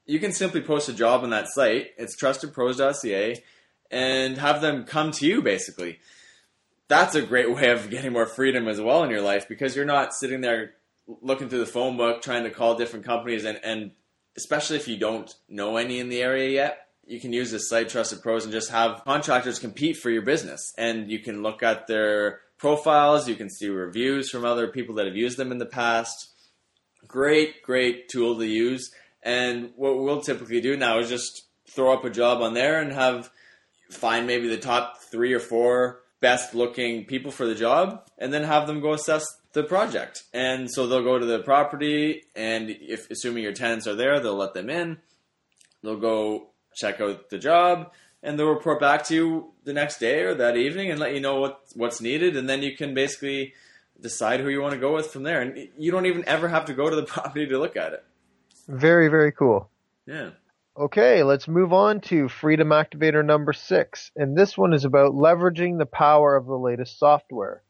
you 0.05 0.21
can 0.21 0.35
simply 0.35 0.61
post 0.61 0.90
a 0.90 0.93
job 0.93 1.23
on 1.23 1.31
that 1.31 1.49
site. 1.49 1.93
It's 1.97 2.14
trustedpros.ca 2.14 3.43
and 3.90 4.37
have 4.37 4.61
them 4.61 4.85
come 4.85 5.12
to 5.12 5.27
you 5.27 5.40
basically 5.40 5.99
that's 6.90 7.14
a 7.14 7.22
great 7.22 7.55
way 7.55 7.70
of 7.70 7.88
getting 7.88 8.12
more 8.12 8.26
freedom 8.26 8.68
as 8.68 8.79
well 8.81 9.03
in 9.03 9.11
your 9.11 9.22
life 9.22 9.48
because 9.48 9.74
you're 9.74 9.87
not 9.87 10.12
sitting 10.12 10.42
there 10.42 10.74
looking 11.22 11.48
through 11.48 11.61
the 11.61 11.66
phone 11.66 11.96
book 11.96 12.20
trying 12.20 12.44
to 12.44 12.50
call 12.50 12.74
different 12.74 13.07
companies 13.07 13.46
and, 13.46 13.59
and 13.64 13.92
especially 14.37 14.76
if 14.76 14.87
you 14.87 14.98
don't 14.98 15.35
know 15.48 15.79
any 15.79 15.98
in 15.98 16.11
the 16.11 16.22
area 16.22 16.50
yet 16.50 16.87
you 17.11 17.18
can 17.18 17.33
use 17.33 17.50
this 17.50 17.68
site 17.68 17.88
trusted 17.88 18.22
pros 18.22 18.44
and 18.44 18.53
just 18.53 18.70
have 18.70 19.03
contractors 19.05 19.59
compete 19.59 19.96
for 19.96 20.11
your 20.11 20.22
business. 20.22 20.72
And 20.79 21.11
you 21.11 21.18
can 21.18 21.42
look 21.42 21.61
at 21.62 21.88
their 21.88 22.40
profiles 22.57 23.26
you 23.29 23.35
can 23.35 23.50
see 23.50 23.68
reviews 23.68 24.31
from 24.31 24.44
other 24.44 24.68
people 24.68 24.94
that 24.94 25.07
have 25.07 25.16
used 25.16 25.37
them 25.37 25.50
in 25.50 25.59
the 25.59 25.66
past. 25.66 26.31
Great 27.09 27.62
great 27.62 28.09
tool 28.09 28.38
to 28.38 28.46
use. 28.46 28.92
And 29.22 29.72
what 29.74 29.98
we'll 29.98 30.20
typically 30.20 30.61
do 30.61 30.76
now 30.76 31.00
is 31.00 31.09
just 31.09 31.46
throw 31.68 31.92
up 31.92 32.05
a 32.05 32.11
job 32.11 32.42
on 32.42 32.55
there 32.55 32.81
and 32.81 32.92
have 32.92 33.31
find 33.90 34.26
maybe 34.26 34.46
the 34.46 34.57
top 34.57 34.98
three 34.98 35.33
or 35.33 35.40
four 35.40 36.03
best 36.20 36.54
looking 36.54 37.04
people 37.04 37.30
for 37.30 37.46
the 37.46 37.54
job 37.54 38.06
and 38.18 38.33
then 38.33 38.44
have 38.44 38.66
them 38.66 38.80
go 38.80 38.92
assess 38.92 39.24
the 39.52 39.62
project. 39.62 40.22
And 40.33 40.70
so 40.70 40.87
they'll 40.87 41.02
go 41.02 41.18
to 41.18 41.26
the 41.26 41.40
property 41.40 42.24
and 42.37 42.70
if 42.70 43.11
assuming 43.11 43.42
your 43.42 43.52
tenants 43.52 43.87
are 43.87 43.94
there, 43.94 44.20
they'll 44.20 44.37
let 44.37 44.54
them 44.54 44.70
in. 44.70 44.98
They'll 45.83 45.96
go 45.96 46.50
check 46.74 47.00
out 47.00 47.30
the 47.30 47.38
job 47.38 47.90
and 48.22 48.38
they'll 48.38 48.50
report 48.50 48.80
back 48.80 49.04
to 49.04 49.14
you 49.14 49.52
the 49.64 49.72
next 49.72 49.98
day 49.98 50.22
or 50.22 50.35
that 50.35 50.56
evening 50.56 50.90
and 50.90 51.00
let 51.00 51.14
you 51.14 51.20
know 51.20 51.40
what 51.40 51.62
what's 51.74 52.00
needed 52.00 52.37
and 52.37 52.48
then 52.48 52.62
you 52.62 52.76
can 52.76 52.94
basically 52.94 53.54
decide 54.00 54.40
who 54.40 54.48
you 54.48 54.61
want 54.61 54.72
to 54.74 54.80
go 54.80 54.94
with 54.94 55.09
from 55.09 55.22
there 55.22 55.40
and 55.40 55.68
you 55.78 55.90
don't 55.90 56.06
even 56.06 56.24
ever 56.26 56.48
have 56.48 56.66
to 56.66 56.74
go 56.74 56.88
to 56.88 56.96
the 56.96 57.02
property 57.14 57.46
to 57.46 57.59
look 57.59 57.76
at 57.76 57.92
it. 57.92 58.04
Very 58.68 59.09
very 59.09 59.33
cool. 59.33 59.68
Yeah. 60.06 60.30
Okay, 60.78 61.22
let's 61.24 61.48
move 61.48 61.72
on 61.72 62.00
to 62.02 62.28
Freedom 62.28 62.68
Activator 62.68 63.24
number 63.24 63.52
six. 63.52 64.12
And 64.14 64.37
this 64.37 64.56
one 64.56 64.72
is 64.72 64.85
about 64.85 65.12
leveraging 65.12 65.78
the 65.78 65.87
power 65.87 66.37
of 66.37 66.46
the 66.46 66.56
latest 66.56 66.98
software. 66.98 67.62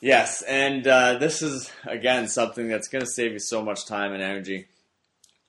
Yes, 0.00 0.42
and 0.42 0.86
uh, 0.86 1.18
this 1.18 1.42
is, 1.42 1.70
again, 1.84 2.28
something 2.28 2.68
that's 2.68 2.88
going 2.88 3.00
to 3.00 3.10
save 3.10 3.32
you 3.32 3.38
so 3.38 3.62
much 3.62 3.86
time 3.86 4.12
and 4.12 4.22
energy. 4.22 4.66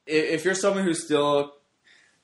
If 0.07 0.45
you're 0.45 0.55
someone 0.55 0.83
who's 0.83 1.03
still 1.03 1.53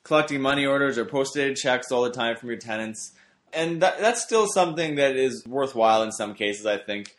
collecting 0.04 0.42
money 0.42 0.66
orders 0.66 0.98
or 0.98 1.06
posted 1.06 1.56
checks 1.58 1.92
all 1.92 2.04
the 2.04 2.12
time 2.12 2.38
from 2.38 2.50
your 2.50 2.58
tenants, 2.58 3.12
and 3.54 3.82
that, 3.82 4.00
that's 4.00 4.24
still 4.24 4.48
something 4.48 4.96
that 4.96 5.16
is 5.16 5.46
worthwhile 5.46 6.02
in 6.02 6.12
some 6.12 6.34
cases, 6.34 6.66
I 6.66 6.78
think. 6.78 7.16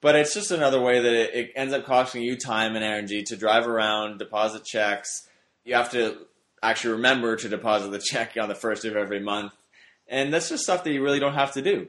But 0.00 0.14
it's 0.14 0.34
just 0.34 0.50
another 0.50 0.80
way 0.80 1.00
that 1.00 1.12
it, 1.12 1.34
it 1.34 1.52
ends 1.56 1.72
up 1.72 1.84
costing 1.84 2.22
you 2.22 2.36
time 2.36 2.76
and 2.76 2.84
energy 2.84 3.22
to 3.24 3.36
drive 3.36 3.66
around, 3.66 4.18
deposit 4.18 4.64
checks. 4.64 5.28
You 5.64 5.74
have 5.74 5.90
to 5.92 6.18
actually 6.62 6.94
remember 6.94 7.36
to 7.36 7.48
deposit 7.48 7.90
the 7.90 7.98
check 8.04 8.36
on 8.40 8.48
the 8.48 8.54
first 8.54 8.84
of 8.84 8.96
every 8.96 9.20
month. 9.20 9.52
And 10.08 10.32
that's 10.32 10.48
just 10.48 10.64
stuff 10.64 10.84
that 10.84 10.92
you 10.92 11.02
really 11.02 11.18
don't 11.18 11.34
have 11.34 11.52
to 11.52 11.62
do. 11.62 11.88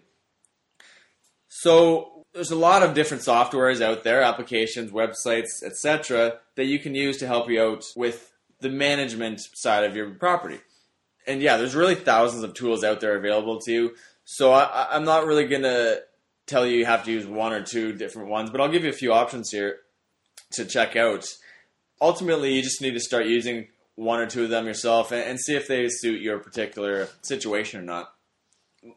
So 1.49 2.25
there's 2.33 2.51
a 2.51 2.55
lot 2.55 2.83
of 2.83 2.93
different 2.93 3.23
softwares 3.23 3.81
out 3.81 4.03
there, 4.03 4.21
applications, 4.21 4.91
websites, 4.91 5.63
etc., 5.63 6.39
that 6.55 6.65
you 6.65 6.79
can 6.79 6.95
use 6.95 7.17
to 7.17 7.27
help 7.27 7.49
you 7.49 7.61
out 7.61 7.83
with 7.95 8.31
the 8.59 8.69
management 8.69 9.41
side 9.55 9.83
of 9.83 9.95
your 9.95 10.09
property. 10.11 10.59
And 11.25 11.41
yeah, 11.41 11.57
there's 11.57 11.75
really 11.75 11.95
thousands 11.95 12.43
of 12.43 12.53
tools 12.53 12.83
out 12.83 13.01
there 13.01 13.15
available 13.15 13.59
to 13.61 13.71
you. 13.71 13.95
So 14.23 14.51
I, 14.51 14.95
am 14.95 15.03
not 15.03 15.25
really 15.25 15.47
gonna 15.47 15.97
tell 16.47 16.65
you 16.65 16.77
you 16.77 16.85
have 16.85 17.03
to 17.05 17.11
use 17.11 17.25
one 17.25 17.53
or 17.53 17.61
two 17.61 17.93
different 17.93 18.29
ones, 18.29 18.49
but 18.49 18.59
I'll 18.59 18.71
give 18.71 18.83
you 18.83 18.89
a 18.89 18.93
few 18.93 19.13
options 19.13 19.51
here 19.51 19.77
to 20.53 20.65
check 20.65 20.95
out. 20.95 21.25
Ultimately, 22.01 22.53
you 22.53 22.61
just 22.61 22.81
need 22.81 22.93
to 22.93 22.99
start 22.99 23.27
using 23.27 23.67
one 23.95 24.19
or 24.19 24.27
two 24.27 24.45
of 24.45 24.49
them 24.49 24.65
yourself 24.65 25.11
and, 25.11 25.21
and 25.21 25.39
see 25.39 25.55
if 25.55 25.67
they 25.67 25.87
suit 25.89 26.21
your 26.21 26.39
particular 26.39 27.09
situation 27.21 27.79
or 27.79 27.83
not. 27.83 28.13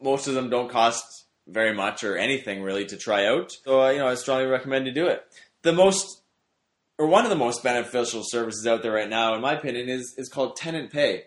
Most 0.01 0.27
of 0.27 0.33
them 0.33 0.49
don't 0.49 0.69
cost 0.69 1.25
very 1.47 1.73
much 1.73 2.03
or 2.03 2.17
anything 2.17 2.61
really 2.61 2.85
to 2.85 2.97
try 2.97 3.25
out, 3.25 3.51
so 3.65 3.81
uh, 3.81 3.89
you 3.89 3.99
know 3.99 4.07
I 4.07 4.15
strongly 4.15 4.45
recommend 4.45 4.85
you 4.85 4.93
do 4.93 5.07
it. 5.07 5.23
The 5.63 5.73
most 5.73 6.21
or 6.97 7.07
one 7.07 7.25
of 7.25 7.29
the 7.29 7.35
most 7.35 7.63
beneficial 7.63 8.21
services 8.23 8.67
out 8.67 8.83
there 8.83 8.93
right 8.93 9.09
now, 9.09 9.33
in 9.33 9.41
my 9.41 9.53
opinion, 9.53 9.89
is 9.89 10.13
is 10.17 10.29
called 10.29 10.55
Tenant 10.55 10.91
Pay. 10.91 11.23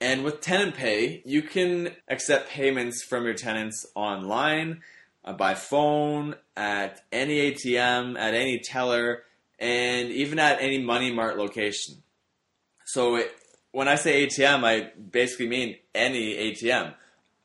And 0.00 0.24
with 0.24 0.40
Tenant 0.40 0.74
Pay, 0.74 1.22
you 1.24 1.42
can 1.42 1.94
accept 2.08 2.50
payments 2.50 3.04
from 3.04 3.24
your 3.24 3.34
tenants 3.34 3.86
online 3.94 4.82
uh, 5.24 5.32
by 5.32 5.54
phone, 5.54 6.34
at 6.56 7.00
any 7.10 7.52
ATM, 7.52 8.18
at 8.18 8.34
any 8.34 8.58
teller, 8.58 9.22
and 9.58 10.10
even 10.10 10.38
at 10.38 10.60
any 10.60 10.78
Money 10.78 11.12
Mart 11.12 11.38
location. 11.38 12.02
So 12.84 13.16
it, 13.16 13.32
when 13.70 13.88
I 13.88 13.94
say 13.94 14.26
ATM, 14.26 14.64
I 14.64 14.90
basically 14.98 15.48
mean 15.48 15.76
any 15.94 16.34
ATM. 16.52 16.94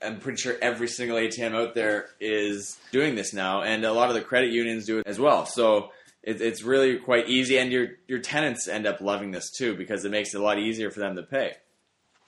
I'm 0.02 0.20
pretty 0.20 0.40
sure 0.40 0.56
every 0.62 0.88
single 0.88 1.18
ATM 1.18 1.56
out 1.56 1.74
there 1.74 2.10
is 2.20 2.78
doing 2.92 3.16
this 3.16 3.34
now, 3.34 3.62
and 3.62 3.84
a 3.84 3.94
lot 3.94 4.10
of 4.10 4.16
the 4.16 4.22
credit 4.22 4.52
unions 4.52 4.86
do 4.86 5.00
it 5.00 5.08
as 5.08 5.20
well. 5.20 5.46
So 5.46 5.92
it, 6.22 6.42
it's 6.42 6.62
really 6.62 6.98
quite 6.98 7.30
easy, 7.30 7.58
and 7.58 7.72
your 7.72 7.88
your 8.08 8.20
tenants 8.20 8.68
end 8.68 8.86
up 8.86 9.02
loving 9.02 9.32
this 9.32 9.50
too 9.50 9.76
because 9.76 10.06
it 10.06 10.12
makes 10.12 10.36
it 10.36 10.42
a 10.42 10.44
lot 10.44 10.60
easier 10.60 10.92
for 10.92 11.00
them 11.00 11.16
to 11.16 11.24
pay. 11.24 11.54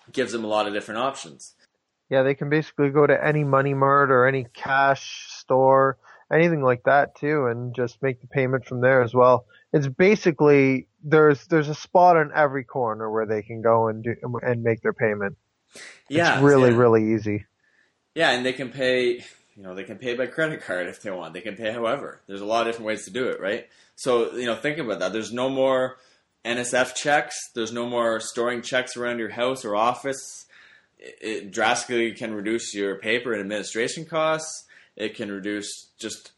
It 0.07 0.13
gives 0.13 0.31
them 0.31 0.43
a 0.43 0.47
lot 0.47 0.67
of 0.67 0.73
different 0.73 1.01
options. 1.01 1.53
Yeah, 2.09 2.23
they 2.23 2.33
can 2.33 2.49
basically 2.49 2.89
go 2.89 3.05
to 3.05 3.23
any 3.23 3.43
money 3.43 3.75
mart 3.75 4.09
or 4.09 4.25
any 4.25 4.47
cash 4.53 5.28
store, 5.49 5.97
anything 6.31 6.61
like 6.61 6.83
that 6.83 7.15
too, 7.15 7.47
and 7.47 7.73
just 7.75 8.01
make 8.03 8.21
the 8.21 8.27
payment 8.27 8.65
from 8.65 8.81
there 8.81 9.01
as 9.01 9.15
well. 9.15 9.45
It's 9.73 9.87
basically 9.87 10.87
there's 11.03 11.45
there's 11.47 11.69
a 11.69 11.75
spot 11.75 12.17
on 12.17 12.31
every 12.35 12.63
corner 12.63 13.09
where 13.09 13.25
they 13.25 13.41
can 13.41 13.61
go 13.61 13.87
and 13.87 14.03
do 14.03 14.15
and 14.43 14.63
make 14.63 14.81
their 14.81 14.93
payment. 14.93 15.37
Yeah, 16.07 16.35
it's 16.35 16.43
really 16.43 16.69
yeah. 16.71 16.77
really 16.77 17.13
easy. 17.15 17.45
Yeah, 18.13 18.31
and 18.31 18.45
they 18.45 18.53
can 18.53 18.69
pay. 18.69 19.23
You 19.55 19.63
know, 19.63 19.75
they 19.75 19.83
can 19.83 19.97
pay 19.97 20.15
by 20.15 20.27
credit 20.27 20.61
card 20.61 20.87
if 20.87 21.01
they 21.01 21.11
want. 21.11 21.33
They 21.33 21.41
can 21.41 21.55
pay 21.55 21.73
however. 21.73 22.21
There's 22.27 22.41
a 22.41 22.45
lot 22.45 22.61
of 22.61 22.67
different 22.67 22.87
ways 22.87 23.05
to 23.05 23.11
do 23.11 23.27
it, 23.27 23.41
right? 23.41 23.67
So 23.95 24.33
you 24.33 24.45
know, 24.45 24.55
think 24.55 24.77
about 24.77 24.99
that. 24.99 25.13
There's 25.13 25.33
no 25.33 25.49
more 25.49 25.97
NSF 26.45 26.95
checks. 26.95 27.35
There's 27.55 27.73
no 27.73 27.87
more 27.87 28.19
storing 28.19 28.61
checks 28.61 28.95
around 28.95 29.19
your 29.19 29.29
house 29.29 29.65
or 29.65 29.75
office. 29.75 30.45
It, 30.97 31.17
it 31.21 31.51
drastically 31.51 32.13
can 32.13 32.33
reduce 32.33 32.73
your 32.73 32.99
paper 32.99 33.33
and 33.33 33.41
administration 33.41 34.05
costs. 34.05 34.65
It 34.99 35.15
can 35.15 35.31
reduce 35.31 35.87
just 35.97 36.31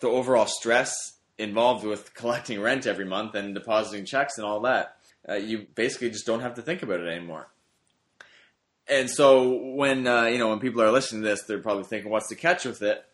the 0.00 0.08
overall 0.08 0.46
stress 0.46 0.92
involved 1.38 1.86
with 1.86 2.12
collecting 2.20 2.60
rent 2.60 2.86
every 2.86 3.04
month 3.04 3.34
and 3.34 3.54
depositing 3.54 4.04
checks 4.04 4.36
and 4.36 4.46
all 4.46 4.60
that. 4.62 4.96
Uh, 5.28 5.34
you 5.34 5.66
basically 5.74 6.10
just 6.10 6.26
don't 6.26 6.40
have 6.40 6.54
to 6.54 6.62
think 6.62 6.82
about 6.82 7.00
it 7.00 7.08
anymore. 7.08 7.48
And 8.88 9.10
so 9.10 9.74
when 9.74 10.06
uh, 10.06 10.24
you 10.24 10.38
know 10.38 10.48
when 10.48 10.60
people 10.60 10.82
are 10.82 10.90
listening 10.90 11.22
to 11.22 11.28
this, 11.28 11.42
they're 11.42 11.58
probably 11.58 11.84
thinking, 11.84 12.10
"What's 12.10 12.28
the 12.28 12.36
catch 12.36 12.64
with 12.64 12.82
it?" 12.82 13.04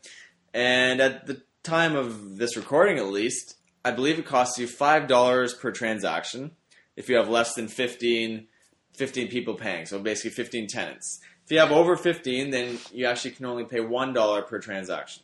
And 0.53 1.01
at 1.01 1.27
the 1.27 1.43
time 1.65 1.97
of 1.97 2.37
this 2.37 2.57
recording, 2.57 2.99
at 2.99 3.07
least, 3.07 3.57
I 3.85 3.91
believe 3.91 4.19
it 4.19 4.27
costs 4.27 4.57
you 4.59 4.69
five 4.69 5.09
dollars 5.09 5.53
per 5.53 5.73
transaction 5.73 6.53
if 6.97 7.09
you 7.09 7.17
have 7.17 7.29
less 7.29 7.55
than 7.55 7.67
15, 7.67 8.47
15 8.93 9.29
people 9.29 9.55
paying. 9.55 9.85
So 9.87 9.99
basically, 9.99 10.31
fifteen 10.31 10.69
tenants. 10.69 11.21
If 11.45 11.51
you 11.51 11.59
have 11.59 11.73
over 11.73 11.97
fifteen, 11.97 12.51
then 12.51 12.79
you 12.93 13.07
actually 13.07 13.33
can 13.33 13.47
only 13.47 13.65
pay 13.65 13.81
one 13.81 14.13
dollar 14.13 14.43
per 14.43 14.59
transaction. 14.59 15.23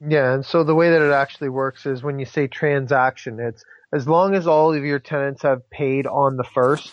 Yeah, 0.00 0.32
and 0.32 0.46
so 0.46 0.64
the 0.64 0.74
way 0.74 0.90
that 0.90 1.02
it 1.02 1.12
actually 1.12 1.48
works 1.48 1.84
is 1.84 2.02
when 2.02 2.18
you 2.18 2.24
say 2.24 2.46
transaction, 2.46 3.40
it's 3.40 3.64
as 3.92 4.06
long 4.06 4.34
as 4.34 4.46
all 4.46 4.72
of 4.72 4.84
your 4.84 4.98
tenants 4.98 5.42
have 5.42 5.68
paid 5.70 6.06
on 6.06 6.36
the 6.36 6.44
first, 6.44 6.92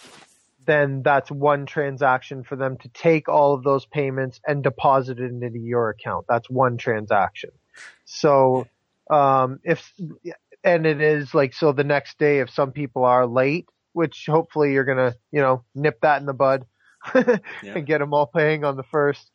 then 0.66 1.04
that's 1.04 1.30
one 1.30 1.66
transaction 1.66 2.44
for 2.44 2.56
them 2.56 2.78
to 2.80 2.90
take 2.90 3.30
all 3.30 3.54
of 3.54 3.64
those 3.64 3.86
payments 3.86 4.40
and 4.48 4.64
deposit 4.64 5.20
it 5.20 5.30
into 5.30 5.60
your 5.60 5.90
account. 5.90 6.26
That's 6.28 6.50
one 6.50 6.78
transaction. 6.78 7.52
So, 8.06 8.68
um, 9.10 9.60
if, 9.64 9.94
and 10.64 10.88
it 10.88 11.00
is 11.00 11.34
like, 11.34 11.54
so 11.54 11.72
the 11.74 11.84
next 11.84 12.18
day, 12.18 12.40
if 12.40 12.50
some 12.50 12.72
people 12.72 13.06
are 13.06 13.28
late, 13.28 13.68
which 13.94 14.26
hopefully 14.28 14.74
you're 14.74 14.84
going 14.84 14.98
to, 14.98 15.16
you 15.32 15.42
know, 15.42 15.64
nip 15.76 16.00
that 16.02 16.20
in 16.20 16.26
the 16.26 16.34
bud 16.34 16.66
yeah. 17.16 17.74
and 17.76 17.86
get 17.86 18.00
them 18.00 18.14
all 18.14 18.28
paying 18.28 18.64
on 18.64 18.78
the 18.78 18.84
first. 18.84 19.30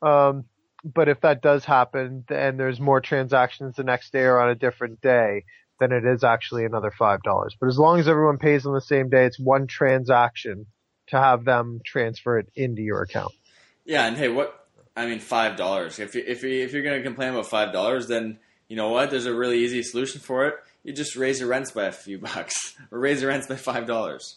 Um, 0.00 0.44
but 0.84 1.08
if 1.08 1.20
that 1.20 1.42
does 1.42 1.64
happen 1.64 2.24
and 2.28 2.58
there's 2.58 2.80
more 2.80 3.00
transactions 3.00 3.76
the 3.76 3.84
next 3.84 4.12
day 4.12 4.22
or 4.22 4.40
on 4.40 4.50
a 4.50 4.54
different 4.54 5.00
day, 5.00 5.44
then 5.78 5.92
it 5.92 6.04
is 6.04 6.24
actually 6.24 6.64
another 6.64 6.90
five 6.90 7.22
dollars. 7.22 7.56
But 7.58 7.68
as 7.68 7.78
long 7.78 7.98
as 7.98 8.08
everyone 8.08 8.38
pays 8.38 8.66
on 8.66 8.74
the 8.74 8.80
same 8.80 9.08
day, 9.08 9.26
it's 9.26 9.38
one 9.38 9.66
transaction 9.66 10.66
to 11.08 11.18
have 11.18 11.44
them 11.44 11.80
transfer 11.84 12.38
it 12.38 12.46
into 12.54 12.82
your 12.82 13.02
account. 13.02 13.32
Yeah, 13.84 14.06
and 14.06 14.16
hey, 14.16 14.28
what 14.28 14.66
I 14.96 15.06
mean, 15.06 15.20
five 15.20 15.56
dollars. 15.56 15.98
If 15.98 16.14
you, 16.14 16.24
if 16.26 16.42
you, 16.42 16.50
if 16.50 16.72
you're 16.72 16.82
going 16.82 16.98
to 16.98 17.02
complain 17.02 17.30
about 17.30 17.46
five 17.46 17.72
dollars, 17.72 18.08
then 18.08 18.38
you 18.68 18.76
know 18.76 18.88
what? 18.90 19.10
There's 19.10 19.26
a 19.26 19.34
really 19.34 19.58
easy 19.58 19.82
solution 19.82 20.20
for 20.20 20.46
it. 20.46 20.54
You 20.84 20.92
just 20.92 21.16
raise 21.16 21.40
your 21.40 21.48
rents 21.48 21.70
by 21.70 21.86
a 21.86 21.92
few 21.92 22.18
bucks, 22.20 22.76
or 22.90 22.98
raise 22.98 23.22
your 23.22 23.30
rents 23.30 23.46
by 23.46 23.56
five 23.56 23.86
dollars. 23.86 24.36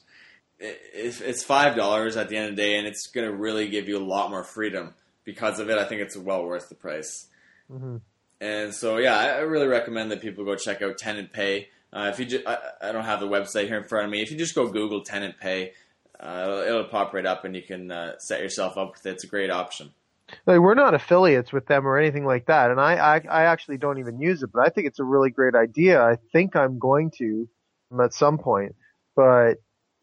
It's 0.60 1.44
five 1.44 1.76
dollars 1.76 2.16
at 2.18 2.30
the 2.30 2.38
end 2.38 2.50
of 2.50 2.56
the 2.56 2.62
day, 2.62 2.78
and 2.78 2.88
it's 2.88 3.08
going 3.08 3.28
to 3.28 3.36
really 3.36 3.68
give 3.68 3.88
you 3.90 3.98
a 3.98 4.04
lot 4.04 4.30
more 4.30 4.44
freedom 4.44 4.94
because 5.26 5.60
of 5.60 5.70
it. 5.70 5.78
I 5.78 5.86
think 5.86 6.02
it's 6.02 6.16
well 6.16 6.46
worth 6.46 6.70
the 6.70 6.76
price. 6.76 7.28
Mm-hmm. 7.72 7.98
And 8.42 8.74
so, 8.74 8.98
yeah, 8.98 9.18
I 9.18 9.40
really 9.40 9.68
recommend 9.68 10.12
that 10.12 10.22
people 10.22 10.46
go 10.46 10.56
check 10.56 10.82
out 10.82 10.98
Tenant 10.98 11.32
Pay. 11.32 11.70
Uh, 11.92 12.10
if 12.14 12.20
you, 12.20 12.26
just, 12.26 12.46
I, 12.46 12.58
I, 12.82 12.92
don't 12.92 13.06
have 13.06 13.22
the 13.22 13.28
website 13.28 13.68
here 13.68 13.78
in 13.78 13.86
front 13.86 14.06
of 14.06 14.12
me. 14.12 14.22
If 14.22 14.30
you 14.30 14.38
just 14.38 14.54
go 14.54 14.68
Google 14.68 15.02
Tenant 15.02 15.36
Pay, 15.40 15.72
uh, 16.20 16.44
it'll, 16.44 16.60
it'll, 16.60 16.84
pop 16.86 17.14
right 17.14 17.26
up, 17.26 17.46
and 17.46 17.56
you 17.56 17.62
can 17.62 17.90
uh, 17.90 18.18
set 18.20 18.42
yourself 18.42 18.78
up 18.78 18.94
with 18.94 19.06
it. 19.06 19.12
It's 19.12 19.24
a 19.24 19.28
great 19.28 19.50
option. 19.50 19.92
Like, 20.46 20.60
we're 20.60 20.74
not 20.74 20.94
affiliates 20.94 21.54
with 21.54 21.68
them 21.68 21.88
or 21.88 21.98
anything 21.98 22.26
like 22.26 22.48
that, 22.48 22.72
and 22.72 22.82
I, 22.82 22.96
I, 22.96 23.22
I 23.30 23.44
actually 23.46 23.78
don't 23.78 24.00
even 24.00 24.20
use 24.20 24.44
it, 24.44 24.52
but 24.52 24.66
I 24.66 24.70
think 24.70 24.88
it's 24.88 25.00
a 25.00 25.04
really 25.04 25.30
great 25.30 25.56
idea. 25.56 26.02
I 26.02 26.18
think 26.34 26.56
I'm 26.56 26.80
going 26.80 27.12
to 27.20 27.48
at 28.04 28.14
some 28.14 28.38
point, 28.38 28.76
but 29.16 29.56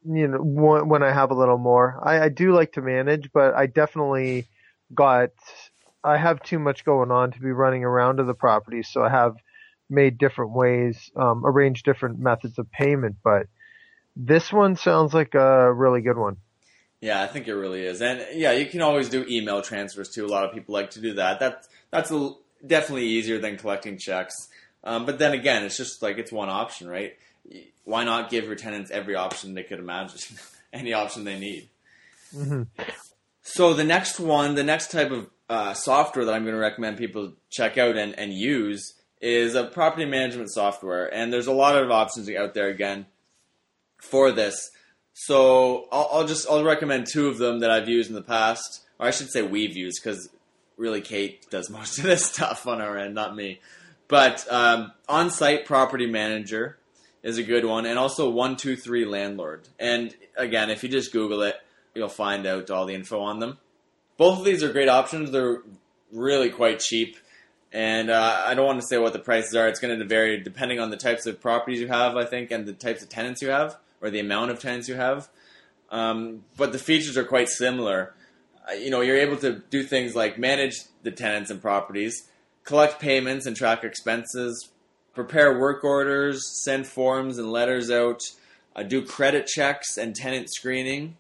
you 0.05 0.29
know, 0.29 0.39
when 0.39 1.03
I 1.03 1.13
have 1.13 1.31
a 1.31 1.35
little 1.35 1.59
more, 1.59 2.01
I, 2.03 2.25
I 2.25 2.29
do 2.29 2.53
like 2.55 2.73
to 2.73 2.83
manage, 2.83 3.31
but 3.33 3.55
I 3.55 3.67
definitely 3.67 4.47
got 4.95 5.31
I 6.05 6.17
have 6.17 6.43
too 6.43 6.59
much 6.59 6.85
going 6.85 7.11
on 7.11 7.31
to 7.33 7.41
be 7.41 7.53
running 7.53 7.85
around 7.85 8.17
to 8.17 8.25
the 8.25 8.35
properties, 8.35 8.89
so 8.89 9.03
I 9.03 9.09
have 9.09 9.37
made 9.89 10.19
different 10.19 10.53
ways, 10.53 11.11
um, 11.15 11.47
arranged 11.47 11.85
different 11.85 12.19
methods 12.19 12.59
of 12.59 12.71
payment. 12.73 13.17
But 13.23 13.47
this 14.17 14.53
one 14.53 14.77
sounds 14.77 15.15
like 15.15 15.35
a 15.35 15.73
really 15.73 16.01
good 16.01 16.19
one. 16.19 16.39
Yeah, 17.01 17.23
I 17.23 17.27
think 17.27 17.49
it 17.49 17.55
really 17.55 17.85
is, 17.85 18.01
and 18.01 18.25
yeah, 18.35 18.53
you 18.53 18.67
can 18.67 18.81
always 18.81 19.09
do 19.09 19.25
email 19.29 19.63
transfers 19.63 20.09
too. 20.09 20.25
A 20.25 20.29
lot 20.29 20.45
of 20.45 20.53
people 20.53 20.73
like 20.73 20.91
to 20.93 21.01
do 21.01 21.15
that. 21.15 21.41
That 21.41 21.67
that's 21.91 22.11
a, 22.11 22.33
definitely 22.65 23.07
easier 23.07 23.39
than 23.39 23.57
collecting 23.57 23.99
checks. 23.99 24.49
Um, 24.85 25.07
but 25.07 25.19
then 25.19 25.33
again, 25.33 25.65
it's 25.65 25.77
just 25.77 26.03
like 26.03 26.19
it's 26.19 26.33
one 26.33 26.49
option, 26.49 26.89
right? 26.89 27.15
Why 27.85 28.05
not 28.05 28.31
give 28.31 28.45
your 28.45 28.55
tenants 28.55 28.91
every 28.91 29.15
option 29.15 29.55
they 29.55 29.63
could 29.63 29.79
imagine, 29.79 30.19
any 30.73 30.93
option 30.93 31.25
they 31.25 31.39
need? 31.39 31.69
Mm-hmm. 32.35 32.63
So 33.43 33.75
the 33.75 33.85
next 33.85 34.21
one, 34.21 34.55
the 34.55 34.65
next 34.65 34.91
type 34.91 35.11
of 35.11 35.29
uh, 35.49 35.75
software 35.75 36.25
that 36.25 36.35
I'm 36.35 36.45
going 36.45 36.55
to 36.55 36.61
recommend 36.61 36.97
people 36.97 37.33
check 37.51 37.77
out 37.77 37.97
and, 37.97 38.19
and 38.19 38.33
use 38.33 38.95
is 39.21 39.55
a 39.55 39.65
property 39.65 40.05
management 40.05 40.51
software. 40.51 41.13
And 41.13 41.33
there's 41.33 41.47
a 41.47 41.53
lot 41.53 41.77
of 41.77 41.91
options 41.91 42.31
out 42.31 42.55
there 42.55 42.69
again 42.69 43.07
for 44.01 44.33
this. 44.33 44.71
So 45.15 45.89
I'll, 45.93 46.09
I'll 46.13 46.27
just 46.27 46.49
I'll 46.49 46.65
recommend 46.65 47.07
two 47.07 47.29
of 47.29 47.39
them 47.39 47.61
that 47.61 47.71
I've 47.71 47.89
used 47.89 48.09
in 48.09 48.15
the 48.15 48.23
past, 48.23 48.83
or 48.99 49.07
I 49.07 49.11
should 49.11 49.31
say 49.31 49.43
we've 49.43 49.77
used 49.77 50.01
because 50.03 50.29
really 50.77 51.01
Kate 51.01 51.47
does 51.51 51.71
most 51.79 51.99
of 51.99 52.05
this 52.05 52.25
stuff 52.25 52.67
on 52.67 52.81
our 52.81 52.97
end, 52.97 53.15
not 53.15 53.37
me. 53.37 53.61
But 54.09 54.47
um, 54.51 54.93
on-site 55.09 55.65
property 55.65 56.07
manager 56.07 56.79
is 57.23 57.39
a 57.39 57.43
good 57.43 57.65
one, 57.65 57.87
and 57.87 57.99
also 57.99 58.29
one 58.29 58.57
two 58.57 58.77
three 58.77 59.05
landlord. 59.05 59.69
And 59.79 60.15
again, 60.37 60.71
if 60.71 60.83
you 60.83 60.89
just 60.89 61.13
Google 61.13 61.43
it, 61.43 61.57
you'll 61.95 62.09
find 62.09 62.47
out 62.47 62.71
all 62.71 62.87
the 62.87 62.95
info 62.95 63.21
on 63.21 63.39
them. 63.39 63.59
Both 64.17 64.41
of 64.41 64.45
these 64.45 64.63
are 64.63 64.73
great 64.73 64.89
options. 64.89 65.31
They're 65.31 65.63
really 66.13 66.51
quite 66.51 66.81
cheap. 66.81 67.17
And 67.73 68.11
uh, 68.11 68.45
I 68.47 68.55
don't 68.55 68.67
want 68.67 68.81
to 68.81 68.87
say 68.87 68.99
what 68.99 69.15
the 69.15 69.19
prices 69.19 69.55
are. 69.55 69.67
It's 69.67 69.81
going 69.81 69.99
to 69.99 70.05
vary 70.05 70.39
depending 70.39 70.79
on 70.79 70.91
the 70.91 70.97
types 70.97 71.25
of 71.27 71.41
properties 71.41 71.81
you 71.81 71.89
have, 71.89 72.17
I 72.17 72.25
think, 72.25 72.51
and 72.51 72.67
the 72.67 72.75
types 72.75 73.03
of 73.03 73.09
tenants 73.09 73.41
you 73.41 73.49
have, 73.49 73.79
or 74.03 74.11
the 74.11 74.21
amount 74.21 74.51
of 74.51 74.61
tenants 74.61 74.89
you 74.89 74.97
have. 74.97 75.29
Um, 75.91 76.45
but 76.57 76.73
the 76.73 76.79
features 76.79 77.17
are 77.17 77.25
quite 77.25 77.49
similar. 77.49 78.15
Uh, 78.69 78.75
you 78.75 78.91
know, 78.91 79.01
you're 79.01 79.17
able 79.17 79.39
to 79.39 79.63
do 79.71 79.83
things 79.85 80.15
like 80.15 80.39
manage 80.39 80.83
the 81.03 81.11
tenants 81.11 81.51
and 81.51 81.63
properties, 81.63 82.29
collect 82.65 83.01
payments 83.01 83.47
and 83.47 83.57
track 83.57 83.85
expenses, 83.85 84.69
prepare 85.15 85.59
work 85.59 85.85
orders, 85.85 86.43
send 86.65 86.87
forms 86.87 87.39
and 87.39 87.51
letters 87.51 87.91
out, 87.91 88.23
uh, 88.75 88.83
do 88.83 89.05
credit 89.05 89.47
checks 89.47 89.97
and 89.97 90.15
tenant 90.15 90.49
screening, 90.53 91.17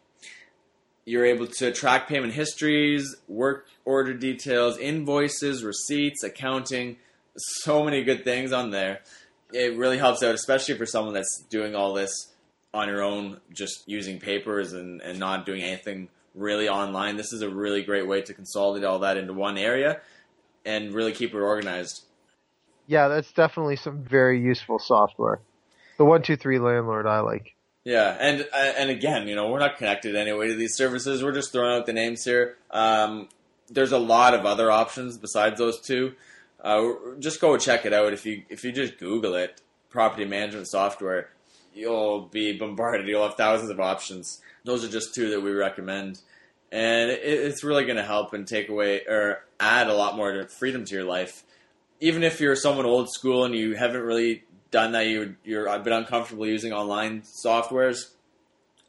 you're 1.05 1.27
able 1.27 1.47
to 1.47 1.73
track 1.73 2.09
payment 2.09 2.33
histories, 2.33 3.17
work 3.27 3.67
order 3.85 4.15
details, 4.15 4.79
invoices, 4.79 5.65
receipts, 5.65 6.23
accounting. 6.23 6.97
So 7.37 7.85
many 7.85 8.05
good 8.05 8.25
things 8.25 8.53
on 8.53 8.71
there. 8.71 9.01
It 9.53 9.77
really 9.77 9.99
helps 9.99 10.23
out, 10.23 10.35
especially 10.35 10.77
for 10.77 10.87
someone 10.87 11.15
that's 11.15 11.45
doing 11.51 11.75
all 11.75 11.93
this 11.93 12.33
on 12.73 12.89
your 12.89 13.03
own, 13.03 13.41
just 13.53 13.87
using 13.87 14.19
papers 14.19 14.73
and, 14.73 15.03
and 15.03 15.19
not 15.19 15.45
doing 15.45 15.63
anything 15.63 16.09
really 16.35 16.69
online. 16.69 17.17
This 17.17 17.33
is 17.33 17.43
a 17.43 17.51
really 17.51 17.83
great 17.83 18.07
way 18.07 18.23
to 18.23 18.33
consolidate 18.33 18.85
all 18.85 19.01
that 19.01 19.17
into 19.17 19.33
one 19.33 19.59
area 19.59 20.01
and 20.65 20.95
really 20.95 21.13
keep 21.13 21.35
it 21.35 21.39
organized. 21.39 22.05
Yeah, 22.93 23.09
that's 23.09 23.33
definitely 23.33 23.77
some 23.77 24.05
very 24.05 24.39
useful 24.39 24.79
software. 24.79 25.41
The 25.97 26.05
one 26.05 26.21
two 26.21 26.37
three 26.37 26.59
landlord 26.59 27.07
I 27.07 27.21
like. 27.21 27.57
Yeah, 27.85 28.15
and 28.21 28.43
uh, 28.53 28.73
and 28.77 28.91
again, 28.91 29.29
you 29.29 29.35
know, 29.35 29.49
we're 29.49 29.61
not 29.61 29.79
connected 29.79 30.15
anyway 30.15 30.49
to 30.49 30.55
these 30.55 30.77
services. 30.77 31.25
We're 31.25 31.33
just 31.33 31.53
throwing 31.53 31.75
out 31.75 31.87
the 31.87 31.95
names 31.95 32.23
here. 32.23 32.59
Um, 32.71 33.31
there's 33.71 33.93
a 33.93 33.99
lot 33.99 34.35
of 34.35 34.45
other 34.45 34.71
options 34.71 35.17
besides 35.17 35.57
those 35.57 35.81
two. 35.81 36.13
Uh, 36.63 36.91
just 37.19 37.41
go 37.41 37.57
check 37.57 37.87
it 37.87 37.95
out. 37.95 38.13
If 38.13 38.27
you 38.27 38.43
if 38.51 38.63
you 38.63 38.73
just 38.73 38.99
Google 38.99 39.37
it, 39.37 39.63
property 39.89 40.27
management 40.27 40.69
software, 40.69 41.31
you'll 41.73 42.27
be 42.27 42.59
bombarded. 42.59 43.09
You'll 43.09 43.27
have 43.27 43.37
thousands 43.37 43.71
of 43.71 43.81
options. 43.81 44.43
Those 44.65 44.85
are 44.85 44.89
just 44.89 45.15
two 45.15 45.31
that 45.31 45.41
we 45.41 45.53
recommend, 45.53 46.21
and 46.71 47.11
it, 47.11 47.23
it's 47.23 47.65
really 47.65 47.85
going 47.85 47.97
to 47.97 48.05
help 48.05 48.35
and 48.35 48.47
take 48.47 48.69
away 48.69 49.01
or 49.09 49.47
add 49.59 49.87
a 49.87 49.95
lot 49.95 50.15
more 50.15 50.47
freedom 50.49 50.85
to 50.85 50.95
your 50.95 51.05
life. 51.05 51.45
Even 52.03 52.25
if 52.25 52.41
you're 52.41 52.57
someone 52.57 52.85
old 52.85 53.11
school 53.11 53.45
and 53.45 53.55
you 53.55 53.77
haven't 53.77 54.03
really 54.03 54.43
done 54.73 54.91
that, 54.91 55.07
you 55.07 55.37
you're 55.45 55.67
a 55.67 55.79
bit 55.79 55.93
uncomfortable 55.93 56.47
using 56.47 56.73
online 56.73 57.23
softwares, 57.23 58.11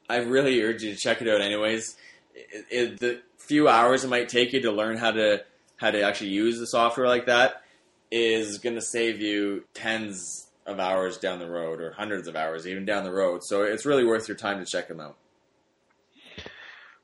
I 0.09 0.17
really 0.17 0.59
urge 0.63 0.81
you 0.81 0.93
to 0.93 0.99
check 0.99 1.21
it 1.21 1.27
out. 1.27 1.39
Anyways, 1.39 1.95
it, 2.33 2.65
it, 2.71 2.99
the 2.99 3.21
few 3.37 3.67
hours 3.67 4.03
it 4.03 4.07
might 4.07 4.29
take 4.29 4.51
you 4.51 4.61
to 4.63 4.71
learn 4.71 4.97
how 4.97 5.11
to 5.11 5.43
how 5.77 5.91
to 5.91 6.01
actually 6.01 6.31
use 6.31 6.57
the 6.57 6.65
software 6.65 7.07
like 7.07 7.27
that 7.27 7.61
is 8.09 8.57
going 8.57 8.75
to 8.75 8.81
save 8.81 9.21
you 9.21 9.63
tens 9.75 10.47
of 10.65 10.79
hours 10.79 11.17
down 11.17 11.37
the 11.37 11.49
road 11.49 11.81
or 11.81 11.91
hundreds 11.91 12.27
of 12.27 12.35
hours 12.35 12.65
even 12.65 12.85
down 12.85 13.03
the 13.03 13.11
road. 13.11 13.43
So 13.43 13.63
it's 13.63 13.85
really 13.85 14.05
worth 14.05 14.27
your 14.27 14.37
time 14.37 14.59
to 14.59 14.65
check 14.65 14.87
them 14.87 14.99
out. 14.99 15.17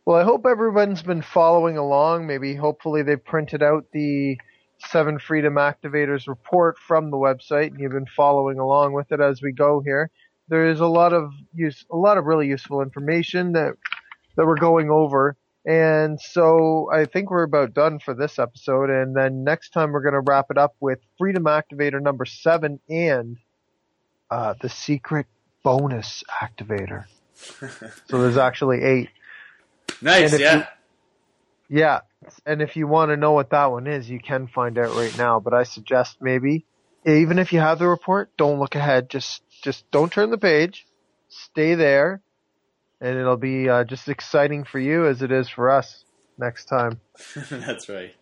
Well, 0.05 0.17
I 0.17 0.23
hope 0.23 0.45
everyone's 0.49 1.03
been 1.03 1.21
following 1.21 1.77
along. 1.77 2.25
Maybe 2.25 2.55
hopefully 2.55 3.03
they 3.03 3.15
printed 3.15 3.61
out 3.61 3.85
the 3.91 4.39
Seven 4.87 5.19
Freedom 5.19 5.55
Activators 5.55 6.27
report 6.27 6.77
from 6.77 7.11
the 7.11 7.17
website, 7.17 7.67
and 7.67 7.79
you've 7.79 7.91
been 7.91 8.05
following 8.05 8.59
along 8.59 8.93
with 8.93 9.11
it 9.11 9.19
as 9.19 9.41
we 9.41 9.51
go 9.51 9.81
here. 9.81 10.09
there 10.47 10.69
is 10.69 10.79
a 10.79 10.87
lot 10.87 11.13
of 11.13 11.31
use, 11.53 11.85
a 11.91 11.97
lot 11.97 12.17
of 12.17 12.25
really 12.25 12.47
useful 12.47 12.81
information 12.81 13.53
that 13.53 13.73
that 14.35 14.45
we're 14.45 14.55
going 14.55 14.89
over. 14.89 15.35
And 15.65 16.19
so 16.19 16.89
I 16.91 17.05
think 17.05 17.29
we're 17.29 17.43
about 17.43 17.73
done 17.73 17.99
for 17.99 18.13
this 18.13 18.39
episode. 18.39 18.89
And 18.89 19.15
then 19.15 19.43
next 19.43 19.69
time 19.71 19.91
we're 19.91 20.01
going 20.01 20.13
to 20.13 20.21
wrap 20.21 20.45
it 20.49 20.57
up 20.57 20.75
with 20.79 20.99
Freedom 21.17 21.43
Activator 21.43 22.01
number 22.01 22.25
seven 22.25 22.79
and 22.89 23.37
uh, 24.31 24.53
the 24.61 24.69
secret 24.69 25.27
bonus 25.63 26.23
activator. 26.41 27.05
so 27.35 28.21
there's 28.21 28.37
actually 28.37 28.81
eight. 28.81 29.09
Nice, 30.01 30.39
yeah. 30.39 30.57
You, 30.57 30.63
yeah. 31.69 32.01
And 32.45 32.61
if 32.61 32.75
you 32.75 32.87
want 32.87 33.11
to 33.11 33.17
know 33.17 33.31
what 33.31 33.51
that 33.51 33.71
one 33.71 33.87
is, 33.87 34.09
you 34.09 34.19
can 34.19 34.47
find 34.47 34.77
out 34.77 34.95
right 34.95 35.15
now. 35.17 35.39
But 35.39 35.53
I 35.53 35.63
suggest 35.63 36.17
maybe, 36.19 36.65
even 37.05 37.39
if 37.39 37.53
you 37.53 37.59
have 37.59 37.79
the 37.79 37.87
report, 37.87 38.31
don't 38.37 38.59
look 38.59 38.75
ahead. 38.75 39.09
Just, 39.09 39.41
just 39.63 39.89
don't 39.91 40.11
turn 40.11 40.31
the 40.31 40.37
page. 40.37 40.85
Stay 41.29 41.75
there. 41.75 42.21
And 42.99 43.17
it'll 43.17 43.37
be 43.37 43.69
uh, 43.69 43.85
just 43.85 44.09
exciting 44.09 44.65
for 44.65 44.79
you 44.79 45.07
as 45.07 45.21
it 45.21 45.31
is 45.31 45.47
for 45.47 45.69
us 45.69 46.03
next 46.37 46.65
time. 46.65 46.99
That's 47.49 47.87
right. 47.87 48.13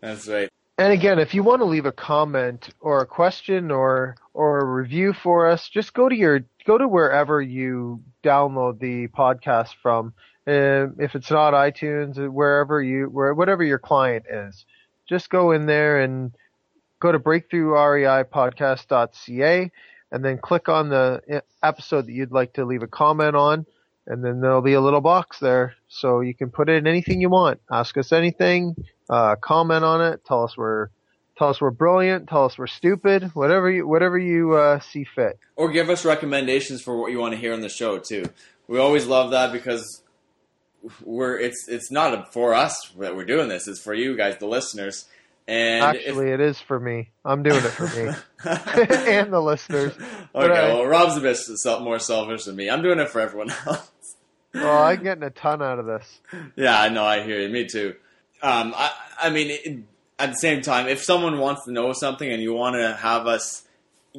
That's 0.00 0.26
right. 0.26 0.50
And 0.78 0.92
again, 0.92 1.18
if 1.18 1.34
you 1.34 1.42
want 1.42 1.60
to 1.60 1.66
leave 1.66 1.86
a 1.86 1.92
comment 1.92 2.68
or 2.80 3.00
a 3.00 3.06
question 3.06 3.70
or 3.70 4.16
or 4.34 4.58
a 4.58 4.64
review 4.64 5.14
for 5.14 5.48
us, 5.48 5.68
just 5.70 5.94
go 5.94 6.06
to 6.06 6.14
your 6.14 6.40
go 6.66 6.76
to 6.76 6.86
wherever 6.86 7.40
you 7.40 8.02
download 8.22 8.78
the 8.78 9.08
podcast 9.08 9.70
from. 9.82 10.12
Uh, 10.46 10.88
if 10.98 11.14
it's 11.14 11.30
not 11.30 11.54
iTunes, 11.54 12.18
wherever 12.30 12.82
you 12.82 13.06
where 13.06 13.32
whatever 13.34 13.64
your 13.64 13.78
client 13.78 14.26
is, 14.30 14.66
just 15.08 15.30
go 15.30 15.52
in 15.52 15.64
there 15.66 16.00
and 16.00 16.32
go 17.00 17.12
to 17.12 17.18
breakthroughreipodcast.ca 17.18 19.70
and 20.12 20.24
then 20.24 20.38
click 20.38 20.68
on 20.68 20.88
the 20.88 21.42
episode 21.62 22.06
that 22.06 22.12
you'd 22.12 22.32
like 22.32 22.52
to 22.54 22.64
leave 22.64 22.82
a 22.82 22.86
comment 22.86 23.34
on 23.34 23.66
and 24.06 24.24
then 24.24 24.40
there'll 24.40 24.62
be 24.62 24.74
a 24.74 24.80
little 24.80 25.00
box 25.00 25.38
there 25.40 25.74
so 25.88 26.20
you 26.20 26.34
can 26.34 26.50
put 26.50 26.68
in 26.68 26.86
anything 26.86 27.20
you 27.20 27.28
want. 27.28 27.60
Ask 27.70 27.96
us 27.98 28.12
anything, 28.12 28.76
uh, 29.10 29.36
comment 29.36 29.84
on 29.84 30.12
it, 30.12 30.24
tell 30.24 30.44
us 30.44 30.56
we're 30.56 30.88
tell 31.36 31.50
us 31.50 31.60
we're 31.60 31.70
brilliant, 31.70 32.28
tell 32.28 32.44
us 32.44 32.56
we're 32.56 32.66
stupid, 32.66 33.24
whatever 33.34 33.70
you 33.70 33.86
whatever 33.86 34.18
you 34.18 34.54
uh, 34.54 34.80
see 34.80 35.04
fit. 35.04 35.38
Or 35.56 35.70
give 35.70 35.90
us 35.90 36.04
recommendations 36.04 36.82
for 36.82 36.96
what 36.96 37.10
you 37.10 37.18
want 37.18 37.34
to 37.34 37.40
hear 37.40 37.52
on 37.52 37.60
the 37.60 37.68
show 37.68 37.98
too. 37.98 38.24
We 38.68 38.78
always 38.78 39.06
love 39.06 39.32
that 39.32 39.52
because 39.52 40.02
we're 41.02 41.38
it's 41.38 41.68
it's 41.68 41.90
not 41.90 42.32
for 42.32 42.54
us 42.54 42.92
that 42.98 43.16
we're 43.16 43.24
doing 43.24 43.48
this; 43.48 43.68
it's 43.68 43.80
for 43.80 43.94
you 43.94 44.16
guys, 44.16 44.38
the 44.38 44.46
listeners. 44.46 45.06
And 45.48 45.84
actually, 45.84 46.30
if, 46.30 46.34
it 46.34 46.40
is 46.40 46.60
for 46.60 46.80
me. 46.80 47.10
I'm 47.24 47.44
doing 47.44 47.58
it 47.58 47.70
for 47.70 47.86
me 47.86 48.12
and 48.44 49.32
the 49.32 49.40
listeners. 49.40 49.92
Okay, 50.34 50.48
well, 50.48 50.84
Rob's 50.84 51.16
a 51.16 51.20
bit 51.20 51.82
more 51.82 51.98
selfish 52.00 52.44
than 52.44 52.56
me. 52.56 52.68
I'm 52.68 52.82
doing 52.82 52.98
it 52.98 53.08
for 53.08 53.20
everyone 53.20 53.50
else. 53.66 53.90
Well, 54.52 54.82
I'm 54.82 55.02
getting 55.02 55.22
a 55.22 55.30
ton 55.30 55.62
out 55.62 55.78
of 55.78 55.86
this. 55.86 56.20
Yeah, 56.56 56.80
I 56.80 56.88
know. 56.88 57.04
I 57.04 57.22
hear 57.22 57.40
you. 57.40 57.48
Me 57.48 57.66
too. 57.66 57.94
Um, 58.42 58.74
I, 58.76 58.90
I 59.22 59.30
mean, 59.30 59.50
it, 59.50 59.78
at 60.18 60.30
the 60.30 60.36
same 60.36 60.62
time, 60.62 60.88
if 60.88 61.02
someone 61.02 61.38
wants 61.38 61.64
to 61.66 61.72
know 61.72 61.92
something 61.92 62.30
and 62.30 62.42
you 62.42 62.54
want 62.54 62.74
to 62.76 62.94
have 62.96 63.26
us 63.26 63.64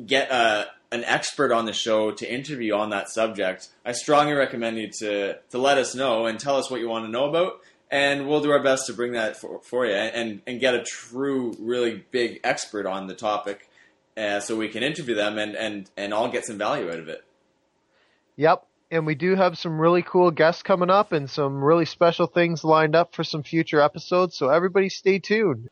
get 0.06 0.30
a, 0.32 0.68
an 0.92 1.04
expert 1.04 1.52
on 1.52 1.66
the 1.66 1.74
show 1.74 2.12
to 2.12 2.32
interview 2.32 2.74
on 2.74 2.90
that 2.92 3.10
subject, 3.10 3.70
I 3.86 3.92
strongly 3.92 4.34
recommend 4.34 4.78
you 4.78 4.90
to 5.00 5.38
to 5.50 5.58
let 5.58 5.78
us 5.78 5.96
know 5.96 6.26
and 6.26 6.40
tell 6.40 6.58
us 6.58 6.70
what 6.70 6.80
you 6.80 6.90
want 6.90 7.06
to 7.06 7.12
know 7.12 7.26
about, 7.26 7.62
and 7.92 8.28
we'll 8.28 8.42
do 8.42 8.52
our 8.52 8.64
best 8.64 8.88
to 8.88 8.94
bring 8.94 9.14
that 9.14 9.38
for, 9.38 9.60
for 9.62 9.86
you 9.86 9.94
and 9.94 10.42
and 10.48 10.60
get 10.60 10.76
a 10.76 10.84
true, 10.84 11.56
really 11.60 12.04
big 12.12 12.40
expert 12.44 12.86
on 12.86 13.08
the 13.08 13.16
topic, 13.16 13.70
uh, 14.16 14.40
so 14.40 14.56
we 14.56 14.70
can 14.70 14.84
interview 14.84 15.16
them 15.16 15.38
and 15.38 15.56
and 15.56 15.90
and 15.98 16.14
all 16.14 16.30
get 16.30 16.46
some 16.46 16.58
value 16.58 16.90
out 16.90 17.00
of 17.00 17.10
it. 17.10 17.24
Yep, 18.38 18.66
and 18.92 19.06
we 19.06 19.16
do 19.16 19.36
have 19.36 19.58
some 19.58 19.80
really 19.80 20.04
cool 20.04 20.32
guests 20.32 20.64
coming 20.64 20.90
up 20.90 21.12
and 21.12 21.30
some 21.30 21.64
really 21.64 21.86
special 21.86 22.28
things 22.28 22.64
lined 22.64 22.96
up 22.96 23.14
for 23.14 23.24
some 23.24 23.44
future 23.44 23.82
episodes. 23.82 24.38
So 24.38 24.50
everybody 24.50 24.90
stay 24.90 25.20
tuned. 25.20 25.70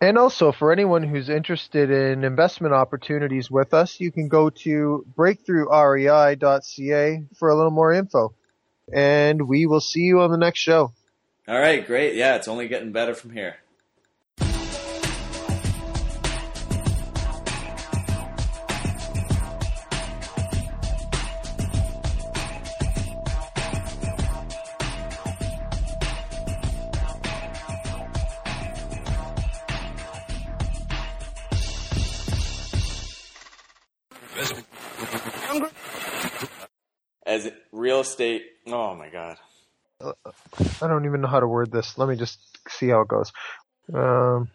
And 0.00 0.16
also 0.16 0.52
for 0.52 0.70
anyone 0.70 1.02
who's 1.02 1.28
interested 1.28 1.90
in 1.90 2.22
investment 2.22 2.72
opportunities 2.72 3.50
with 3.50 3.74
us, 3.74 3.98
you 3.98 4.12
can 4.12 4.28
go 4.28 4.48
to 4.50 5.04
breakthroughrei.ca 5.16 7.24
for 7.34 7.48
a 7.48 7.56
little 7.56 7.72
more 7.72 7.92
info. 7.92 8.32
And 8.92 9.48
we 9.48 9.66
will 9.66 9.80
see 9.80 10.02
you 10.02 10.20
on 10.20 10.30
the 10.30 10.38
next 10.38 10.60
show. 10.60 10.92
All 11.48 11.58
right, 11.58 11.84
great. 11.84 12.14
Yeah, 12.14 12.36
it's 12.36 12.46
only 12.46 12.68
getting 12.68 12.92
better 12.92 13.14
from 13.14 13.32
here. 13.32 13.56
Oh 38.66 38.94
my 38.94 39.08
god. 39.08 39.38
I 40.80 40.88
don't 40.88 41.06
even 41.06 41.20
know 41.20 41.28
how 41.28 41.40
to 41.40 41.48
word 41.48 41.72
this. 41.72 41.98
Let 41.98 42.08
me 42.08 42.16
just 42.16 42.38
see 42.68 42.88
how 42.88 43.02
it 43.02 43.08
goes. 43.08 43.32
Um, 43.94 44.48